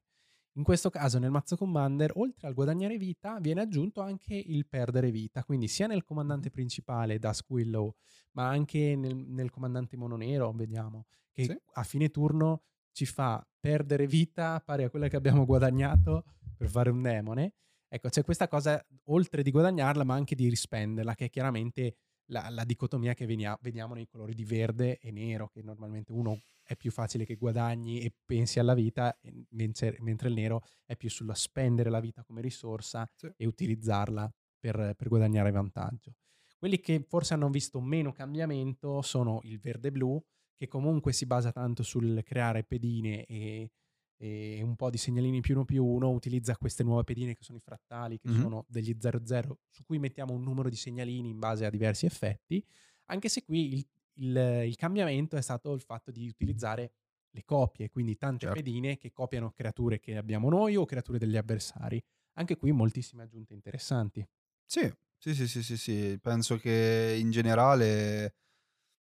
In 0.57 0.63
questo 0.63 0.89
caso 0.89 1.19
nel 1.19 1.29
mazzo 1.31 1.55
Commander, 1.55 2.13
oltre 2.15 2.47
al 2.47 2.53
guadagnare 2.55 2.97
vita, 2.97 3.39
viene 3.39 3.61
aggiunto 3.61 4.01
anche 4.01 4.33
il 4.35 4.67
perdere 4.67 5.11
vita, 5.11 5.43
quindi 5.43 5.67
sia 5.67 5.85
nel 5.87 6.03
comandante 6.03 6.49
principale 6.49 7.19
Dusk 7.19 7.49
Willow, 7.49 7.95
ma 8.33 8.47
anche 8.49 8.95
nel, 8.95 9.15
nel 9.15 9.51
comandante 9.51 9.95
mono 9.97 10.15
nero, 10.17 10.51
vediamo, 10.53 11.05
che 11.31 11.43
Sì. 11.45 11.57
a 11.73 11.83
fine 11.83 12.09
turno 12.09 12.63
ci 12.91 13.05
fa 13.05 13.47
perdere 13.59 14.07
vita 14.07 14.59
pari 14.61 14.83
a 14.83 14.89
quella 14.89 15.07
che 15.09 15.15
abbiamo 15.15 15.45
guadagnato 15.45 16.23
per 16.57 16.69
fare 16.69 16.89
un 16.89 17.03
demone. 17.03 17.53
Ecco, 17.89 18.09
c'è 18.09 18.23
questa 18.23 18.47
cosa, 18.47 18.83
oltre 19.05 19.43
di 19.43 19.51
guadagnarla, 19.51 20.03
ma 20.03 20.13
anche 20.15 20.35
di 20.35 20.49
rispenderla, 20.49 21.15
che 21.15 21.25
è 21.25 21.29
chiaramente 21.29 21.95
la, 22.29 22.49
la 22.49 22.63
dicotomia 22.65 23.13
che 23.13 23.25
venia- 23.25 23.57
vediamo 23.61 23.93
nei 23.93 24.07
colori 24.07 24.33
di 24.33 24.43
verde 24.43 24.97
e 24.97 25.11
nero, 25.11 25.47
che 25.47 25.61
normalmente 25.61 26.11
uno 26.11 26.39
è 26.63 26.75
più 26.75 26.91
facile 26.91 27.25
che 27.25 27.35
guadagni 27.35 28.01
e 28.01 28.13
pensi 28.25 28.59
alla 28.59 28.73
vita, 28.73 29.17
mentre, 29.51 29.95
mentre 29.99 30.27
il 30.27 30.33
nero 30.33 30.63
è 30.85 30.95
più 30.97 31.09
sulla 31.09 31.33
spendere 31.33 31.89
la 31.89 32.01
vita 32.01 32.23
come 32.23 32.41
risorsa 32.41 33.09
Sì. 33.15 33.31
e 33.37 33.45
utilizzarla 33.45 34.29
per, 34.59 34.93
per 34.97 35.07
guadagnare 35.07 35.51
vantaggio. 35.51 36.15
Quelli 36.57 36.79
che 36.79 37.05
forse 37.07 37.35
hanno 37.35 37.49
visto 37.49 37.79
meno 37.79 38.11
cambiamento 38.11 39.01
sono 39.01 39.39
il 39.43 39.59
verde-blu, 39.59 40.21
che 40.57 40.67
comunque 40.67 41.13
si 41.13 41.25
basa 41.25 41.51
tanto 41.51 41.83
sul 41.83 42.21
creare 42.23 42.63
pedine 42.63 43.23
e, 43.25 43.71
e 44.17 44.61
un 44.63 44.75
po' 44.75 44.89
di 44.89 44.97
segnalini 44.97 45.41
più 45.41 45.55
uno 45.55 45.65
più 45.65 45.85
uno, 45.85 46.09
utilizza 46.09 46.55
queste 46.57 46.83
nuove 46.83 47.03
pedine 47.03 47.33
che 47.35 47.43
sono 47.43 47.57
i 47.57 47.61
frattali, 47.61 48.19
che 48.19 48.29
Mhm. 48.29 48.41
sono 48.41 48.65
degli 48.67 48.95
00, 48.99 49.59
su 49.69 49.83
cui 49.83 49.99
mettiamo 49.99 50.33
un 50.33 50.43
numero 50.43 50.69
di 50.69 50.75
segnalini 50.75 51.29
in 51.29 51.39
base 51.39 51.65
a 51.65 51.69
diversi 51.69 52.05
effetti, 52.05 52.63
anche 53.05 53.29
se 53.29 53.43
qui 53.43 53.73
il, 53.73 53.87
il- 54.19 54.63
il 54.67 54.75
cambiamento 54.75 55.35
è 55.37 55.41
stato 55.41 55.73
il 55.73 55.81
fatto 55.81 56.11
di 56.11 56.27
utilizzare 56.27 56.91
le 57.31 57.43
copie, 57.45 57.89
quindi 57.89 58.17
tante 58.17 58.47
Certo. 58.47 58.61
pedine 58.61 58.97
che 58.97 59.11
copiano 59.11 59.51
creature 59.51 59.99
che 59.99 60.17
abbiamo 60.17 60.49
noi 60.49 60.75
o 60.75 60.85
creature 60.85 61.19
degli 61.19 61.37
avversari. 61.37 62.03
Anche 62.33 62.55
qui 62.57 62.71
moltissime 62.71 63.23
aggiunte 63.23 63.53
interessanti. 63.53 64.27
Sì, 64.65 64.91
sì, 65.17 65.33
sì, 65.35 65.47
sì, 65.47 65.63
sì, 65.63 65.77
sì, 65.77 66.19
penso 66.21 66.57
che 66.57 67.15
in 67.19 67.29
generale, 67.31 68.35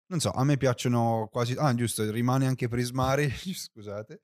non 0.07 0.19
so, 0.19 0.31
a 0.31 0.43
me 0.43 0.57
piacciono 0.57 1.27
quasi... 1.31 1.53
Ah, 1.57 1.73
giusto, 1.75 2.09
rimane 2.11 2.47
anche 2.47 2.67
Prismari, 2.67 3.29
scusate, 3.53 4.21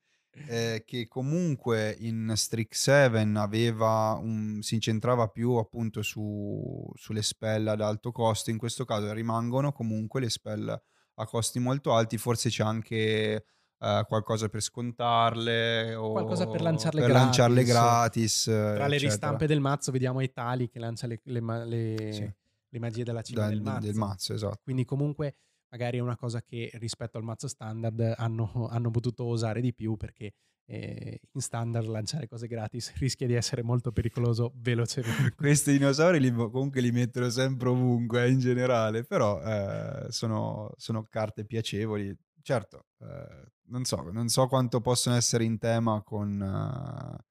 eh, 0.48 0.84
che 0.86 1.08
comunque 1.08 1.96
in 2.00 2.32
Strix 2.36 2.78
7 2.84 3.32
aveva 3.36 4.18
un, 4.22 4.62
si 4.62 4.76
incentrava 4.76 5.28
più 5.28 5.54
appunto 5.54 6.02
su, 6.02 6.90
sulle 6.96 7.22
spell 7.22 7.68
ad 7.68 7.82
alto 7.82 8.12
costo, 8.12 8.50
in 8.50 8.58
questo 8.58 8.86
caso 8.86 9.12
rimangono 9.14 9.72
comunque 9.72 10.22
le 10.22 10.30
spell 10.30 10.70
a 10.70 11.26
costi 11.26 11.60
molto 11.60 11.94
alti, 11.94 12.18
forse 12.18 12.50
c'è 12.50 12.64
anche 12.64 13.46
eh, 13.82 14.06
qualcosa 14.08 14.48
per 14.50 14.62
scontarle 14.62 15.94
o 15.96 16.12
Qualcosa 16.12 16.48
per 16.48 16.62
lanciarle 16.62 17.02
per 17.02 17.10
gratis. 17.10 17.26
lanciarle 17.26 17.64
gratis. 17.64 18.44
Tra 18.44 18.62
le 18.64 18.96
eccetera. 18.96 18.98
ristampe 19.10 19.48
del 19.48 19.60
mazzo 19.60 19.92
vediamo 19.92 20.20
Etali 20.22 20.70
che 20.70 20.80
lancia 20.80 21.08
le, 21.08 21.20
le 21.24 21.42
le- 21.66 22.14
Sì. 22.14 22.32
le 22.72 22.80
magie 22.80 23.04
della 23.04 23.22
cima 23.22 23.42
Da- 23.42 23.48
del 23.50 23.62
mazzo. 23.62 23.86
del 23.86 23.96
mazzo, 23.96 24.34
esatto. 24.34 24.60
Quindi 24.64 24.86
comunque 24.86 25.36
magari 25.70 25.98
è 25.98 26.02
una 26.02 26.18
cosa 26.18 26.42
che 26.42 26.70
rispetto 26.74 27.18
al 27.18 27.24
mazzo 27.24 27.48
standard 27.48 28.16
hanno, 28.18 28.68
hanno 28.70 28.92
potuto 28.92 29.26
osare 29.26 29.62
di 29.62 29.74
più 29.74 29.96
perché 29.96 30.34
eh, 30.70 31.20
in 31.32 31.42
standard 31.42 31.88
lanciare 31.88 32.28
cose 32.28 32.48
gratis 32.48 32.94
rischia 32.98 33.28
di 33.28 33.34
essere 33.34 33.64
molto 33.64 33.92
pericoloso 33.92 34.52
velocemente. 34.56 35.34
Questi 35.36 35.72
dinosauri 35.72 36.20
li, 36.20 36.32
comunque 36.32 36.82
li 36.82 36.92
mettono 36.92 37.30
sempre 37.30 37.70
ovunque 37.70 38.24
eh, 38.24 38.30
in 38.30 38.40
generale, 38.40 39.04
però 39.04 39.42
eh, 39.42 40.06
sono, 40.10 40.72
sono 40.78 41.04
carte 41.04 41.46
piacevoli. 41.46 42.16
Certo, 42.42 42.86
eh, 43.00 43.52
non, 43.70 43.84
so, 43.84 44.10
non 44.12 44.28
so 44.30 44.48
quanto 44.48 44.80
possono 44.80 45.16
essere 45.16 45.44
in 45.44 45.58
tema 45.58 46.02
con, 46.04 46.40
eh, 46.42 47.26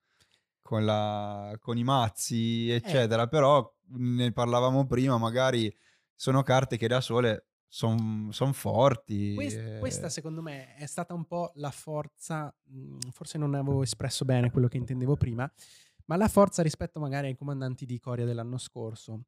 con, 0.60 0.84
la- 0.84 1.56
con 1.60 1.78
i 1.78 1.84
mazzi, 1.84 2.70
eccetera, 2.70 3.26
però 3.28 3.72
ne 3.90 4.32
parlavamo 4.32 4.84
prima, 4.86 5.16
magari 5.16 5.72
sono 6.14 6.42
carte 6.42 6.76
che 6.76 6.88
da 6.88 7.00
sole 7.00 7.47
sono 7.68 8.52
forti. 8.52 9.34
Quest- 9.34 9.58
eh, 9.58 9.78
questa 9.78 10.08
secondo 10.08 10.42
me 10.42 10.74
è 10.74 10.86
stata 10.86 11.14
un 11.14 11.24
po' 11.26 11.52
la 11.56 11.70
forza, 11.70 12.54
mh, 12.64 13.10
forse 13.10 13.38
non 13.38 13.54
avevo 13.54 13.82
espresso 13.82 14.24
bene 14.24 14.50
quello 14.50 14.68
che 14.68 14.78
intendevo 14.78 15.16
prima, 15.16 15.50
ma 16.06 16.16
la 16.16 16.28
forza 16.28 16.62
rispetto 16.62 16.98
magari 16.98 17.28
ai 17.28 17.36
comandanti 17.36 17.84
di 17.84 17.98
Coria 17.98 18.24
dell'anno 18.24 18.58
scorso. 18.58 19.24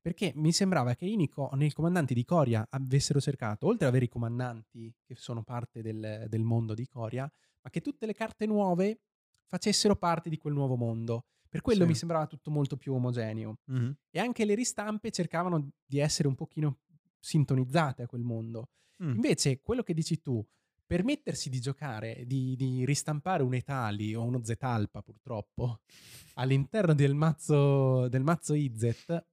Perché 0.00 0.32
mi 0.34 0.50
sembrava 0.52 0.94
che 0.94 1.04
i 1.04 1.14
nei 1.52 1.72
comandanti 1.72 2.12
di 2.12 2.24
Coria 2.24 2.66
avessero 2.70 3.20
cercato, 3.20 3.66
oltre 3.68 3.84
ad 3.84 3.90
avere 3.90 4.06
i 4.06 4.08
comandanti 4.08 4.92
che 5.04 5.14
sono 5.14 5.44
parte 5.44 5.80
del, 5.80 6.26
del 6.28 6.42
mondo 6.42 6.74
di 6.74 6.88
Coria, 6.88 7.30
ma 7.60 7.70
che 7.70 7.80
tutte 7.80 8.06
le 8.06 8.12
carte 8.12 8.46
nuove 8.46 9.02
facessero 9.46 9.94
parte 9.94 10.28
di 10.28 10.38
quel 10.38 10.54
nuovo 10.54 10.74
mondo. 10.74 11.26
Per 11.48 11.60
quello 11.60 11.82
Sì. 11.82 11.86
mi 11.88 11.94
sembrava 11.94 12.26
tutto 12.26 12.50
molto 12.50 12.76
più 12.76 12.94
omogeneo. 12.94 13.58
mhm. 13.66 13.94
E 14.10 14.18
anche 14.18 14.44
le 14.44 14.54
ristampe 14.56 15.10
cercavano 15.12 15.70
di 15.84 15.98
essere 15.98 16.26
un 16.26 16.34
pochino 16.34 16.78
sintonizzate 17.22 18.02
a 18.02 18.06
quel 18.06 18.22
mondo. 18.22 18.70
Mm. 19.02 19.14
Invece, 19.14 19.60
quello 19.60 19.82
che 19.82 19.94
dici 19.94 20.20
tu, 20.20 20.44
permettersi 20.84 21.48
di 21.48 21.60
giocare, 21.60 22.24
di, 22.26 22.54
di 22.56 22.84
ristampare 22.84 23.42
un 23.42 23.54
Etali 23.54 24.14
o 24.14 24.22
uno 24.22 24.44
Zetalpa, 24.44 25.00
purtroppo, 25.02 25.80
all'interno 26.34 26.94
del 26.94 27.14
mazzo, 27.14 28.08
del 28.08 28.22
mazzo 28.22 28.54
Izet, 28.54 29.26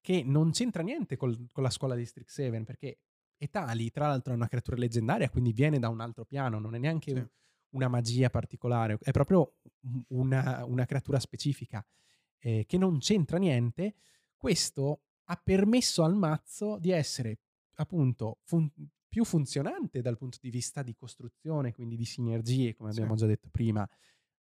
che 0.00 0.22
non 0.24 0.50
c'entra 0.50 0.82
niente 0.82 1.16
col- 1.16 1.48
con 1.52 1.62
la 1.62 1.70
scuola 1.70 1.94
di 1.94 2.04
Strixhaven, 2.04 2.64
perché 2.64 2.98
Etali, 3.36 3.90
tra 3.90 4.08
l'altro, 4.08 4.32
è 4.32 4.36
una 4.36 4.48
creatura 4.48 4.76
leggendaria, 4.76 5.28
quindi 5.28 5.52
viene 5.52 5.78
da 5.78 5.88
un 5.88 6.00
altro 6.00 6.24
piano, 6.24 6.58
non 6.58 6.74
è 6.74 6.78
neanche 6.78 7.10
Sì. 7.10 7.16
un- 7.18 7.28
una 7.72 7.88
magia 7.88 8.28
particolare, 8.28 8.98
è 9.00 9.12
proprio 9.12 9.54
una, 10.08 10.62
una 10.66 10.84
creatura 10.84 11.18
specifica 11.18 11.84
eh, 12.38 12.64
che 12.66 12.76
non 12.76 12.98
c'entra 12.98 13.38
niente. 13.38 13.94
Questo 14.36 15.04
ha 15.32 15.40
permesso 15.42 16.04
al 16.04 16.14
mazzo 16.14 16.78
di 16.78 16.90
essere 16.90 17.38
appunto 17.76 18.38
fun- 18.42 18.70
più 19.08 19.24
funzionante 19.24 20.02
dal 20.02 20.18
punto 20.18 20.38
di 20.40 20.50
vista 20.50 20.82
di 20.82 20.94
costruzione, 20.94 21.72
quindi 21.72 21.96
di 21.96 22.04
sinergie, 22.04 22.74
come 22.74 22.92
Sì. 22.92 22.98
abbiamo 22.98 23.16
già 23.16 23.26
detto 23.26 23.48
prima, 23.50 23.88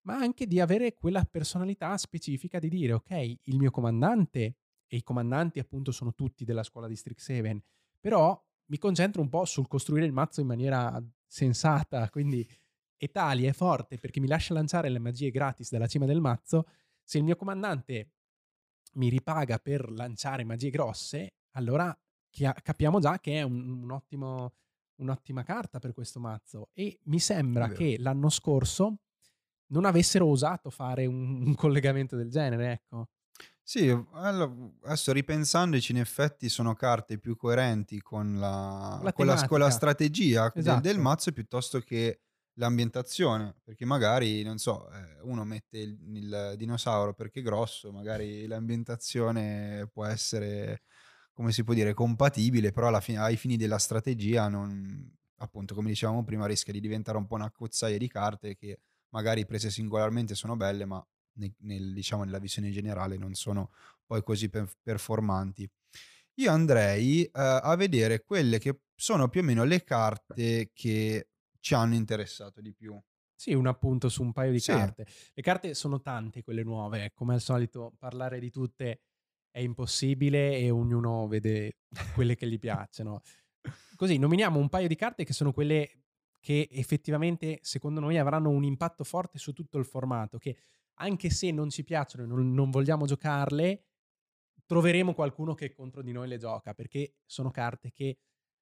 ma 0.01 0.15
anche 0.17 0.47
di 0.47 0.59
avere 0.59 0.95
quella 0.95 1.23
personalità 1.25 1.95
specifica 1.97 2.57
di 2.59 2.69
dire 2.69 2.93
ok, 2.93 3.11
il 3.43 3.57
mio 3.57 3.69
comandante 3.71 4.57
e 4.87 4.97
i 4.97 5.03
comandanti 5.03 5.59
appunto 5.59 5.91
sono 5.91 6.13
tutti 6.15 6.43
della 6.45 6.63
scuola 6.63 6.87
di 6.87 6.95
Strixhaven, 6.95 7.61
però 7.99 8.39
mi 8.65 8.77
concentro 8.77 9.21
un 9.21 9.29
po' 9.29 9.45
sul 9.45 9.67
costruire 9.67 10.05
il 10.05 10.11
mazzo 10.13 10.41
in 10.41 10.47
maniera 10.47 11.03
sensata, 11.25 12.09
quindi 12.09 12.47
Italia 12.97 13.49
è 13.49 13.53
forte 13.53 13.97
perché 13.97 14.19
mi 14.19 14.27
lascia 14.27 14.53
lanciare 14.53 14.89
le 14.89 14.99
magie 14.99 15.29
gratis 15.31 15.69
dalla 15.71 15.87
cima 15.87 16.05
del 16.05 16.19
mazzo, 16.21 16.67
se 17.03 17.17
il 17.19 17.23
mio 17.23 17.35
comandante 17.35 18.13
mi 18.93 19.09
ripaga 19.09 19.57
per 19.59 19.89
lanciare 19.91 20.43
magie 20.43 20.69
grosse, 20.69 21.35
allora 21.51 21.95
capiamo 22.61 22.99
già 22.99 23.19
che 23.19 23.39
è 23.39 23.41
un, 23.41 23.81
un 23.83 23.91
ottimo, 23.91 24.53
un'ottima 25.01 25.43
carta 25.43 25.79
per 25.79 25.93
questo 25.93 26.19
mazzo. 26.19 26.69
E 26.73 26.99
mi 27.05 27.19
sembra 27.19 27.67
che 27.69 27.97
l'anno 27.99 28.29
scorso 28.29 28.99
non 29.71 29.85
avessero 29.85 30.25
osato 30.27 30.69
fare 30.69 31.05
un, 31.05 31.41
un 31.47 31.55
collegamento 31.55 32.15
del 32.15 32.29
genere, 32.29 32.71
ecco. 32.71 33.09
Sì, 33.61 33.87
allora, 34.13 34.51
adesso 34.85 35.11
ripensandoci, 35.11 35.91
in 35.91 35.99
effetti 35.99 36.49
sono 36.49 36.73
carte 36.73 37.19
più 37.19 37.35
coerenti 37.37 38.01
con 38.01 38.39
la, 38.39 38.99
La 39.03 39.13
con 39.13 39.27
la- 39.27 39.45
con 39.47 39.59
la 39.59 39.69
strategia 39.69 40.49
del- 40.49 40.63
Esatto. 40.63 40.81
del, 40.81 40.97
mazzo 40.97 41.31
piuttosto 41.31 41.79
che 41.79 42.21
l'ambientazione. 42.59 43.55
Perché 43.63 43.85
magari, 43.85 44.43
non 44.43 44.57
so, 44.57 44.89
eh, 44.91 45.19
uno 45.21 45.43
mette 45.43 45.79
il, 45.79 45.97
il 46.15 46.53
dinosauro 46.57 47.13
perché 47.13 47.39
è 47.39 47.43
grosso, 47.43 47.91
magari 47.91 48.45
l'ambientazione 48.45 49.89
può 49.91 50.05
essere, 50.05 50.83
come 51.33 51.51
si 51.51 51.63
può 51.63 51.73
dire, 51.73 51.93
compatibile, 51.93 52.71
però 52.71 52.87
alla 52.87 53.01
fine, 53.01 53.17
ai 53.19 53.37
fini 53.37 53.57
della 53.57 53.79
strategia, 53.79 54.47
non, 54.47 55.11
appunto, 55.37 55.73
come 55.73 55.89
dicevamo 55.89 56.23
prima, 56.23 56.45
rischia 56.45 56.73
di 56.73 56.79
diventare 56.79 57.17
un 57.17 57.25
po' 57.25 57.35
una 57.35 57.51
cozzaia 57.51 57.97
di 57.97 58.07
carte 58.07 58.55
che 58.55 58.79
magari 59.09 59.45
prese 59.45 59.71
singolarmente 59.71 60.35
sono 60.35 60.55
belle, 60.55 60.85
ma 60.85 61.03
ne- 61.33 61.53
nel- 61.59 61.93
diciamo, 61.93 62.23
nella 62.23 62.39
visione 62.39 62.69
generale 62.71 63.17
non 63.17 63.33
sono 63.33 63.71
poi 64.05 64.21
così 64.23 64.49
per- 64.49 64.71
performanti. 64.83 65.69
Io 66.35 66.51
andrei 66.51 67.25
eh, 67.25 67.31
a 67.33 67.75
vedere 67.75 68.23
quelle 68.23 68.59
che 68.59 68.81
sono 68.95 69.27
più 69.29 69.41
o 69.41 69.43
meno 69.43 69.63
le 69.63 69.83
carte 69.83 70.71
che 70.73 71.28
ci 71.59 71.73
hanno 71.73 71.95
interessato 71.95 72.61
di 72.61 72.73
più. 72.73 72.99
Sì, 73.35 73.53
un 73.53 73.67
appunto 73.67 74.09
su 74.09 74.21
un 74.21 74.33
paio 74.33 74.51
di 74.51 74.59
Sì. 74.59 74.71
carte. 74.71 75.05
Le 75.33 75.41
carte 75.41 75.73
sono 75.73 76.01
tante, 76.01 76.41
quelle 76.43 76.63
nuove. 76.63 77.11
Come 77.13 77.33
al 77.35 77.41
solito, 77.41 77.93
parlare 77.97 78.39
di 78.39 78.49
tutte 78.51 79.01
è 79.49 79.59
impossibile 79.59 80.57
e 80.57 80.69
ognuno 80.69 81.25
vede 81.27 81.77
quelle 82.13 82.35
che 82.35 82.47
gli 82.47 82.59
piacciono. 82.59 83.21
Così, 83.95 84.17
nominiamo 84.17 84.59
un 84.59 84.69
paio 84.69 84.87
di 84.87 84.95
carte 84.95 85.23
che 85.23 85.33
sono 85.33 85.53
quelle 85.53 86.03
che 86.41 86.67
effettivamente, 86.71 87.59
secondo 87.61 87.99
noi, 87.99 88.17
avranno 88.17 88.49
un 88.49 88.63
impatto 88.63 89.03
forte 89.03 89.37
su 89.39 89.53
tutto 89.53 89.77
il 89.77 89.85
formato, 89.85 90.37
che 90.37 90.57
anche 90.95 91.29
se 91.29 91.51
non 91.51 91.69
ci 91.69 91.83
piacciono 91.83 92.23
e 92.23 92.27
non, 92.27 92.53
non 92.53 92.69
vogliamo 92.71 93.05
giocarle, 93.05 93.85
troveremo 94.65 95.13
qualcuno 95.13 95.53
che 95.53 95.71
contro 95.71 96.01
di 96.01 96.11
noi 96.11 96.27
le 96.27 96.37
gioca, 96.37 96.73
perché 96.73 97.15
sono 97.25 97.51
carte 97.51 97.91
che 97.91 98.19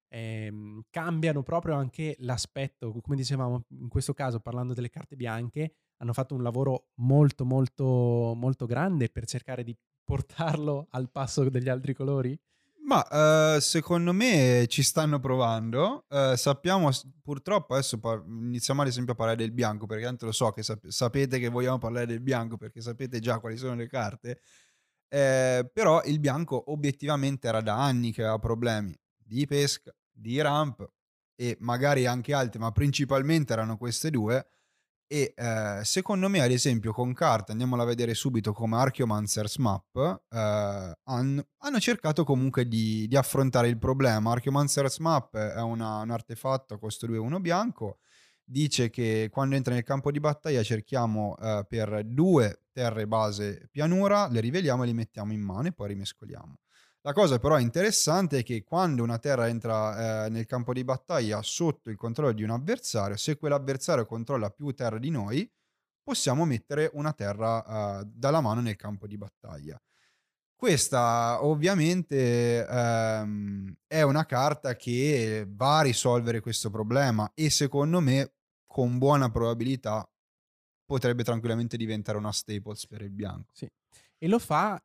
ehm, 0.08 0.82
cambiano 0.90 1.42
proprio 1.42 1.74
anche 1.74 2.16
l'aspetto, 2.20 2.92
come 3.00 3.16
dicevamo 3.16 3.64
in 3.70 3.88
questo 3.88 4.14
caso 4.14 4.40
parlando 4.40 4.74
delle 4.74 4.90
carte 4.90 5.16
bianche, 5.16 5.72
hanno 5.98 6.12
fatto 6.12 6.34
un 6.34 6.42
lavoro 6.42 6.88
molto 6.96 7.44
molto 7.44 8.32
molto 8.36 8.66
grande 8.66 9.08
per 9.08 9.26
cercare 9.26 9.64
di 9.64 9.76
portarlo 10.04 10.86
al 10.90 11.10
passo 11.10 11.48
degli 11.48 11.68
altri 11.68 11.94
colori. 11.94 12.38
Ma 12.88 13.56
eh, 13.56 13.60
secondo 13.60 14.14
me 14.14 14.64
ci 14.66 14.82
stanno 14.82 15.20
provando. 15.20 16.06
Eh, 16.08 16.34
sappiamo, 16.38 16.88
purtroppo 17.22 17.74
adesso 17.74 17.98
par- 17.98 18.24
iniziamo 18.26 18.80
ad 18.80 18.88
esempio 18.88 19.12
a 19.12 19.16
parlare 19.16 19.36
del 19.36 19.52
bianco, 19.52 19.84
perché 19.84 20.04
tanto 20.04 20.24
lo 20.24 20.32
so 20.32 20.52
che 20.52 20.62
sap- 20.62 20.88
sapete 20.88 21.38
che 21.38 21.50
vogliamo 21.50 21.76
parlare 21.76 22.06
del 22.06 22.20
bianco 22.20 22.56
perché 22.56 22.80
sapete 22.80 23.20
già 23.20 23.40
quali 23.40 23.58
sono 23.58 23.74
le 23.74 23.88
carte. 23.88 24.40
Eh, 25.08 25.70
però 25.70 26.02
il 26.04 26.18
bianco 26.18 26.70
obiettivamente 26.72 27.48
era 27.48 27.60
da 27.60 27.76
anni 27.82 28.12
che 28.12 28.22
aveva 28.22 28.38
problemi 28.38 28.94
di 29.28 29.46
pesca, 29.46 29.94
di 30.10 30.40
ramp 30.40 30.86
e 31.36 31.56
magari 31.60 32.06
anche 32.06 32.32
altri, 32.34 32.58
ma 32.58 32.72
principalmente 32.72 33.52
erano 33.52 33.76
queste 33.76 34.10
due. 34.10 34.48
E 35.10 35.32
eh, 35.34 35.80
secondo 35.84 36.28
me, 36.28 36.40
ad 36.42 36.50
esempio, 36.50 36.92
con 36.92 37.14
carte, 37.14 37.52
andiamola 37.52 37.82
a 37.82 37.86
vedere 37.86 38.12
subito 38.14 38.52
come 38.52 38.76
Archeomancer's 38.76 39.56
Map, 39.56 39.96
eh, 40.28 40.98
han- 41.04 41.42
hanno 41.58 41.80
cercato 41.80 42.24
comunque 42.24 42.66
di, 42.68 43.06
di 43.08 43.16
affrontare 43.16 43.68
il 43.68 43.78
problema. 43.78 44.32
Archeomancer's 44.32 44.98
Map 44.98 45.34
è 45.36 45.60
una- 45.62 46.00
un 46.00 46.10
artefatto 46.10 46.74
a 46.74 46.78
costo 46.78 47.06
2-1 47.06 47.40
bianco. 47.40 47.98
Dice 48.50 48.88
che 48.88 49.28
quando 49.30 49.56
entra 49.56 49.74
nel 49.74 49.82
campo 49.82 50.10
di 50.10 50.20
battaglia 50.20 50.62
cerchiamo 50.62 51.36
eh, 51.36 51.66
per 51.68 52.02
due 52.06 52.62
terre 52.72 53.06
base 53.06 53.68
pianura, 53.70 54.26
le 54.28 54.40
riveliamo 54.40 54.84
e 54.84 54.86
li 54.86 54.94
mettiamo 54.94 55.34
in 55.34 55.42
mano 55.42 55.68
e 55.68 55.72
poi 55.72 55.88
rimescoliamo. 55.88 56.58
La 57.02 57.12
cosa 57.12 57.38
però 57.38 57.58
interessante 57.58 58.38
è 58.38 58.42
che 58.42 58.64
quando 58.64 59.02
una 59.02 59.18
terra 59.18 59.48
entra 59.48 60.24
eh, 60.24 60.30
nel 60.30 60.46
campo 60.46 60.72
di 60.72 60.82
battaglia 60.82 61.42
sotto 61.42 61.90
il 61.90 61.96
controllo 61.98 62.32
di 62.32 62.42
un 62.42 62.48
avversario, 62.48 63.18
se 63.18 63.36
quell'avversario 63.36 64.06
controlla 64.06 64.48
più 64.48 64.72
terre 64.72 64.98
di 64.98 65.10
noi, 65.10 65.46
possiamo 66.02 66.46
mettere 66.46 66.88
una 66.94 67.12
terra 67.12 68.00
eh, 68.00 68.04
dalla 68.06 68.40
mano 68.40 68.62
nel 68.62 68.76
campo 68.76 69.06
di 69.06 69.18
battaglia. 69.18 69.78
Questa 70.56 71.44
ovviamente 71.44 72.66
ehm, 72.66 73.74
è 73.86 74.02
una 74.02 74.24
carta 74.24 74.74
che 74.74 75.46
va 75.46 75.80
a 75.80 75.82
risolvere 75.82 76.40
questo 76.40 76.70
problema 76.70 77.30
e 77.34 77.50
secondo 77.50 78.00
me 78.00 78.32
con 78.78 78.96
buona 78.98 79.28
probabilità 79.28 80.08
potrebbe 80.84 81.24
tranquillamente 81.24 81.76
diventare 81.76 82.16
una 82.16 82.30
staples 82.30 82.86
per 82.86 83.02
il 83.02 83.10
bianco. 83.10 83.50
Sì. 83.52 83.68
E 84.16 84.28
lo 84.28 84.38
fa 84.38 84.80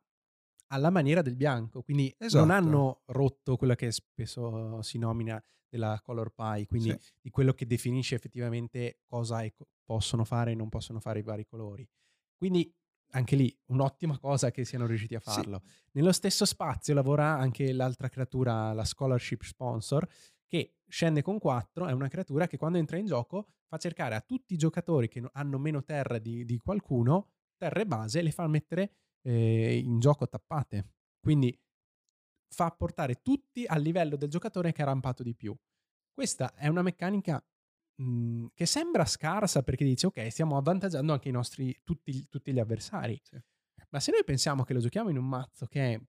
alla 0.72 0.90
maniera 0.90 1.22
del 1.22 1.36
bianco, 1.36 1.80
quindi 1.82 2.12
Esatto. 2.18 2.44
non 2.44 2.50
hanno 2.52 3.02
rotto 3.06 3.56
quella 3.56 3.76
che 3.76 3.92
spesso 3.92 4.82
si 4.82 4.98
nomina 4.98 5.40
della 5.68 6.00
color 6.02 6.30
pie, 6.34 6.66
quindi 6.66 6.90
Sì. 6.90 7.12
di 7.20 7.30
quello 7.30 7.52
che 7.52 7.66
definisce 7.66 8.16
effettivamente 8.16 8.98
cosa 9.06 9.48
co- 9.52 9.68
possono 9.84 10.24
fare 10.24 10.50
e 10.50 10.54
non 10.56 10.68
possono 10.70 10.98
fare 10.98 11.20
i 11.20 11.22
vari 11.22 11.46
colori. 11.46 11.88
Quindi 12.36 12.68
anche 13.12 13.36
lì 13.36 13.56
un'ottima 13.66 14.18
cosa 14.18 14.50
che 14.50 14.64
siano 14.64 14.86
riusciti 14.86 15.14
a 15.14 15.20
Sì. 15.20 15.30
farlo. 15.30 15.62
Nello 15.92 16.10
stesso 16.10 16.44
spazio 16.44 16.94
lavora 16.94 17.36
anche 17.38 17.72
l'altra 17.72 18.08
creatura, 18.08 18.72
la 18.72 18.84
Scholarship 18.84 19.42
Sponsor, 19.42 20.04
che 20.54 20.76
scende 20.86 21.20
con 21.20 21.40
4, 21.40 21.88
è 21.88 21.92
una 21.92 22.06
creatura 22.06 22.46
che 22.46 22.56
quando 22.56 22.78
entra 22.78 22.96
in 22.96 23.06
gioco 23.06 23.48
fa 23.66 23.76
cercare 23.76 24.14
a 24.14 24.20
tutti 24.20 24.54
i 24.54 24.56
giocatori 24.56 25.08
che 25.08 25.18
no- 25.18 25.30
hanno 25.32 25.58
meno 25.58 25.82
terre 25.82 26.20
di, 26.20 26.44
di 26.44 26.58
qualcuno, 26.58 27.32
terre 27.56 27.84
base, 27.86 28.22
le 28.22 28.30
fa 28.30 28.46
mettere 28.46 28.92
eh, 29.22 29.78
in 29.78 29.98
gioco 29.98 30.28
tappate. 30.28 30.92
Quindi 31.20 31.60
fa 32.54 32.70
portare 32.70 33.20
tutti 33.20 33.66
al 33.66 33.82
livello 33.82 34.14
del 34.14 34.28
giocatore 34.28 34.70
che 34.70 34.82
ha 34.82 34.84
rampato 34.84 35.24
di 35.24 35.34
più. 35.34 35.56
Questa 36.12 36.54
è 36.54 36.68
una 36.68 36.82
meccanica 36.82 37.44
mh, 37.96 38.46
che 38.54 38.66
sembra 38.66 39.04
scarsa 39.06 39.64
perché 39.64 39.82
dice 39.82 40.06
ok, 40.06 40.30
stiamo 40.30 40.56
avvantaggiando 40.56 41.12
anche 41.12 41.30
i 41.30 41.32
nostri, 41.32 41.76
tutti, 41.82 42.28
tutti 42.28 42.52
gli 42.52 42.60
avversari. 42.60 43.20
Sì. 43.24 43.36
Ma 43.90 43.98
se 43.98 44.12
noi 44.12 44.22
pensiamo 44.22 44.62
che 44.62 44.72
lo 44.72 44.78
giochiamo 44.78 45.10
in 45.10 45.18
un 45.18 45.26
mazzo 45.26 45.66
che 45.66 45.94
è 45.94 46.00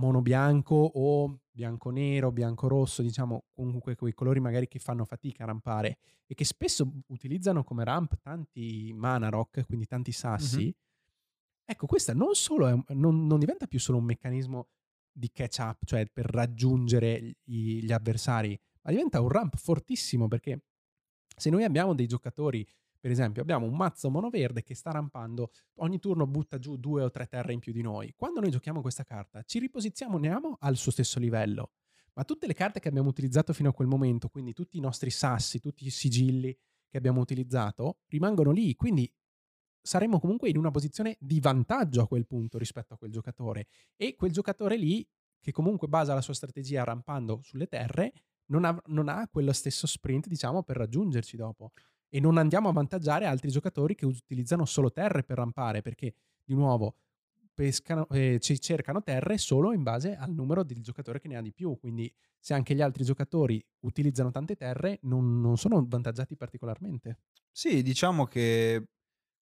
mono 0.00 0.22
bianco 0.22 0.74
o 0.74 1.42
bianco 1.56 1.88
nero, 1.88 2.30
bianco 2.32 2.68
rosso, 2.68 3.00
diciamo 3.00 3.44
comunque 3.54 3.94
quei 3.96 4.12
colori 4.12 4.40
magari 4.40 4.68
che 4.68 4.78
fanno 4.78 5.06
fatica 5.06 5.44
a 5.44 5.46
rampare 5.46 5.96
e 6.26 6.34
che 6.34 6.44
spesso 6.44 6.92
utilizzano 7.06 7.64
come 7.64 7.82
ramp 7.82 8.18
tanti 8.20 8.92
mana 8.94 9.30
rock, 9.30 9.64
quindi 9.64 9.86
tanti 9.86 10.12
sassi, 10.12 10.74
ecco, 11.64 11.86
questa 11.86 12.12
non 12.12 12.34
solo 12.34 12.66
un- 12.66 12.84
non, 12.88 13.26
non 13.26 13.38
diventa 13.38 13.66
più 13.66 13.80
solo 13.80 13.96
un 13.96 14.04
meccanismo 14.04 14.68
di 15.10 15.30
catch 15.32 15.58
up, 15.60 15.84
cioè 15.86 16.06
per 16.12 16.26
raggiungere 16.26 17.36
gli, 17.42 17.82
gli 17.82 17.90
avversari, 17.92 18.58
ma 18.82 18.90
diventa 18.90 19.22
un 19.22 19.28
ramp 19.30 19.56
fortissimo 19.56 20.28
perché 20.28 20.62
se 21.38 21.48
noi 21.48 21.64
abbiamo 21.64 21.94
dei 21.94 22.06
giocatori, 22.06 22.66
per 23.06 23.14
esempio, 23.14 23.40
abbiamo 23.40 23.66
un 23.66 23.76
mazzo 23.76 24.10
monoverde 24.10 24.64
che 24.64 24.74
sta 24.74 24.90
rampando, 24.90 25.52
ogni 25.74 26.00
turno 26.00 26.26
butta 26.26 26.58
giù 26.58 26.76
due 26.76 27.04
o 27.04 27.10
tre 27.12 27.28
terre 27.28 27.52
in 27.52 27.60
più 27.60 27.72
di 27.72 27.80
noi. 27.80 28.12
Quando 28.16 28.40
noi 28.40 28.50
giochiamo 28.50 28.80
questa 28.80 29.04
carta, 29.04 29.44
ci 29.44 29.60
riposizioniamo 29.60 30.56
al 30.58 30.76
suo 30.76 30.90
stesso 30.90 31.20
livello. 31.20 31.70
Ma 32.14 32.24
tutte 32.24 32.48
le 32.48 32.54
carte 32.54 32.80
che 32.80 32.88
abbiamo 32.88 33.08
utilizzato 33.08 33.52
fino 33.52 33.68
a 33.68 33.72
quel 33.72 33.86
momento, 33.86 34.28
quindi 34.28 34.52
tutti 34.52 34.76
i 34.76 34.80
nostri 34.80 35.10
sassi, 35.10 35.60
tutti 35.60 35.86
i 35.86 35.90
sigilli 35.90 36.52
che 36.88 36.98
abbiamo 36.98 37.20
utilizzato, 37.20 37.98
rimangono 38.08 38.50
lì. 38.50 38.74
Quindi 38.74 39.08
saremo 39.80 40.18
comunque 40.18 40.48
in 40.48 40.58
una 40.58 40.72
posizione 40.72 41.16
di 41.20 41.38
vantaggio 41.38 42.02
a 42.02 42.08
quel 42.08 42.26
punto 42.26 42.58
rispetto 42.58 42.94
a 42.94 42.96
quel 42.96 43.12
giocatore. 43.12 43.68
E 43.94 44.16
quel 44.16 44.32
giocatore 44.32 44.76
lì, 44.76 45.08
che 45.38 45.52
comunque 45.52 45.86
basa 45.86 46.12
la 46.12 46.22
sua 46.22 46.34
strategia 46.34 46.82
rampando 46.82 47.38
sulle 47.44 47.68
terre, 47.68 48.12
non 48.46 48.64
ha, 48.64 48.76
non 48.86 49.08
ha 49.08 49.28
quello 49.28 49.52
stesso 49.52 49.86
sprint, 49.86 50.26
diciamo, 50.26 50.64
per 50.64 50.76
raggiungerci 50.76 51.36
dopo. 51.36 51.70
E 52.16 52.20
non 52.20 52.38
andiamo 52.38 52.68
a 52.68 52.70
avvantaggiare 52.70 53.26
altri 53.26 53.50
giocatori 53.50 53.94
che 53.94 54.06
utilizzano 54.06 54.64
solo 54.64 54.90
terre 54.90 55.22
per 55.22 55.36
rampare, 55.36 55.82
perché 55.82 56.14
di 56.42 56.54
nuovo 56.54 56.96
pescano, 57.52 58.08
eh, 58.08 58.38
ci 58.40 58.58
cercano 58.58 59.02
terre 59.02 59.36
solo 59.36 59.74
in 59.74 59.82
base 59.82 60.16
al 60.16 60.32
numero 60.32 60.62
del 60.62 60.80
giocatore 60.80 61.20
che 61.20 61.28
ne 61.28 61.36
ha 61.36 61.42
di 61.42 61.52
più. 61.52 61.76
Quindi 61.78 62.10
se 62.38 62.54
anche 62.54 62.74
gli 62.74 62.80
altri 62.80 63.04
giocatori 63.04 63.62
utilizzano 63.80 64.30
tante 64.30 64.56
terre, 64.56 64.98
non, 65.02 65.42
non 65.42 65.58
sono 65.58 65.84
vantaggiati 65.86 66.36
particolarmente. 66.36 67.18
Sì, 67.52 67.82
diciamo 67.82 68.24
che 68.24 68.88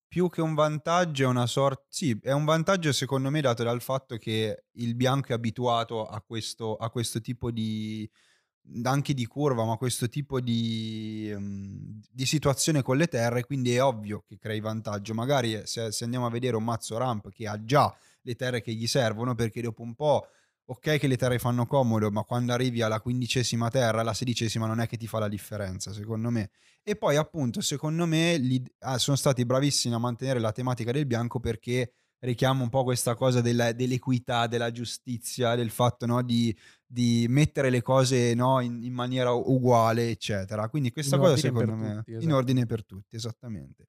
più 0.09 0.29
che 0.29 0.41
un 0.41 0.55
vantaggio 0.55 1.23
è 1.23 1.29
una 1.29 1.47
sorta... 1.47 1.85
Sì, 1.89 2.19
è 2.21 2.33
un 2.33 2.45
vantaggio 2.45 2.91
secondo 2.91 3.31
me 3.31 3.41
dato 3.41 3.63
dal 3.63 3.83
fatto 3.83 4.17
che 4.17 4.65
il 4.73 4.97
bianco 4.97 5.29
è 5.29 5.35
abituato 5.35 6.07
a 6.07 6.21
questo, 6.21 6.75
a 6.75 6.91
questo 6.91 7.21
tipo 7.21 7.53
di... 7.53 8.11
anche 8.83 9.15
di 9.15 9.27
curva, 9.27 9.65
ma 9.65 9.77
questo 9.77 10.09
tipo 10.09 10.41
di, 10.41 11.29
ehm, 11.31 12.01
di 12.11 12.27
situazione 12.27 12.83
con 12.83 12.97
le 12.97 13.07
terre, 13.07 13.45
quindi 13.45 13.75
è 13.75 13.83
ovvio 13.83 14.25
che 14.27 14.39
crei 14.39 14.61
vantaggio. 14.61 15.15
Magari 15.15 15.55
eh, 15.55 15.67
se, 15.67 15.93
se 15.93 16.05
andiamo 16.05 16.27
a 16.27 16.31
vedere 16.31 16.57
un 16.57 16.65
mazzo 16.65 16.97
ramp 16.99 17.31
che 17.31 17.47
ha 17.47 17.63
già 17.63 17.95
le 18.23 18.35
terre 18.35 18.63
che 18.63 18.73
gli 18.73 18.87
servono, 18.87 19.35
perché 19.35 19.61
dopo 19.61 19.83
un 19.83 19.95
po'... 19.95 20.27
Ok 20.67 20.97
che 20.99 21.07
le 21.09 21.19
terre 21.19 21.39
fanno 21.39 21.67
comodo, 21.67 22.11
ma 22.11 22.23
quando 22.23 22.55
arrivi 22.55 22.81
alla 22.81 22.99
quindicesima 22.99 23.69
terra, 23.69 24.03
la 24.03 24.15
sedicesima 24.15 24.67
non 24.67 24.81
è 24.81 24.87
che 24.87 24.97
ti 24.97 25.07
fa 25.07 25.19
la 25.19 25.29
differenza, 25.29 25.93
secondo 25.93 26.31
me. 26.31 26.49
E 26.83 26.97
poi 26.97 27.17
appunto, 27.17 27.61
secondo 27.61 28.07
me, 28.07 28.39
li- 28.39 28.65
ah, 28.79 28.97
sono 28.97 29.19
stati 29.19 29.45
bravissimi 29.45 29.93
a 29.95 29.99
mantenere 29.99 30.39
la 30.39 30.53
tematica 30.53 30.91
del 30.91 31.05
bianco 31.05 31.39
perché 31.39 31.93
richiama 32.25 32.63
un 32.63 32.69
po' 32.69 32.85
questa 32.85 33.15
cosa 33.15 33.41
della- 33.41 33.73
dell'equità, 33.73 34.47
della 34.47 34.71
giustizia, 34.71 35.55
del 35.55 35.71
fatto 35.71 36.07
no, 36.07 36.23
di, 36.23 36.57
di 36.87 37.27
mettere 37.29 37.71
le 37.71 37.83
cose 37.83 38.35
no, 38.35 38.61
in, 38.61 38.83
in 38.83 38.93
maniera 38.93 39.33
uguale, 39.33 40.11
eccetera. 40.11 40.69
Quindi 40.69 40.93
questa 40.93 41.17
In 41.17 41.23
cosa 41.23 41.37
secondo 41.37 41.75
me 41.75 41.97
tutti, 41.97 42.11
in 42.13 42.17
esatto. 42.19 42.35
ordine 42.37 42.67
per 42.67 42.85
tutti, 42.85 43.17
esattamente. 43.17 43.89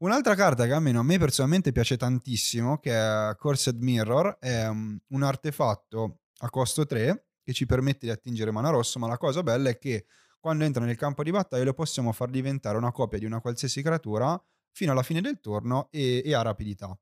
Un'altra 0.00 0.34
carta 0.34 0.64
che 0.66 0.72
almeno 0.72 1.00
a 1.00 1.02
me 1.02 1.18
personalmente 1.18 1.72
piace 1.72 1.96
tantissimo, 1.96 2.78
che 2.78 2.92
è 2.92 3.34
Cursed 3.36 3.80
Mirror, 3.82 4.38
è 4.38 4.66
um, 4.66 4.98
un 5.08 5.22
artefatto 5.22 6.20
a 6.38 6.48
costo 6.48 6.86
3 6.86 7.26
che 7.42 7.52
ci 7.52 7.66
permette 7.66 8.06
di 8.06 8.12
attingere 8.12 8.50
mana 8.50 8.70
rosso, 8.70 8.98
ma 8.98 9.06
la 9.08 9.18
cosa 9.18 9.42
bella 9.42 9.68
è 9.68 9.78
che 9.78 10.06
quando 10.38 10.64
entra 10.64 10.84
nel 10.84 10.96
campo 10.96 11.22
di 11.22 11.30
battaglia 11.30 11.64
lo 11.64 11.74
possiamo 11.74 12.12
far 12.12 12.30
diventare 12.30 12.78
una 12.78 12.92
copia 12.92 13.18
di 13.18 13.26
una 13.26 13.40
qualsiasi 13.40 13.82
creatura 13.82 14.42
fino 14.72 14.92
alla 14.92 15.02
fine 15.02 15.20
del 15.20 15.38
turno 15.38 15.88
e, 15.90 16.22
e 16.24 16.34
ha 16.34 16.40
rapidità. 16.40 16.98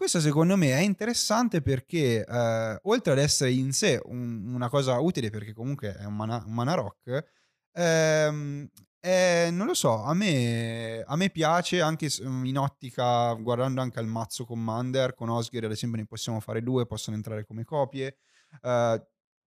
Questo 0.00 0.20
secondo 0.20 0.56
me 0.56 0.72
è 0.72 0.80
interessante 0.80 1.60
perché 1.60 2.24
eh, 2.24 2.78
oltre 2.84 3.12
ad 3.12 3.18
essere 3.18 3.52
in 3.52 3.70
sé 3.74 4.00
un- 4.06 4.50
una 4.54 4.70
cosa 4.70 4.98
utile 4.98 5.28
perché 5.28 5.52
comunque 5.52 5.94
è 5.94 6.06
un 6.06 6.16
mana, 6.16 6.42
un 6.46 6.54
mana 6.54 6.72
rock, 6.72 7.26
ehm, 7.74 8.66
Eh, 9.02 9.48
non 9.52 9.66
lo 9.66 9.74
so, 9.74 10.02
a 10.02 10.14
me, 10.14 11.02
a 11.06 11.16
me 11.16 11.28
piace 11.30 11.80
anche 11.82 12.08
in 12.22 12.56
ottica, 12.58 13.32
guardando 13.34 13.80
anche 13.82 13.98
al 13.98 14.06
mazzo 14.06 14.44
Commander, 14.46 15.14
con 15.14 15.28
Osgir 15.30 15.64
ad 15.64 15.70
esempio 15.72 15.98
ne 16.00 16.06
possiamo 16.06 16.40
fare 16.40 16.62
due, 16.62 16.86
possono 16.86 17.16
entrare 17.16 17.44
come 17.46 17.64
copie. 17.64 18.16
Uh, 18.62 18.98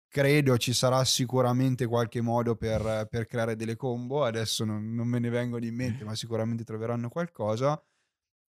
credo 0.08 0.58
ci 0.58 0.74
sarà 0.74 1.04
sicuramente 1.04 1.86
qualche 1.88 2.22
modo 2.22 2.56
per, 2.56 3.08
per 3.10 3.26
creare 3.26 3.56
delle 3.56 3.76
combo, 3.76 4.24
adesso 4.24 4.66
non, 4.66 4.94
non, 4.94 5.08
me 5.08 5.20
ne 5.20 5.30
vengono 5.30 5.66
in 5.66 5.76
mente, 5.76 6.04
ma 6.06 6.16
sicuramente 6.16 6.64
troveranno 6.64 7.10
qualcosa. 7.10 7.80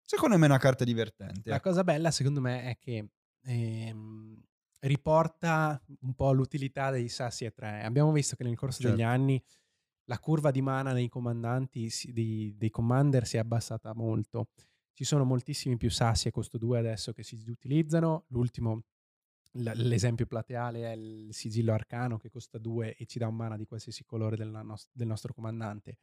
Secondo 0.09 0.37
me 0.37 0.45
è 0.45 0.49
una 0.49 0.57
carta 0.57 0.85
divertente. 0.85 1.49
La 1.49 1.59
cosa 1.59 1.83
bella 1.83 2.11
secondo 2.11 2.39
me 2.39 2.63
è 2.63 2.77
che 2.77 3.09
ehm, 3.43 4.41
riporta 4.79 5.83
un 5.99 6.13
po' 6.13 6.31
l'utilità 6.31 6.91
dei 6.91 7.09
sassi 7.09 7.43
a 7.43 7.51
tre. 7.51 7.83
Abbiamo 7.83 8.13
visto 8.13 8.37
che 8.37 8.45
nel 8.45 8.55
corso 8.55 8.79
certo. 8.79 8.95
degli 8.95 9.05
anni 9.05 9.43
la 10.05 10.17
curva 10.17 10.51
di 10.51 10.61
mana 10.61 10.93
dei 10.93 11.09
comandanti, 11.09 11.91
dei, 12.13 12.55
dei 12.55 12.69
commander 12.69 13.27
si 13.27 13.35
è 13.35 13.39
abbassata 13.41 13.93
molto. 13.93 14.51
Ci 14.93 15.03
sono 15.03 15.25
moltissimi 15.25 15.75
più 15.75 15.91
sassi 15.91 16.29
a 16.29 16.31
costo 16.31 16.57
2 16.57 16.79
adesso 16.79 17.11
che 17.11 17.23
si 17.23 17.43
utilizzano. 17.49 18.23
L'ultimo 18.29 18.83
l'esempio 19.51 20.25
plateale 20.25 20.85
è 20.85 20.95
il 20.95 21.33
sigillo 21.33 21.73
arcano 21.73 22.17
che 22.17 22.29
costa 22.29 22.57
2 22.57 22.95
e 22.95 23.05
ci 23.07 23.19
dà 23.19 23.27
un 23.27 23.35
mana 23.35 23.57
di 23.57 23.65
qualsiasi 23.65 24.05
colore 24.05 24.37
del, 24.37 24.47
nos- 24.63 24.87
del 24.93 25.07
nostro 25.07 25.33
comandante. 25.33 25.97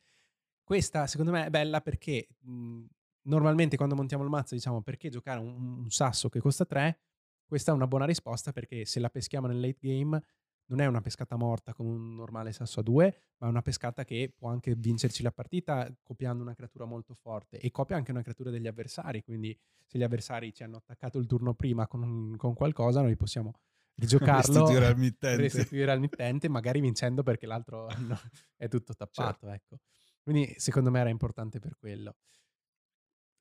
Questa 0.62 1.06
secondo 1.06 1.32
me 1.32 1.46
è 1.46 1.50
bella 1.50 1.80
perché 1.80 2.28
mh, 2.40 2.84
normalmente 3.24 3.76
quando 3.76 3.94
montiamo 3.94 4.24
il 4.24 4.30
mazzo 4.30 4.54
diciamo 4.54 4.82
perché 4.82 5.08
giocare 5.08 5.40
un, 5.40 5.78
un 5.78 5.90
sasso 5.90 6.28
che 6.28 6.40
costa 6.40 6.64
3? 6.64 6.98
Questa 7.46 7.72
è 7.72 7.74
una 7.74 7.86
buona 7.86 8.06
risposta 8.06 8.52
perché 8.52 8.84
se 8.84 9.00
la 9.00 9.10
peschiamo 9.10 9.46
nel 9.46 9.60
late 9.60 9.78
game 9.80 10.20
non 10.66 10.80
è 10.80 10.86
una 10.86 11.00
pescata 11.00 11.36
morta 11.36 11.74
come 11.74 11.90
un 11.90 12.14
normale 12.14 12.52
sasso 12.52 12.80
a 12.80 12.82
2, 12.82 13.16
ma 13.38 13.46
è 13.46 13.50
una 13.50 13.62
pescata 13.62 14.04
che 14.04 14.32
può 14.34 14.48
anche 14.48 14.74
vincerci 14.74 15.22
la 15.22 15.30
partita 15.30 15.92
copiando 16.02 16.42
una 16.42 16.54
creatura 16.54 16.86
molto 16.86 17.14
forte 17.14 17.58
e 17.58 17.70
copia 17.70 17.96
anche 17.96 18.12
una 18.12 18.22
creatura 18.22 18.50
degli 18.50 18.66
avversari, 18.66 19.22
quindi 19.22 19.56
se 19.84 19.98
gli 19.98 20.02
avversari 20.02 20.54
ci 20.54 20.62
hanno 20.62 20.78
attaccato 20.78 21.18
il 21.18 21.26
turno 21.26 21.54
prima 21.54 21.86
con, 21.86 22.34
con 22.38 22.54
qualcosa, 22.54 23.02
noi 23.02 23.16
possiamo 23.16 23.52
rigiocarlo, 23.96 24.52
restituire 24.54 24.86
al 24.86 24.96
mittente. 24.96 25.42
restituire 25.42 25.90
al 25.92 26.00
mittente, 26.00 26.48
magari 26.48 26.80
vincendo 26.80 27.22
perché 27.22 27.46
l'altro 27.46 27.88
no, 28.00 28.18
è 28.56 28.68
tutto 28.68 28.94
tappato. 28.94 29.46
Certo. 29.46 29.48
Ecco. 29.48 29.78
Quindi 30.22 30.54
secondo 30.56 30.90
me 30.90 31.00
era 31.00 31.10
importante 31.10 31.58
per 31.58 31.76
quello. 31.76 32.16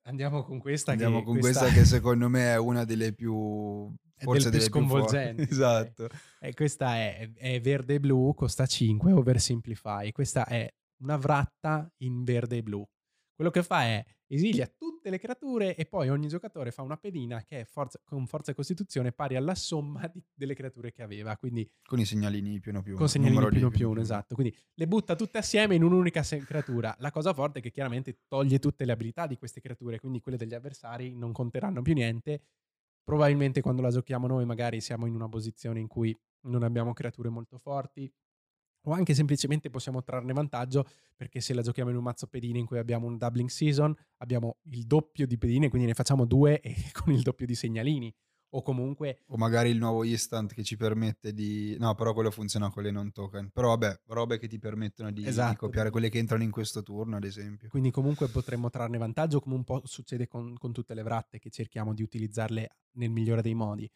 Andiamo 0.06 0.42
con 0.42 0.58
questa. 0.58 0.92
Andiamo 0.92 1.18
che 1.18 1.24
con 1.24 1.38
questa... 1.38 1.60
questa... 1.60 1.78
che 1.78 1.86
secondo 1.86 2.28
me 2.28 2.52
è 2.52 2.58
una 2.58 2.84
delle 2.84 3.12
più 3.12 3.92
forse 4.18 4.50
delle 4.50 4.62
più 4.62 4.72
sconvolgenti. 4.72 5.46
Più 5.46 5.52
esatto. 5.54 6.08
E 6.40 6.52
questa 6.54 6.96
è, 6.96 7.30
è 7.34 7.60
verde 7.60 7.94
e 7.94 8.00
blu, 8.00 8.34
costa 8.34 8.66
5, 8.66 9.12
oversimplify. 9.12 10.12
Questa 10.12 10.46
è 10.46 10.68
una 11.02 11.16
vratta 11.16 11.90
in 11.98 12.22
verde 12.22 12.58
e 12.58 12.62
blu. 12.62 12.86
Quello 13.34 13.50
che 13.50 13.64
fa 13.64 13.82
è 13.82 14.04
esilia 14.28 14.66
tutte 14.66 15.10
le 15.10 15.18
creature 15.18 15.74
e 15.74 15.86
poi 15.86 16.08
ogni 16.08 16.28
giocatore 16.28 16.70
fa 16.70 16.82
una 16.82 16.96
pedina 16.96 17.42
che 17.42 17.60
è 17.60 17.64
forza, 17.64 18.00
con 18.04 18.26
forza 18.26 18.52
e 18.52 18.54
costituzione 18.54 19.12
pari 19.12 19.34
alla 19.34 19.56
somma 19.56 20.06
di, 20.06 20.22
delle 20.32 20.54
creature 20.54 20.92
che 20.92 21.02
aveva. 21.02 21.36
Quindi, 21.36 21.68
con 21.84 21.98
i 21.98 22.04
segnalini 22.04 22.60
più 22.60 22.72
o 22.74 22.80
più. 22.80 22.94
Con 22.94 23.08
segnalini 23.08 23.48
più 23.48 23.66
o 23.66 23.70
più 23.70 23.90
uno, 23.90 24.00
esatto. 24.00 24.34
Quindi 24.34 24.56
le 24.74 24.86
butta 24.86 25.16
tutte 25.16 25.38
assieme 25.38 25.74
in 25.74 25.82
un'unica 25.82 26.22
creatura. 26.22 26.94
La 27.00 27.10
cosa 27.10 27.34
forte 27.34 27.58
è 27.58 27.62
che 27.62 27.70
chiaramente 27.70 28.20
toglie 28.28 28.58
tutte 28.58 28.84
le 28.84 28.92
abilità 28.92 29.26
di 29.26 29.36
queste 29.36 29.60
creature, 29.60 29.98
quindi 29.98 30.20
quelle 30.20 30.38
degli 30.38 30.54
avversari 30.54 31.14
non 31.14 31.32
conteranno 31.32 31.82
più 31.82 31.94
niente. 31.94 32.40
Probabilmente 33.02 33.60
quando 33.60 33.82
la 33.82 33.90
giochiamo 33.90 34.26
noi 34.26 34.46
magari 34.46 34.80
siamo 34.80 35.06
in 35.06 35.14
una 35.14 35.28
posizione 35.28 35.80
in 35.80 35.88
cui 35.88 36.16
non 36.46 36.62
abbiamo 36.62 36.92
creature 36.92 37.28
molto 37.28 37.58
forti, 37.58 38.10
o 38.84 38.92
anche 38.92 39.14
semplicemente 39.14 39.70
possiamo 39.70 40.02
trarne 40.02 40.32
vantaggio 40.32 40.86
perché 41.16 41.40
se 41.40 41.54
la 41.54 41.62
giochiamo 41.62 41.90
in 41.90 41.96
un 41.96 42.02
mazzo 42.02 42.26
pedine 42.26 42.58
in 42.58 42.66
cui 42.66 42.78
abbiamo 42.78 43.06
un 43.06 43.16
doubling 43.16 43.48
season, 43.48 43.94
abbiamo 44.18 44.58
il 44.70 44.84
doppio 44.84 45.26
di 45.26 45.38
pedine, 45.38 45.68
quindi 45.68 45.86
ne 45.86 45.94
facciamo 45.94 46.24
due 46.24 46.60
e 46.60 46.74
con 46.92 47.12
il 47.12 47.22
doppio 47.22 47.46
di 47.46 47.54
segnalini. 47.54 48.14
O 48.56 48.62
comunque... 48.62 49.22
O 49.26 49.36
magari 49.36 49.70
il 49.70 49.78
nuovo 49.78 50.04
instant 50.04 50.52
che 50.54 50.62
ci 50.62 50.76
permette 50.76 51.32
di... 51.32 51.76
No, 51.80 51.96
però 51.96 52.12
quello 52.12 52.30
funziona 52.30 52.70
con 52.70 52.84
le 52.84 52.92
non 52.92 53.10
token. 53.10 53.50
Però 53.52 53.70
vabbè, 53.70 54.02
robe 54.06 54.38
che 54.38 54.46
ti 54.46 54.60
permettono 54.60 55.10
di, 55.10 55.26
esatto. 55.26 55.50
di 55.50 55.56
copiare 55.56 55.90
quelle 55.90 56.08
che 56.08 56.18
entrano 56.18 56.44
in 56.44 56.52
questo 56.52 56.80
turno, 56.84 57.16
ad 57.16 57.24
esempio. 57.24 57.68
Quindi 57.68 57.90
comunque 57.90 58.28
potremmo 58.28 58.70
trarne 58.70 58.96
vantaggio, 58.96 59.40
come 59.40 59.56
un 59.56 59.64
po' 59.64 59.82
succede 59.86 60.28
con, 60.28 60.56
con 60.56 60.72
tutte 60.72 60.94
le 60.94 61.02
vratte, 61.02 61.40
che 61.40 61.50
cerchiamo 61.50 61.94
di 61.94 62.04
utilizzarle 62.04 62.76
nel 62.92 63.10
migliore 63.10 63.42
dei 63.42 63.54
modi. 63.54 63.90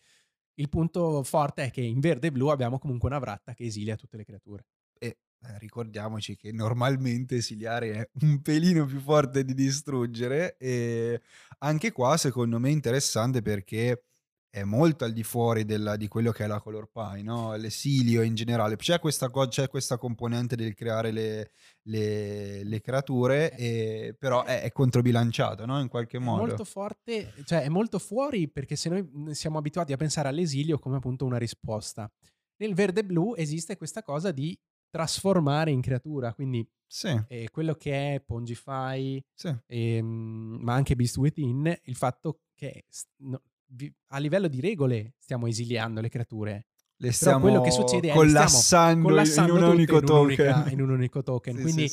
Il 0.55 0.69
punto 0.69 1.23
forte 1.23 1.67
è 1.67 1.71
che 1.71 1.83
in 1.83 2.01
verde 2.01 2.27
e 2.27 2.33
blu 2.33 2.49
abbiamo 2.49 2.81
comunque 2.81 3.09
una 3.09 3.21
vratta 3.21 3.55
che 3.55 3.63
esilia 3.63 3.95
tutte 3.95 4.17
le 4.17 4.25
creature. 4.25 4.67
E 4.99 5.19
eh, 5.41 5.59
ricordiamoci 5.59 6.35
che 6.37 6.51
normalmente 6.51 7.37
esiliare 7.37 7.93
è 7.93 8.11
un 8.23 8.43
pelino 8.43 8.85
più 8.87 8.99
forte 9.01 9.45
di 9.45 9.55
distruggere 9.55 10.57
e 10.59 11.21
anche 11.59 11.93
qua 11.93 12.17
secondo 12.17 12.59
me 12.59 12.71
è 12.71 12.73
interessante 12.73 13.41
perché 13.41 14.03
è 14.51 14.65
molto 14.65 15.05
al 15.05 15.13
di 15.13 15.23
fuori 15.23 15.65
della, 15.65 15.97
di 15.97 16.09
quello 16.09 16.33
che 16.33 16.45
è 16.45 16.47
la 16.47 16.61
color 16.61 16.91
pie, 16.91 17.23
no? 17.23 17.55
l'esilio 17.55 18.23
in 18.23 18.35
generale. 18.35 18.77
C'è 18.77 18.99
questa, 18.99 19.31
c'è 19.31 19.69
questa 19.69 19.99
componente 19.99 20.57
del 20.57 20.75
creare 20.75 21.11
le, 21.11 21.51
le, 21.83 22.65
le 22.65 22.81
creature, 22.81 23.55
e, 23.55 24.17
però 24.19 24.45
è, 24.45 24.63
è 24.63 24.73
controbilanciato 24.73 25.67
no? 25.67 25.79
in 25.81 25.89
qualche 25.89 26.19
modo. 26.19 26.45
È 26.45 26.47
molto 26.47 26.65
forte, 26.65 27.35
cioè 27.45 27.63
è 27.63 27.69
molto 27.69 27.99
fuori 27.99 28.49
perché 28.49 28.75
se 28.75 28.89
noi 28.89 29.35
siamo 29.35 29.59
abituati 29.59 29.93
a 29.93 29.97
pensare 29.97 30.29
all'esilio 30.29 30.79
come 30.79 30.97
appunto 30.97 31.25
una 31.27 31.39
risposta. 31.39 32.11
Nel 32.57 32.75
verde 32.75 33.05
blu 33.05 33.35
esiste 33.37 33.77
questa 33.77 34.03
cosa 34.03 34.33
di 34.33 34.59
trasformare 34.91 35.71
in 35.71 35.81
creatura, 35.81 36.33
quindi 36.35 36.67
sì. 36.87 37.17
eh, 37.29 37.49
quello 37.51 37.75
che 37.75 38.15
è 38.15 38.21
Pongify, 38.21 39.23
sì. 39.35 39.55
ehm, 39.67 40.59
ma 40.61 40.75
anche 40.75 40.97
Beast 40.97 41.17
Within, 41.19 41.79
il 41.85 41.97
fatto 41.97 42.41
che 42.55 42.85
no, 43.19 43.43
vi, 43.67 43.93
a 44.09 44.19
livello 44.19 44.49
di 44.49 44.61
regole 44.61 45.15
stiamo 45.19 45.47
esiliando 45.47 46.01
le 46.01 46.09
creature. 46.09 46.67
Le 47.01 47.13
stiamo 47.13 47.41
quello 47.41 47.61
che 47.61 47.71
succede 47.71 48.11
è 48.11 48.13
collassando, 48.13 49.07
collassando 49.07 49.57
in, 49.57 49.63
un 49.63 49.69
unico 49.71 50.01
token. 50.01 50.67
In 50.71 50.83
un 50.83 50.91
unico 50.91 51.23
token. 51.23 51.57
sì, 51.57 51.63
Quindi 51.63 51.93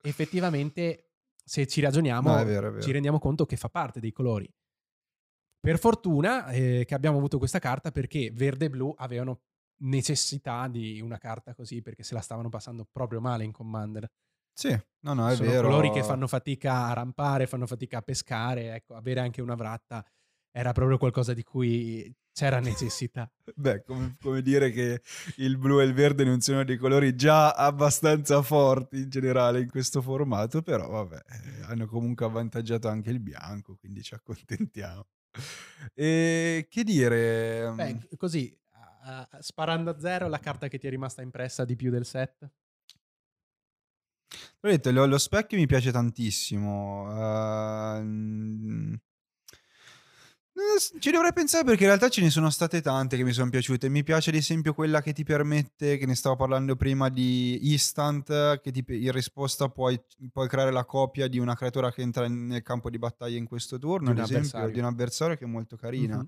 effettivamente 0.00 1.10
se 1.44 1.66
ci 1.66 1.82
ragioniamo 1.82 2.30
no, 2.30 2.38
è 2.38 2.44
vero, 2.44 2.68
è 2.68 2.70
vero. 2.70 2.82
ci 2.82 2.92
rendiamo 2.92 3.18
conto 3.18 3.44
che 3.44 3.56
fa 3.56 3.68
parte 3.68 4.00
dei 4.00 4.12
colori. 4.12 4.50
Per 5.60 5.78
fortuna 5.78 6.48
eh, 6.48 6.84
che 6.86 6.94
abbiamo 6.94 7.18
avuto 7.18 7.38
questa 7.38 7.58
carta 7.58 7.90
perché 7.90 8.30
verde 8.32 8.64
e 8.64 8.70
blu 8.70 8.94
avevano 8.96 9.42
necessità 9.82 10.68
di 10.68 11.00
una 11.00 11.18
carta 11.18 11.54
così 11.54 11.82
perché 11.82 12.02
se 12.02 12.14
la 12.14 12.20
stavano 12.20 12.48
passando 12.48 12.86
proprio 12.90 13.20
male 13.20 13.44
in 13.44 13.52
Commander. 13.52 14.10
Sì, 14.54 14.76
no, 15.00 15.14
no, 15.14 15.28
è 15.28 15.34
Sono 15.34 15.50
vero. 15.50 15.68
colori 15.68 15.90
che 15.90 16.02
fanno 16.02 16.26
fatica 16.26 16.88
a 16.88 16.92
rampare, 16.92 17.46
fanno 17.46 17.66
fatica 17.66 17.98
a 17.98 18.02
pescare, 18.02 18.74
ecco, 18.74 18.94
avere 18.94 19.20
anche 19.20 19.40
una 19.40 19.54
vratta 19.54 20.04
era 20.54 20.72
proprio 20.72 20.98
qualcosa 20.98 21.32
di 21.32 21.42
cui 21.42 22.14
c'era 22.32 22.60
necessità. 22.60 23.30
Beh, 23.54 23.82
come, 23.82 24.16
come, 24.20 24.42
dire 24.42 24.70
che 24.70 25.02
il 25.36 25.56
blu 25.56 25.80
e 25.80 25.84
il 25.84 25.94
verde 25.94 26.24
non 26.24 26.40
sono 26.40 26.64
dei 26.64 26.76
colori 26.76 27.14
già 27.14 27.52
abbastanza 27.52 28.42
forti 28.42 29.00
in 29.00 29.08
generale 29.08 29.60
in 29.60 29.70
questo 29.70 30.02
formato, 30.02 30.62
però 30.62 30.88
vabbè, 30.88 31.16
eh, 31.16 31.62
hanno 31.64 31.86
comunque 31.86 32.26
avvantaggiato 32.26 32.88
anche 32.88 33.10
il 33.10 33.20
bianco, 33.20 33.76
quindi 33.76 34.02
ci 34.02 34.14
accontentiamo. 34.14 35.06
E 35.94 36.66
che 36.68 36.84
dire? 36.84 37.72
Beh, 37.74 37.94
mm, 37.94 37.98
così, 38.16 38.54
uh, 39.04 39.36
sparando 39.40 39.90
a 39.90 39.98
zero, 39.98 40.28
la 40.28 40.38
carta 40.38 40.68
che 40.68 40.78
ti 40.78 40.86
è 40.86 40.90
rimasta 40.90 41.22
impressa 41.22 41.64
di 41.64 41.76
più 41.76 41.90
del 41.90 42.04
set? 42.04 42.50
Ho 44.60 44.68
detto, 44.68 44.90
lo, 44.90 45.06
lo 45.06 45.18
specchio 45.18 45.58
mi 45.58 45.66
piace 45.66 45.90
tantissimo. 45.90 47.08
Uh, 47.98 48.98
ci 51.00 51.10
dovrei 51.10 51.32
pensare 51.32 51.64
perché 51.64 51.82
in 51.82 51.88
realtà 51.88 52.08
ce 52.08 52.20
ne 52.20 52.30
sono 52.30 52.50
state 52.50 52.80
tante 52.80 53.16
che 53.16 53.24
mi 53.24 53.32
sono 53.32 53.50
piaciute. 53.50 53.88
Mi 53.88 54.02
piace 54.02 54.30
ad 54.30 54.36
esempio 54.36 54.74
quella 54.74 55.00
che 55.02 55.12
ti 55.12 55.24
permette, 55.24 55.96
che 55.96 56.06
ne 56.06 56.14
stavo 56.14 56.36
parlando 56.36 56.76
prima 56.76 57.08
di 57.08 57.72
Instant, 57.72 58.60
che 58.60 58.70
ti, 58.70 58.84
in 58.86 59.12
risposta 59.12 59.68
puoi, 59.68 60.00
puoi, 60.30 60.48
creare 60.48 60.70
la 60.70 60.84
copia 60.84 61.26
di 61.26 61.38
una 61.38 61.56
creatura 61.56 61.90
che 61.90 62.02
entra 62.02 62.28
nel 62.28 62.62
campo 62.62 62.90
di 62.90 62.98
battaglia 62.98 63.38
in 63.38 63.46
questo 63.46 63.78
turno, 63.78 64.10
ad 64.10 64.18
esempio, 64.18 64.68
di 64.68 64.78
un 64.78 64.84
avversario 64.84 65.36
che 65.36 65.44
è 65.44 65.48
molto 65.48 65.76
carina. 65.76 66.16
Mm-hmm 66.16 66.26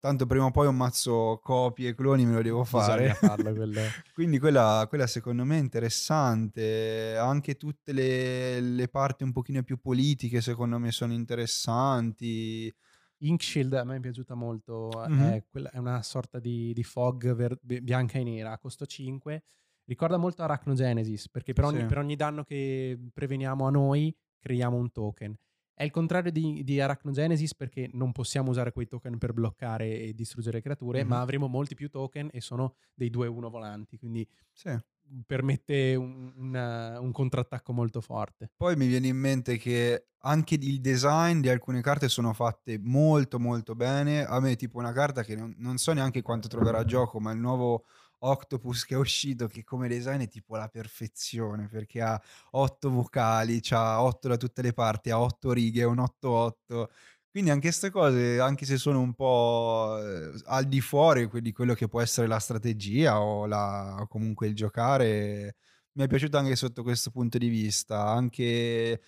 tanto 0.00 0.26
prima 0.26 0.44
o 0.44 0.50
poi 0.50 0.66
un 0.66 0.76
mazzo 0.76 1.40
copie 1.42 1.90
e 1.90 1.94
cloni 1.94 2.24
me 2.24 2.34
lo 2.34 2.42
devo 2.42 2.64
fare. 2.64 3.14
Farlo, 3.14 3.52
Quindi 4.14 4.38
quella, 4.38 4.86
quella, 4.88 5.06
secondo 5.06 5.44
me 5.44 5.56
è 5.56 5.60
interessante. 5.60 7.16
Anche 7.16 7.56
tutte 7.56 7.92
le, 7.92 8.60
le, 8.60 8.88
parti 8.88 9.24
un 9.24 9.32
pochino 9.32 9.62
più 9.62 9.78
politiche 9.78 10.40
secondo 10.40 10.78
me 10.78 10.90
sono 10.92 11.12
interessanti. 11.12 12.72
Inkshield 13.20 13.72
a 13.74 13.84
me 13.84 13.96
è 13.96 14.00
piaciuta 14.00 14.34
molto, 14.34 14.90
mm-hmm. 15.08 15.30
è, 15.30 15.44
quella, 15.50 15.70
è, 15.70 15.78
una 15.78 16.02
sorta 16.02 16.38
di, 16.38 16.72
di 16.72 16.84
fog 16.84 17.34
ver- 17.34 17.58
bianca 17.60 18.18
e 18.18 18.22
nera, 18.22 18.52
a 18.52 18.58
costo 18.58 18.86
5. 18.86 19.42
Ricorda 19.84 20.18
molto 20.18 20.42
Arachnogenesis, 20.42 21.28
perché 21.28 21.52
per 21.52 21.64
ogni, 21.64 21.80
sì. 21.80 21.86
per 21.86 21.98
ogni 21.98 22.14
danno 22.14 22.44
che 22.44 22.96
preveniamo 23.12 23.66
a 23.66 23.70
noi 23.70 24.14
creiamo 24.38 24.76
un 24.76 24.92
token. 24.92 25.36
È 25.78 25.84
il 25.84 25.92
contrario 25.92 26.32
di, 26.32 26.64
di 26.64 26.80
Arachnogenesis 26.80 27.54
perché 27.54 27.88
non 27.92 28.10
possiamo 28.10 28.50
usare 28.50 28.72
quei 28.72 28.88
token 28.88 29.16
per 29.16 29.32
bloccare 29.32 30.00
e 30.00 30.12
distruggere 30.12 30.60
creature, 30.60 30.98
mm-hmm. 30.98 31.08
ma 31.08 31.20
avremo 31.20 31.46
molti 31.46 31.76
più 31.76 31.88
token 31.88 32.30
e 32.32 32.40
sono 32.40 32.74
dei 32.92 33.12
2-1 33.12 33.48
volanti. 33.48 33.96
Quindi 33.96 34.28
sì. 34.52 34.76
permette 35.24 35.94
un, 35.94 36.32
una, 36.36 36.98
un 36.98 37.12
contrattacco 37.12 37.72
molto 37.72 38.00
forte. 38.00 38.50
Poi 38.56 38.74
mi 38.74 38.88
viene 38.88 39.06
in 39.06 39.18
mente 39.18 39.56
che 39.56 40.08
anche 40.22 40.56
il 40.56 40.80
design 40.80 41.38
di 41.38 41.48
alcune 41.48 41.80
carte 41.80 42.08
sono 42.08 42.32
fatte 42.32 42.80
molto 42.80 43.38
molto 43.38 43.76
bene. 43.76 44.24
A 44.24 44.40
me 44.40 44.56
tipo 44.56 44.78
una 44.78 44.90
carta 44.90 45.22
che 45.22 45.36
non, 45.36 45.54
non 45.58 45.78
so 45.78 45.92
neanche 45.92 46.22
quanto 46.22 46.48
troverà 46.48 46.78
a 46.78 46.84
gioco, 46.84 47.20
ma 47.20 47.30
il 47.30 47.38
nuovo 47.38 47.84
Octopus 48.20 48.84
che 48.84 48.94
è 48.94 48.98
uscito 48.98 49.46
che 49.46 49.64
come 49.64 49.88
design 49.88 50.20
è 50.20 50.28
tipo 50.28 50.56
la 50.56 50.68
perfezione 50.68 51.68
perché 51.68 52.00
ha 52.00 52.20
otto 52.52 52.90
vocali, 52.90 53.60
ha 53.70 54.02
otto 54.02 54.28
da 54.28 54.36
tutte 54.36 54.62
le 54.62 54.72
parti, 54.72 55.10
ha 55.10 55.20
otto 55.20 55.52
righe, 55.52 55.84
un 55.84 55.98
8-8 55.98 56.88
quindi 57.30 57.50
anche 57.50 57.68
queste 57.68 57.90
cose, 57.90 58.40
anche 58.40 58.64
se 58.64 58.78
sono 58.78 59.00
un 59.00 59.14
po' 59.14 59.96
eh, 60.00 60.32
al 60.46 60.64
di 60.64 60.80
fuori 60.80 61.28
di 61.40 61.52
quello 61.52 61.74
che 61.74 61.86
può 61.86 62.00
essere 62.00 62.26
la 62.26 62.38
strategia 62.38 63.20
o, 63.20 63.46
la, 63.46 63.98
o 64.00 64.06
comunque 64.08 64.46
il 64.48 64.54
giocare, 64.56 65.54
mi 65.92 66.04
è 66.04 66.06
piaciuto 66.08 66.36
anche 66.38 66.56
sotto 66.56 66.82
questo 66.82 67.10
punto 67.10 67.38
di 67.38 67.48
vista. 67.48 68.06
Anche 68.08 69.00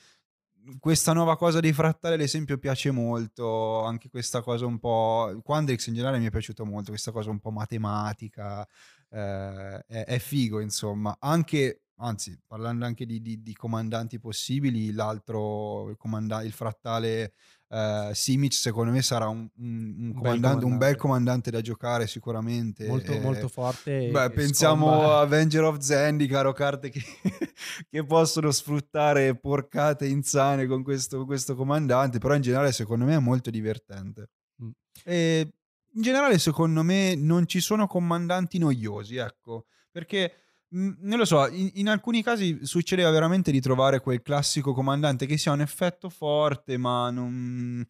questa 0.78 1.12
nuova 1.12 1.36
cosa 1.36 1.61
di 1.61 1.72
frattale, 1.72 2.14
ad 2.14 2.20
esempio, 2.20 2.58
piace 2.58 2.90
molto. 2.90 3.82
Anche 3.84 4.08
questa 4.08 4.42
cosa 4.42 4.66
un 4.66 4.78
po'. 4.78 5.40
Quandrix 5.42 5.86
in 5.86 5.94
generale 5.94 6.18
mi 6.18 6.26
è 6.26 6.30
piaciuto 6.30 6.64
molto, 6.64 6.90
questa 6.90 7.12
cosa 7.12 7.30
un 7.30 7.40
po' 7.40 7.50
matematica. 7.50 8.66
Eh, 9.11 9.84
è, 9.86 10.04
è, 10.04 10.18
figo, 10.18 10.61
insomma. 10.61 11.16
Anche, 11.18 11.82
anzi, 11.96 12.38
parlando 12.46 12.84
anche 12.84 13.06
di, 13.06 13.20
di, 13.20 13.42
di 13.42 13.54
comandanti 13.54 14.18
possibili, 14.18 14.92
l'altro, 14.92 15.90
il, 15.90 15.96
comanda- 15.96 16.42
il 16.42 16.52
frattale 16.52 17.34
Uh, 17.70 18.12
Simic 18.12 18.52
secondo 18.52 18.90
me 18.90 19.00
sarà 19.00 19.28
un, 19.28 19.48
un, 19.58 19.94
un, 19.96 20.12
comandante, 20.12 20.16
comandante. 20.16 20.64
un, 20.64 20.76
bel 20.76 20.96
comandante 20.96 21.50
da 21.52 21.61
giocare 21.61 22.08
sicuramente. 22.08 22.84
Molto, 22.88 23.12
e, 23.12 23.20
molto 23.20 23.46
forte. 23.46 24.11
Beh, 24.11 24.30
pensiamo 24.30 24.88
scomba. 24.88 25.18
a 25.18 25.20
Avenger 25.20 25.62
of 25.62 25.78
Zendikar 25.78 26.52
carte 26.52 26.90
che, 26.90 27.00
che, 27.88 28.04
possono 28.04 28.50
sfruttare 28.50 29.36
porcate 29.38 30.08
insane 30.08 30.66
con 30.66 30.82
questo, 30.82 31.24
questo, 31.24 31.54
comandante, 31.54 32.18
però 32.18 32.34
in 32.34 32.42
generale 32.42 32.72
secondo 32.72 33.04
me 33.04 33.14
è 33.14 33.20
molto 33.20 33.50
divertente. 33.50 34.30
Mm. 34.61 34.70
E 35.04 35.52
in 35.95 36.03
generale 36.03 36.38
secondo 36.38 36.82
me 36.82 37.14
non 37.14 37.47
ci 37.47 37.61
sono 37.61 37.86
comandanti 37.86 38.59
noiosi, 38.59 39.16
ecco, 39.16 39.66
perché 39.91 40.34
non 40.72 41.18
lo 41.18 41.24
so, 41.24 41.49
in, 41.49 41.70
in, 41.74 41.88
alcuni 41.88 42.22
casi 42.22 42.64
succedeva 42.64 43.11
veramente 43.11 43.51
di 43.51 43.61
trovare 43.61 44.01
quel 44.01 44.22
classico 44.22 44.72
comandante 44.72 45.26
che 45.26 45.36
sia 45.36 45.53
un 45.53 45.61
effetto 45.61 46.09
forte, 46.09 46.76
ma 46.76 47.11
non... 47.11 47.84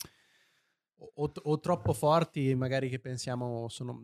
O, 1.15 1.33
o 1.35 1.61
troppo 1.61 1.93
forti, 1.93 2.55
magari 2.55 2.89
che 2.89 2.99
pensiamo 2.99 3.69
sono 3.69 4.01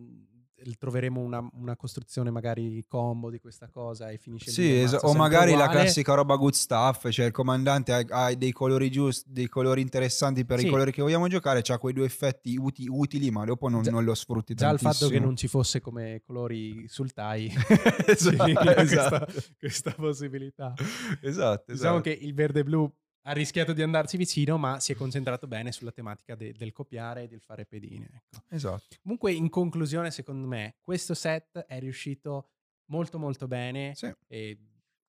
troveremo 0.78 1.20
una, 1.20 1.46
una, 1.54 1.76
costruzione 1.76 2.30
magari 2.30 2.84
combo 2.88 3.30
di 3.30 3.38
questa 3.38 3.68
cosa 3.68 4.08
e 4.10 4.16
finisce 4.16 4.50
sì, 4.50 4.80
es- 4.80 4.96
o 5.02 5.14
magari 5.14 5.52
uguale. 5.52 5.66
la 5.66 5.80
classica 5.80 6.14
roba 6.14 6.36
good 6.36 6.54
stuff 6.54 7.08
cioè 7.10 7.26
il 7.26 7.32
comandante 7.32 7.92
ha, 7.92 8.04
ha 8.08 8.34
dei 8.34 8.52
colori 8.52 8.90
giusti 8.90 9.30
dei 9.30 9.48
colori 9.48 9.82
interessanti 9.82 10.44
per 10.44 10.60
sì. 10.60 10.66
i 10.66 10.70
colori 10.70 10.92
che 10.92 11.02
vogliamo 11.02 11.28
giocare 11.28 11.60
c'ha 11.62 11.78
quei 11.78 11.92
due 11.92 12.06
effetti 12.06 12.56
uti- 12.56 12.88
utili 12.88 13.30
ma 13.30 13.44
dopo 13.44 13.68
non, 13.68 13.82
già, 13.82 13.90
non, 13.90 14.04
lo 14.04 14.14
sfrutti 14.14 14.54
già 14.54 14.68
tantissimo. 14.68 14.90
il 14.90 14.96
fatto 14.96 15.12
che 15.12 15.20
non 15.20 15.36
ci 15.36 15.48
fosse 15.48 15.80
come 15.80 16.22
colori 16.24 16.88
sul 16.88 17.12
TIE 17.12 17.52
esatto, 18.06 18.44
esatto. 18.76 19.24
Questa, 19.26 19.52
questa, 19.58 19.92
possibilità 19.92 20.74
esatto, 21.20 21.72
diciamo 21.72 21.98
esatto. 21.98 22.00
che 22.00 22.10
il 22.10 22.34
verde 22.34 22.64
blu 22.64 22.90
ha 23.28 23.32
rischiato 23.32 23.72
di 23.72 23.82
andarci 23.82 24.16
vicino, 24.16 24.56
ma 24.56 24.78
si 24.78 24.92
è 24.92 24.94
concentrato 24.94 25.48
bene 25.48 25.72
sulla 25.72 25.90
tematica 25.90 26.36
de- 26.36 26.52
del 26.52 26.72
copiare 26.72 27.24
e 27.24 27.28
del 27.28 27.40
fare 27.40 27.66
pedine. 27.66 28.08
Ecco. 28.14 28.44
Esatto. 28.48 28.96
Comunque, 29.02 29.32
in 29.32 29.48
conclusione, 29.48 30.12
secondo 30.12 30.46
me, 30.46 30.76
questo 30.80 31.12
set 31.14 31.58
è 31.58 31.78
riuscito 31.80 32.50
molto 32.86 33.18
molto 33.18 33.48
bene 33.48 33.94
sì. 33.96 34.12
e 34.28 34.58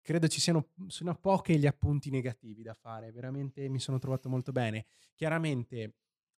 credo 0.02 0.28
ci 0.28 0.40
siano, 0.40 0.70
sono 0.88 1.16
pochi 1.16 1.60
gli 1.60 1.68
appunti 1.68 2.10
negativi 2.10 2.64
da 2.64 2.74
fare, 2.74 3.12
veramente 3.12 3.70
mi 3.70 3.80
sono 3.80 4.00
trovato 4.00 4.30
molto 4.30 4.52
bene. 4.52 4.88
Chiaramente 5.14 5.98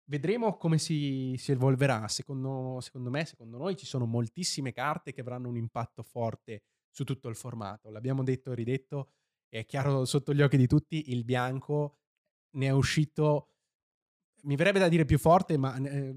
vedremo 0.08 0.56
come 0.56 0.78
si, 0.78 1.36
si 1.38 1.52
evolverà, 1.52 2.08
secondo, 2.08 2.80
secondo 2.80 3.10
me, 3.10 3.24
secondo 3.24 3.56
noi 3.56 3.76
ci 3.76 3.86
sono 3.86 4.04
moltissime 4.04 4.72
carte 4.72 5.12
che 5.12 5.20
avranno 5.20 5.48
un 5.48 5.56
impatto 5.56 6.02
forte 6.02 6.62
su 6.90 7.04
tutto 7.04 7.28
il 7.28 7.36
formato, 7.36 7.90
l'abbiamo 7.90 8.24
detto 8.24 8.50
e 8.50 8.54
ridetto, 8.56 9.10
è 9.48 9.64
chiaro 9.64 10.04
sotto 10.04 10.32
gli 10.34 10.42
occhi 10.42 10.56
di 10.56 10.66
tutti, 10.66 11.10
il 11.10 11.24
bianco 11.24 11.98
ne 12.52 12.66
è 12.66 12.70
uscito, 12.70 13.48
mi 14.42 14.56
verrebbe 14.56 14.78
da 14.78 14.88
dire 14.88 15.04
più 15.04 15.18
forte, 15.18 15.56
ma 15.56 15.76
eh, 15.76 16.16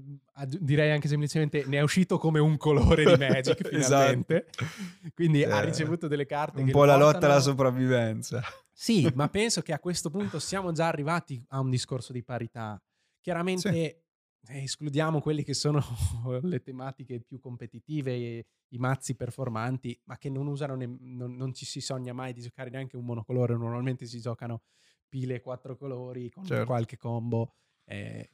direi 0.60 0.90
anche 0.90 1.08
semplicemente 1.08 1.64
ne 1.66 1.78
è 1.78 1.80
uscito 1.80 2.18
come 2.18 2.38
un 2.38 2.56
colore 2.56 3.04
di 3.04 3.16
Magic 3.16 3.62
finalmente. 3.68 4.46
esatto. 4.48 5.10
Quindi 5.14 5.42
eh, 5.42 5.50
ha 5.50 5.60
ricevuto 5.60 6.08
delle 6.08 6.26
carte. 6.26 6.62
Un 6.62 6.70
po' 6.70 6.84
la 6.84 6.94
portano... 6.94 7.12
lotta 7.12 7.26
alla 7.26 7.40
sopravvivenza. 7.40 8.42
Sì, 8.72 9.10
ma 9.14 9.28
penso 9.28 9.62
che 9.62 9.72
a 9.72 9.78
questo 9.78 10.10
punto 10.10 10.38
siamo 10.38 10.72
già 10.72 10.88
arrivati 10.88 11.42
a 11.48 11.60
un 11.60 11.70
discorso 11.70 12.12
di 12.12 12.22
parità. 12.22 12.80
Chiaramente 13.20 13.72
sì. 13.72 14.01
Eh, 14.48 14.64
escludiamo 14.64 15.20
quelli 15.20 15.44
che 15.44 15.54
sono 15.54 15.80
le 16.42 16.62
tematiche 16.62 17.20
più 17.20 17.38
competitive, 17.38 18.46
i 18.68 18.78
mazzi 18.78 19.14
performanti, 19.14 19.98
ma 20.04 20.18
che 20.18 20.30
non 20.30 20.48
usano, 20.48 20.74
ne- 20.74 20.96
non, 21.00 21.34
non, 21.34 21.52
ci 21.52 21.64
si 21.64 21.80
sogna 21.80 22.12
mai 22.12 22.32
di 22.32 22.40
giocare 22.40 22.70
neanche 22.70 22.96
un 22.96 23.04
monocolore, 23.04 23.56
normalmente 23.56 24.06
si 24.06 24.20
giocano 24.20 24.62
pile 25.08 25.40
quattro 25.40 25.76
colori 25.76 26.30
con 26.30 26.44
certo. 26.44 26.66
qualche 26.66 26.96
combo 26.96 27.54
eh, 27.84 28.30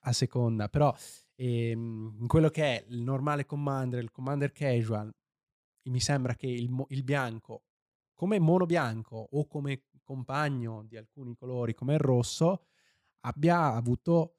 a 0.00 0.12
seconda, 0.12 0.68
però 0.68 0.94
ehm, 1.36 2.16
in 2.20 2.26
quello 2.26 2.48
che 2.48 2.64
è 2.64 2.84
il 2.88 3.02
normale 3.02 3.44
commander, 3.46 4.02
il 4.02 4.10
commander 4.10 4.50
casual, 4.50 5.14
mi 5.84 6.00
sembra 6.00 6.34
che 6.34 6.46
il, 6.46 6.68
il 6.88 7.04
bianco, 7.04 7.64
come 8.14 8.38
mono 8.40 8.66
bianco 8.66 9.28
o 9.30 9.46
come 9.46 9.84
compagno 10.02 10.84
di 10.84 10.96
alcuni 10.96 11.36
colori 11.36 11.74
come 11.74 11.94
il 11.94 12.00
rosso, 12.00 12.64
abbia 13.20 13.74
avuto 13.74 14.37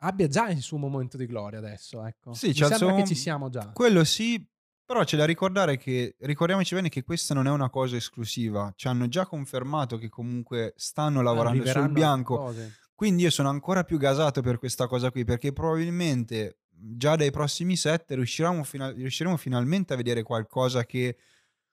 abbia 0.00 0.28
già 0.28 0.48
il 0.48 0.60
suo 0.60 0.78
momento 0.78 1.16
di 1.16 1.26
gloria 1.26 1.58
adesso, 1.58 2.04
ecco. 2.04 2.32
Sì, 2.34 2.48
Mi 2.48 2.54
sembra 2.54 2.76
suo... 2.76 2.94
che 2.94 3.04
ci 3.06 3.14
siamo 3.14 3.48
già. 3.48 3.70
Quello 3.72 4.04
sì, 4.04 4.44
però 4.84 5.04
c'è 5.04 5.16
da 5.16 5.24
ricordare 5.24 5.76
che, 5.76 6.16
ricordiamoci 6.20 6.74
bene 6.74 6.88
che 6.88 7.02
questa 7.02 7.34
non 7.34 7.46
è 7.46 7.50
una 7.50 7.70
cosa 7.70 7.96
esclusiva, 7.96 8.72
ci 8.76 8.88
hanno 8.88 9.08
già 9.08 9.26
confermato 9.26 9.98
che 9.98 10.08
comunque 10.08 10.74
stanno 10.76 11.22
lavorando 11.22 11.64
sul 11.64 11.90
bianco, 11.90 12.52
quindi 12.94 13.22
io 13.22 13.30
sono 13.30 13.48
ancora 13.48 13.84
più 13.84 13.98
gasato 13.98 14.42
per 14.42 14.58
questa 14.58 14.86
cosa 14.86 15.10
qui, 15.10 15.24
perché 15.24 15.52
probabilmente 15.52 16.58
già 16.68 17.14
dai 17.16 17.30
prossimi 17.30 17.76
set 17.76 18.10
riusciremo, 18.10 18.64
fina- 18.64 18.90
riusciremo 18.90 19.36
finalmente 19.36 19.92
a 19.92 19.96
vedere 19.96 20.22
qualcosa 20.22 20.84
che 20.84 21.16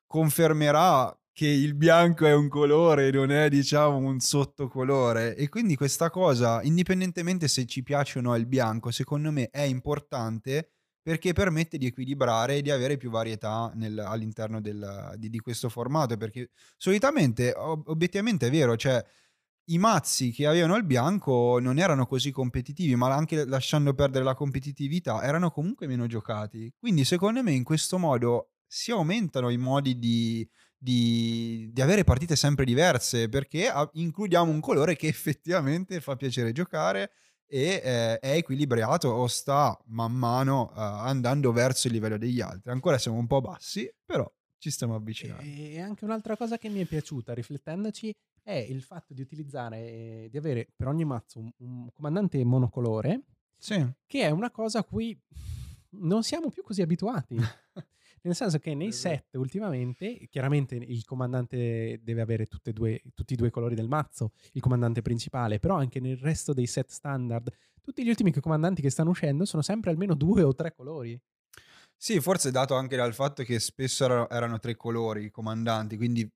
confermerà 0.06 1.18
che 1.38 1.46
il 1.46 1.76
bianco 1.76 2.26
è 2.26 2.34
un 2.34 2.48
colore, 2.48 3.12
non 3.12 3.30
è 3.30 3.48
diciamo 3.48 3.96
un 3.98 4.20
sottocolore 4.20 5.36
e 5.36 5.50
quindi 5.50 5.76
questa 5.76 6.10
cosa, 6.10 6.64
indipendentemente 6.64 7.48
se 7.48 7.68
ci 7.68 7.84
piace 7.84 8.18
o 8.18 8.22
no 8.24 8.36
il 8.36 8.48
bianco, 8.48 8.90
secondo 8.90 9.32
me 9.32 9.48
è 9.52 9.62
importante 9.62 10.72
perché 11.00 11.34
permette 11.34 11.78
di 11.78 11.86
equilibrare 11.86 12.56
e 12.56 12.62
di 12.64 12.72
avere 12.72 12.98
più 12.98 13.12
varietà 13.12 13.72
nel, 13.76 14.00
all'interno 14.00 14.60
del, 14.60 15.14
di, 15.18 15.30
di, 15.30 15.38
questo 15.38 15.70
formato, 15.70 16.18
perché 16.18 16.50
solitamente, 16.76 17.54
ob- 17.56 17.88
obiettivamente 17.88 18.48
è 18.48 18.50
vero, 18.50 18.76
cioè 18.76 19.06
i 19.66 19.78
mazzi 19.78 20.32
che 20.32 20.48
avevano 20.48 20.76
il 20.76 20.86
bianco 20.86 21.60
non 21.60 21.78
erano 21.78 22.08
così 22.08 22.32
competitivi, 22.32 22.96
ma 22.96 23.14
anche 23.14 23.46
lasciando 23.46 23.94
perdere 23.94 24.24
la 24.24 24.34
competitività, 24.34 25.22
erano 25.22 25.52
comunque 25.52 25.86
meno 25.86 26.08
giocati. 26.08 26.74
Quindi 26.80 27.06
secondo 27.06 27.44
me 27.44 27.52
in 27.52 27.64
questo 27.64 28.00
modo 28.00 28.54
si 28.66 28.90
aumentano 28.90 29.50
i 29.50 29.58
modi 29.58 30.00
di 30.00 30.50
di, 30.78 31.70
di, 31.74 31.82
avere 31.82 32.04
partite 32.04 32.36
sempre 32.36 32.64
diverse 32.64 33.30
perché 33.30 33.72
includiamo 33.94 34.52
un 34.52 34.60
colore 34.60 34.96
che 34.96 35.08
effettivamente 35.10 36.00
fa 36.02 36.16
piacere 36.16 36.52
giocare 36.52 37.12
e 37.48 37.82
eh, 37.84 38.20
è 38.20 38.32
equilibrato 38.34 39.08
o 39.08 39.26
sta 39.28 39.78
man 39.88 40.14
mano 40.14 40.72
uh, 40.74 40.80
andando 40.80 41.52
verso 41.52 41.88
il 41.88 41.94
livello 41.94 42.18
degli 42.18 42.42
altri. 42.42 42.72
Ancora 42.72 42.98
siamo 42.98 43.18
un 43.18 43.26
po' 43.26 43.42
bassi, 43.42 43.90
però 44.06 44.30
ci 44.58 44.70
stiamo 44.70 44.96
avvicinando. 44.96 45.44
E 45.44 45.80
anche 45.80 46.04
un'altra 46.04 46.36
cosa 46.36 46.58
che 46.58 46.70
mi 46.70 46.82
è 46.82 46.86
piaciuta 46.86 47.34
riflettendoci 47.34 48.14
è 48.44 48.54
il 48.54 48.82
fatto 48.82 49.14
di 49.14 49.22
utilizzare, 49.22 49.78
eh, 49.78 50.28
di 50.30 50.38
avere 50.38 50.68
per 50.76 50.88
ogni 50.88 51.06
mazzo 51.06 51.40
un, 51.40 51.52
un 51.58 51.92
comandante 51.94 52.44
monocolore, 52.44 53.22
sì. 53.58 53.86
che 54.06 54.22
è 54.22 54.30
una 54.30 54.52
cosa 54.52 54.80
a 54.80 54.84
cui 54.84 55.18
non 55.92 56.24
siamo 56.24 56.50
più 56.50 56.64
così 56.64 56.82
abituati. 56.82 57.36
Nel 58.28 58.36
senso 58.36 58.60
che 58.60 58.76
nei 58.76 58.92
set 58.92 59.36
ultimamente, 59.36 60.28
chiaramente 60.30 60.76
il 60.76 61.06
comandante 61.06 62.02
deve 62.04 62.20
avere 62.22 62.46
due, 62.74 63.02
tutti 63.14 63.34
e 63.34 63.38
due 63.38 63.48
i 63.48 63.52
colori 63.52 63.74
del 63.74 63.88
mazzo, 63.88 64.34
il 64.52 64.62
comandante 64.62 65.02
principale, 65.02 65.60
però 65.60 65.78
anche 65.78 66.02
nel 66.02 66.18
resto 66.18 66.52
dei 66.52 66.68
set 66.68 66.90
standard, 66.90 67.50
tutti 67.82 68.04
gli 68.04 68.10
ultimi 68.10 68.34
comandanti 68.34 68.82
che 68.82 68.90
stanno 68.90 69.12
uscendo 69.12 69.46
sono 69.46 69.62
sempre 69.62 69.92
almeno 69.92 70.14
due 70.14 70.44
o 70.44 70.54
tre 70.54 70.74
colori. 70.76 71.18
Sì, 71.96 72.20
forse 72.20 72.52
dato 72.52 72.76
anche 72.76 72.98
dal 72.98 73.14
fatto 73.14 73.44
che 73.44 73.60
spesso 73.60 74.04
erano, 74.04 74.30
erano 74.30 74.60
tre 74.60 74.76
colori 74.76 75.24
i 75.24 75.32
comandanti, 75.32 75.96
quindi 75.96 76.30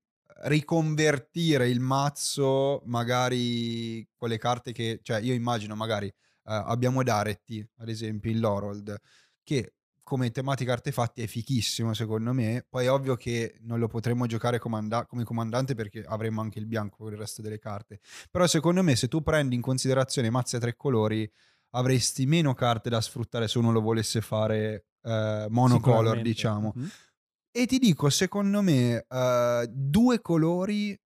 riconvertire 0.44 1.68
il 1.68 1.80
mazzo 1.80 2.80
magari 2.86 4.08
con 4.16 4.30
le 4.30 4.38
carte 4.38 4.72
che, 4.72 5.00
cioè 5.02 5.20
io 5.20 5.34
immagino 5.34 5.76
magari 5.76 6.06
eh, 6.06 6.14
abbiamo 6.44 7.02
Daretti, 7.02 7.64
ad 7.76 7.90
esempio, 7.90 8.30
in 8.30 8.40
Lorold, 8.40 8.98
che 9.42 9.74
come 10.02 10.30
tematica 10.30 10.72
artefatti 10.72 11.22
è 11.22 11.26
fichissimo 11.26 11.94
secondo 11.94 12.32
me. 12.32 12.66
Poi 12.68 12.86
è 12.86 12.90
ovvio 12.90 13.16
che 13.16 13.58
non 13.62 13.78
lo 13.78 13.88
potremmo 13.88 14.26
giocare 14.26 14.58
comanda- 14.58 15.06
come 15.06 15.24
comandante 15.24 15.74
perché 15.74 16.02
avremmo 16.06 16.40
anche 16.40 16.58
il 16.58 16.66
bianco 16.66 16.98
con 16.98 17.12
il 17.12 17.18
resto 17.18 17.42
delle 17.42 17.58
carte. 17.58 18.00
Però 18.30 18.46
secondo 18.46 18.82
me 18.82 18.96
se 18.96 19.08
tu 19.08 19.22
prendi 19.22 19.54
in 19.54 19.60
considerazione 19.60 20.30
mazze 20.30 20.56
a 20.56 20.60
tre 20.60 20.76
colori 20.76 21.30
avresti 21.74 22.26
meno 22.26 22.54
carte 22.54 22.90
da 22.90 23.00
sfruttare 23.00 23.48
se 23.48 23.58
uno 23.58 23.72
lo 23.72 23.80
volesse 23.80 24.20
fare 24.20 24.86
eh, 25.02 25.46
monocolor, 25.48 26.20
diciamo. 26.20 26.72
Mhm. 26.74 26.90
E 27.54 27.66
ti 27.66 27.78
dico, 27.78 28.08
secondo 28.08 28.62
me, 28.62 29.04
eh, 29.08 29.68
due 29.70 30.20
colori 30.20 30.98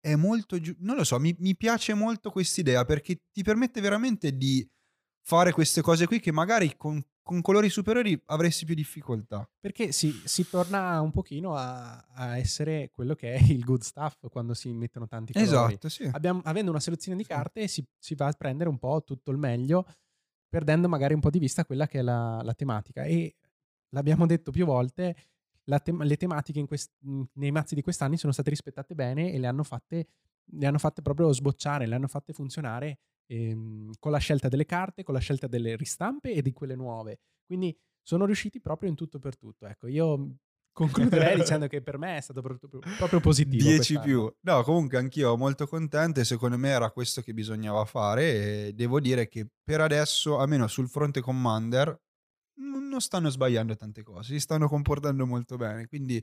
è 0.00 0.16
molto 0.16 0.58
giu- 0.58 0.76
Non 0.80 0.96
lo 0.96 1.04
so, 1.04 1.18
mi, 1.18 1.34
mi 1.38 1.56
piace 1.56 1.94
molto 1.94 2.30
quest'idea 2.30 2.84
perché 2.84 3.22
ti 3.30 3.42
permette 3.42 3.80
veramente 3.80 4.36
di 4.36 4.66
fare 5.22 5.52
queste 5.52 5.80
cose 5.80 6.06
qui 6.06 6.20
che 6.20 6.32
magari 6.32 6.76
con, 6.76 7.00
con 7.22 7.40
colori 7.40 7.68
superiori 7.68 8.20
avresti 8.26 8.64
più 8.64 8.74
difficoltà. 8.74 9.48
Perché 9.60 9.92
si, 9.92 10.12
si 10.24 10.48
torna 10.48 11.00
un 11.00 11.10
pochino 11.10 11.54
a, 11.54 11.96
a 12.12 12.36
essere 12.38 12.90
quello 12.92 13.14
che 13.14 13.34
è 13.34 13.40
il 13.50 13.64
good 13.64 13.82
stuff 13.82 14.28
quando 14.30 14.54
si 14.54 14.72
mettono 14.72 15.06
tanti 15.06 15.32
colori. 15.32 15.74
Esatto, 15.74 15.88
sì. 15.88 16.08
Abbiamo- 16.12 16.40
avendo 16.44 16.70
una 16.70 16.80
selezione 16.80 17.16
di 17.16 17.24
carte 17.24 17.68
si, 17.68 17.84
si 17.98 18.14
va 18.14 18.26
a 18.26 18.32
prendere 18.32 18.68
un 18.68 18.78
po' 18.78 19.02
tutto 19.04 19.30
il 19.30 19.38
meglio, 19.38 19.86
perdendo 20.48 20.88
magari 20.88 21.14
un 21.14 21.20
po' 21.20 21.30
di 21.30 21.38
vista 21.38 21.64
quella 21.64 21.86
che 21.86 22.00
è 22.00 22.02
la, 22.02 22.40
la 22.42 22.54
tematica. 22.54 23.04
E 23.04 23.36
l'abbiamo 23.90 24.26
detto 24.26 24.50
più 24.50 24.66
volte, 24.66 25.16
la 25.64 25.78
tem- 25.78 26.02
le 26.02 26.16
tematiche 26.16 26.58
in 26.58 26.66
quest- 26.66 26.92
nei 27.34 27.52
mazzi 27.52 27.74
di 27.74 27.82
quest'anni 27.82 28.16
sono 28.16 28.32
state 28.32 28.50
rispettate 28.50 28.94
bene 28.94 29.32
e 29.32 29.38
le 29.38 29.46
hanno 29.46 29.62
fatte, 29.62 30.06
le 30.44 30.66
hanno 30.66 30.78
fatte 30.78 31.00
proprio 31.00 31.32
sbocciare, 31.32 31.86
le 31.86 31.94
hanno 31.94 32.08
fatte 32.08 32.32
funzionare 32.32 32.98
ehm, 33.26 33.92
con 33.98 34.10
la 34.10 34.18
scelta 34.18 34.48
delle 34.48 34.64
carte, 34.64 35.02
con 35.02 35.14
la 35.14 35.20
scelta 35.20 35.46
delle 35.46 35.76
ristampe 35.76 36.32
e 36.32 36.42
di 36.42 36.52
quelle 36.52 36.74
nuove. 36.74 37.20
Quindi 37.44 37.76
sono 38.02 38.24
riusciti 38.24 38.60
proprio 38.60 38.88
in 38.90 38.96
tutto 38.96 39.18
per 39.18 39.36
tutto. 39.36 39.66
Ecco, 39.66 39.86
io 39.86 40.36
concluderei 40.72 41.36
dicendo 41.38 41.66
che 41.66 41.82
per 41.82 41.98
me 41.98 42.16
è 42.16 42.20
stato 42.20 42.40
proprio, 42.40 42.80
proprio 42.96 43.20
positivo. 43.20 43.62
10 43.62 43.76
quest'anno. 43.76 44.04
più. 44.04 44.34
No, 44.40 44.62
comunque 44.62 44.98
anch'io 44.98 45.36
molto 45.36 45.66
contento 45.66 46.20
e 46.20 46.24
secondo 46.24 46.56
me 46.58 46.70
era 46.70 46.90
questo 46.90 47.22
che 47.22 47.32
bisognava 47.32 47.84
fare 47.84 48.66
e 48.68 48.72
devo 48.72 49.00
dire 49.00 49.28
che 49.28 49.46
per 49.62 49.80
adesso, 49.80 50.38
almeno 50.38 50.66
sul 50.66 50.88
fronte 50.88 51.20
Commander, 51.20 52.00
non 52.54 53.00
stanno 53.00 53.30
sbagliando 53.30 53.76
tante 53.76 54.02
cose, 54.02 54.34
si 54.34 54.40
stanno 54.40 54.68
comportando 54.68 55.26
molto 55.26 55.56
bene, 55.56 55.86
quindi 55.86 56.22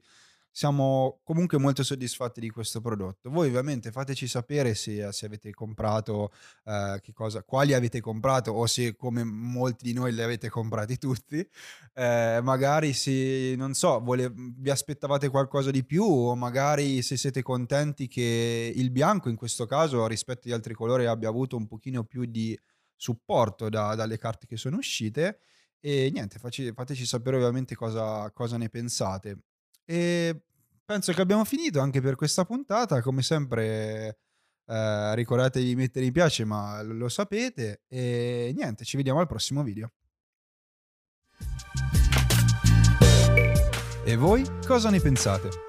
siamo 0.52 1.22
comunque 1.24 1.58
molto 1.58 1.84
soddisfatti 1.84 2.39
di 2.39 2.50
questo 2.50 2.82
prodotto. 2.82 3.30
Voi 3.30 3.47
ovviamente 3.47 3.91
fateci 3.91 4.28
sapere 4.28 4.76
se, 4.76 5.12
se 5.12 5.26
avete 5.26 5.52
comprato, 5.52 6.32
eh, 6.66 7.00
che 7.02 7.14
cosa, 7.14 7.43
quali 7.43 7.74
avete 7.74 8.02
comprato 8.02 8.52
o 8.52 8.66
se 8.66 8.95
come 8.95 9.24
molti 9.24 9.86
di 9.86 9.93
noi 9.93 10.14
li 10.14 10.22
avete 10.22 10.50
comprati 10.50 10.97
tutti. 10.97 11.47
Eh, 11.93 12.39
magari 12.41 12.93
se, 12.93 13.56
non 13.58 13.74
so, 13.74 14.00
vole- 14.02 14.32
vi 14.34 14.70
aspettavate 14.70 15.30
qualcosa 15.30 15.72
di 15.72 15.86
più 15.86 16.04
o 16.04 16.36
magari 16.36 17.02
se 17.02 17.18
siete 17.18 17.41
contenti 17.41 18.08
che 18.08 18.74
il 18.76 18.91
bianco 18.91 19.30
in 19.30 19.36
questo 19.36 19.66
caso 19.66 20.08
rispetto 20.08 20.47
agli 20.47 20.54
altri 20.54 20.74
colori 20.74 21.06
abbia 21.06 21.30
avuto 21.30 21.56
un 21.56 21.68
pochino 21.68 22.04
più 22.04 22.26
di 22.26 22.58
supporto 22.95 23.70
da- 23.70 23.95
dalle 23.95 24.18
carte 24.18 24.45
che 24.47 24.58
sono 24.58 24.78
uscite. 24.78 25.39
E 25.82 26.10
niente, 26.12 26.39
faci- 26.39 26.74
fateci 26.74 27.06
sapere 27.06 27.38
ovviamente 27.38 27.76
cosa, 27.76 28.30
cosa 28.32 28.58
ne 28.58 28.70
pensate. 28.70 29.38
E 29.90 30.44
penso 30.86 31.14
che 31.14 31.22
abbiamo 31.22 31.44
finito 31.46 31.80
anche 31.80 32.00
per 32.00 32.14
questa 32.14 32.46
puntata. 32.46 33.02
Come 33.02 33.24
sempre, 33.24 34.20
eh, 34.68 35.16
ricordatevi 35.16 35.66
di 35.66 35.76
mettere 35.76 36.06
mi 36.06 36.12
piace, 36.12 36.46
ma 36.46 36.80
lo, 36.84 37.10
sapete. 37.10 37.82
E 37.88 38.54
niente, 38.56 38.86
ci 38.86 38.98
vediamo 38.98 39.20
al 39.20 39.26
prossimo 39.26 39.64
video. 39.64 39.92
E 44.06 44.16
voi 44.16 44.46
cosa 44.64 44.92
ne 44.92 45.00
pensate? 45.00 45.68